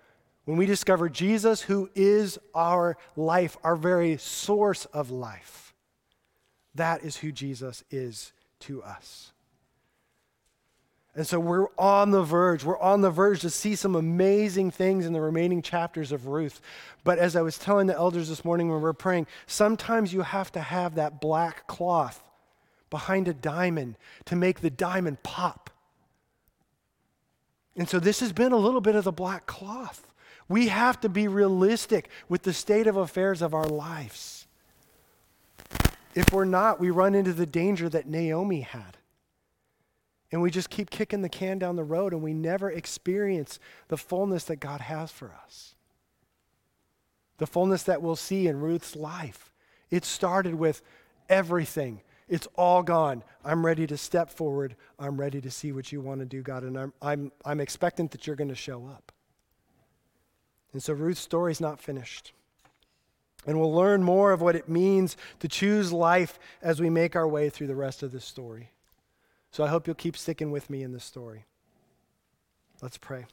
When 0.44 0.56
we 0.56 0.66
discover 0.66 1.08
Jesus, 1.08 1.62
who 1.62 1.88
is 1.94 2.38
our 2.54 2.96
life, 3.16 3.56
our 3.64 3.76
very 3.76 4.18
source 4.18 4.84
of 4.86 5.10
life, 5.10 5.74
that 6.74 7.02
is 7.02 7.16
who 7.16 7.32
Jesus 7.32 7.82
is 7.90 8.32
to 8.60 8.82
us. 8.82 9.32
And 11.16 11.26
so 11.26 11.38
we're 11.38 11.68
on 11.78 12.10
the 12.10 12.22
verge. 12.22 12.64
We're 12.64 12.80
on 12.80 13.00
the 13.00 13.10
verge 13.10 13.40
to 13.42 13.50
see 13.50 13.76
some 13.76 13.94
amazing 13.94 14.72
things 14.72 15.06
in 15.06 15.12
the 15.12 15.20
remaining 15.20 15.62
chapters 15.62 16.10
of 16.10 16.26
Ruth. 16.26 16.60
But 17.04 17.18
as 17.18 17.36
I 17.36 17.42
was 17.42 17.56
telling 17.56 17.86
the 17.86 17.94
elders 17.94 18.28
this 18.28 18.44
morning 18.44 18.68
when 18.68 18.78
we 18.78 18.82
were 18.82 18.92
praying, 18.92 19.28
sometimes 19.46 20.12
you 20.12 20.22
have 20.22 20.50
to 20.52 20.60
have 20.60 20.96
that 20.96 21.20
black 21.20 21.68
cloth 21.68 22.20
behind 22.90 23.28
a 23.28 23.34
diamond 23.34 23.96
to 24.24 24.34
make 24.34 24.60
the 24.60 24.70
diamond 24.70 25.22
pop. 25.22 25.70
And 27.76 27.88
so 27.88 28.00
this 28.00 28.20
has 28.20 28.32
been 28.32 28.52
a 28.52 28.56
little 28.56 28.80
bit 28.80 28.96
of 28.96 29.04
the 29.04 29.12
black 29.12 29.46
cloth. 29.46 30.12
We 30.48 30.68
have 30.68 31.00
to 31.00 31.08
be 31.08 31.28
realistic 31.28 32.08
with 32.28 32.42
the 32.42 32.52
state 32.52 32.86
of 32.86 32.96
affairs 32.96 33.40
of 33.42 33.54
our 33.54 33.66
lives. 33.66 34.46
If 36.14 36.32
we're 36.32 36.44
not, 36.44 36.78
we 36.78 36.90
run 36.90 37.14
into 37.14 37.32
the 37.32 37.46
danger 37.46 37.88
that 37.88 38.06
Naomi 38.06 38.60
had. 38.60 38.98
And 40.30 40.42
we 40.42 40.50
just 40.50 40.70
keep 40.70 40.90
kicking 40.90 41.22
the 41.22 41.28
can 41.28 41.58
down 41.58 41.76
the 41.76 41.84
road 41.84 42.12
and 42.12 42.22
we 42.22 42.34
never 42.34 42.70
experience 42.70 43.58
the 43.88 43.96
fullness 43.96 44.44
that 44.44 44.56
God 44.56 44.80
has 44.80 45.10
for 45.10 45.32
us. 45.44 45.74
The 47.38 47.46
fullness 47.46 47.84
that 47.84 48.02
we'll 48.02 48.16
see 48.16 48.46
in 48.46 48.60
Ruth's 48.60 48.96
life. 48.96 49.52
It 49.90 50.04
started 50.04 50.54
with 50.54 50.82
everything. 51.28 52.00
It's 52.28 52.48
all 52.56 52.82
gone. 52.82 53.22
I'm 53.44 53.64
ready 53.64 53.86
to 53.86 53.96
step 53.96 54.30
forward. 54.30 54.76
I'm 54.98 55.20
ready 55.20 55.40
to 55.40 55.50
see 55.50 55.72
what 55.72 55.92
you 55.92 56.00
want 56.00 56.20
to 56.20 56.26
do, 56.26 56.42
God. 56.42 56.64
And 56.64 56.78
I'm, 56.78 56.92
I'm, 57.00 57.32
I'm 57.44 57.60
expectant 57.60 58.10
that 58.12 58.26
you're 58.26 58.36
going 58.36 58.48
to 58.48 58.54
show 58.54 58.86
up. 58.86 59.12
And 60.74 60.82
so 60.82 60.92
Ruth's 60.92 61.20
story 61.20 61.52
is 61.52 61.60
not 61.60 61.80
finished. 61.80 62.32
And 63.46 63.58
we'll 63.58 63.72
learn 63.72 64.02
more 64.02 64.32
of 64.32 64.42
what 64.42 64.56
it 64.56 64.68
means 64.68 65.16
to 65.38 65.48
choose 65.48 65.92
life 65.92 66.38
as 66.60 66.80
we 66.80 66.90
make 66.90 67.14
our 67.14 67.28
way 67.28 67.48
through 67.48 67.68
the 67.68 67.76
rest 67.76 68.02
of 68.02 68.10
this 68.10 68.24
story. 68.24 68.70
So 69.50 69.62
I 69.64 69.68
hope 69.68 69.86
you'll 69.86 69.94
keep 69.94 70.16
sticking 70.16 70.50
with 70.50 70.68
me 70.68 70.82
in 70.82 70.92
this 70.92 71.04
story. 71.04 71.44
Let's 72.82 72.98
pray. 72.98 73.26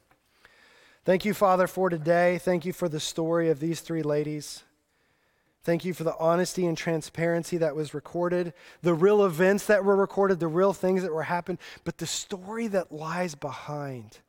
Thank 1.03 1.25
you, 1.25 1.33
Father, 1.33 1.65
for 1.65 1.89
today. 1.89 2.37
Thank 2.37 2.63
you 2.63 2.73
for 2.73 2.87
the 2.87 2.99
story 2.99 3.49
of 3.49 3.59
these 3.59 3.81
three 3.81 4.03
ladies. 4.03 4.63
Thank 5.63 5.83
you 5.83 5.93
for 5.93 6.03
the 6.03 6.17
honesty 6.17 6.67
and 6.67 6.77
transparency 6.77 7.57
that 7.57 7.75
was 7.75 7.93
recorded, 7.93 8.53
the 8.81 8.93
real 8.93 9.25
events 9.25 9.65
that 9.65 9.83
were 9.83 9.95
recorded, 9.95 10.39
the 10.39 10.47
real 10.47 10.73
things 10.73 11.01
that 11.01 11.13
were 11.13 11.23
happened, 11.23 11.57
but 11.83 11.97
the 11.97 12.07
story 12.07 12.67
that 12.67 12.91
lies 12.91 13.33
behind. 13.33 14.19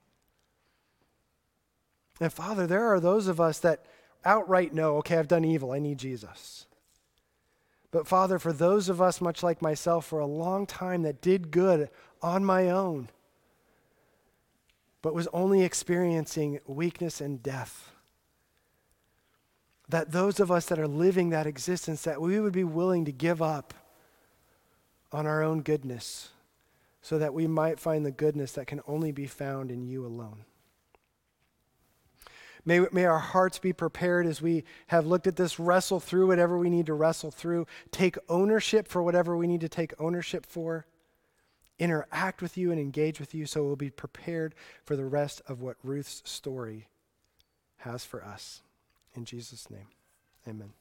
And 2.23 2.33
Father, 2.33 2.69
there 2.69 2.87
are 2.87 3.01
those 3.01 3.27
of 3.27 3.41
us 3.41 3.59
that 3.59 3.85
outright 4.25 4.73
know, 4.73 4.99
okay, 4.99 5.17
I've 5.17 5.27
done 5.27 5.45
evil, 5.45 5.73
I 5.73 5.81
need 5.81 5.99
Jesus. 5.99 6.67
But 7.91 8.07
Father, 8.07 8.39
for 8.39 8.53
those 8.53 8.89
of 8.89 9.03
us, 9.03 9.21
much 9.21 9.43
like 9.43 9.61
myself, 9.61 10.07
for 10.07 10.21
a 10.21 10.27
long 10.27 10.65
time 10.65 11.03
that 11.03 11.21
did 11.21 11.51
good 11.51 11.91
on 12.23 12.45
my 12.45 12.71
own, 12.71 13.09
but 15.03 15.17
was 15.17 15.27
only 15.33 15.65
experiencing 15.65 16.61
weakness 16.65 17.21
and 17.21 17.43
death, 17.43 17.91
that 19.89 20.13
those 20.13 20.39
of 20.39 20.53
us 20.53 20.67
that 20.67 20.79
are 20.79 20.87
living 20.87 21.31
that 21.31 21.49
existence, 21.49 22.03
that 22.03 22.21
we 22.21 22.39
would 22.39 22.53
be 22.53 22.63
willing 22.63 23.05
to 23.05 23.13
give 23.13 23.43
up 23.43 23.75
on 25.11 25.27
our 25.27 25.43
own 25.43 25.63
goodness 25.63 26.29
so 27.03 27.19
that 27.19 27.35
we 27.35 27.49
might 27.49 27.81
find 27.81 28.07
the 28.07 28.13
goodness 28.13 28.53
that 28.53 28.69
can 28.69 28.81
only 28.87 29.11
be 29.11 29.27
found 29.27 29.73
in 29.73 29.83
you 29.83 30.07
alone. 30.07 30.45
May, 32.65 32.81
may 32.93 33.05
our 33.05 33.19
hearts 33.19 33.59
be 33.59 33.73
prepared 33.73 34.27
as 34.27 34.41
we 34.41 34.65
have 34.89 35.07
looked 35.07 35.27
at 35.27 35.37
this, 35.37 35.59
wrestle 35.59 36.01
through 36.01 36.29
whatever 36.29 36.57
we 36.57 36.71
need 36.71 36.87
to 36.87 36.95
wrestle 36.95 37.31
through, 37.31 37.67
take 37.91 38.17
ownership 38.29 38.87
for 38.87 39.03
whatever 39.03 39.37
we 39.37 39.47
need 39.47 39.61
to 39.63 39.69
take 39.69 39.93
ownership 40.01 40.47
for, 40.47 40.87
interact 41.79 42.41
with 42.41 42.57
you 42.57 42.71
and 42.71 42.81
engage 42.81 43.19
with 43.19 43.35
you 43.35 43.47
so 43.47 43.65
we'll 43.65 43.75
be 43.75 43.91
prepared 43.91 44.55
for 44.85 44.95
the 44.95 45.05
rest 45.05 45.43
of 45.49 45.61
what 45.61 45.77
Ruth's 45.83 46.23
story 46.25 46.87
has 47.79 48.05
for 48.05 48.25
us. 48.25 48.63
In 49.15 49.25
Jesus' 49.25 49.69
name, 49.69 49.89
amen. 50.47 50.73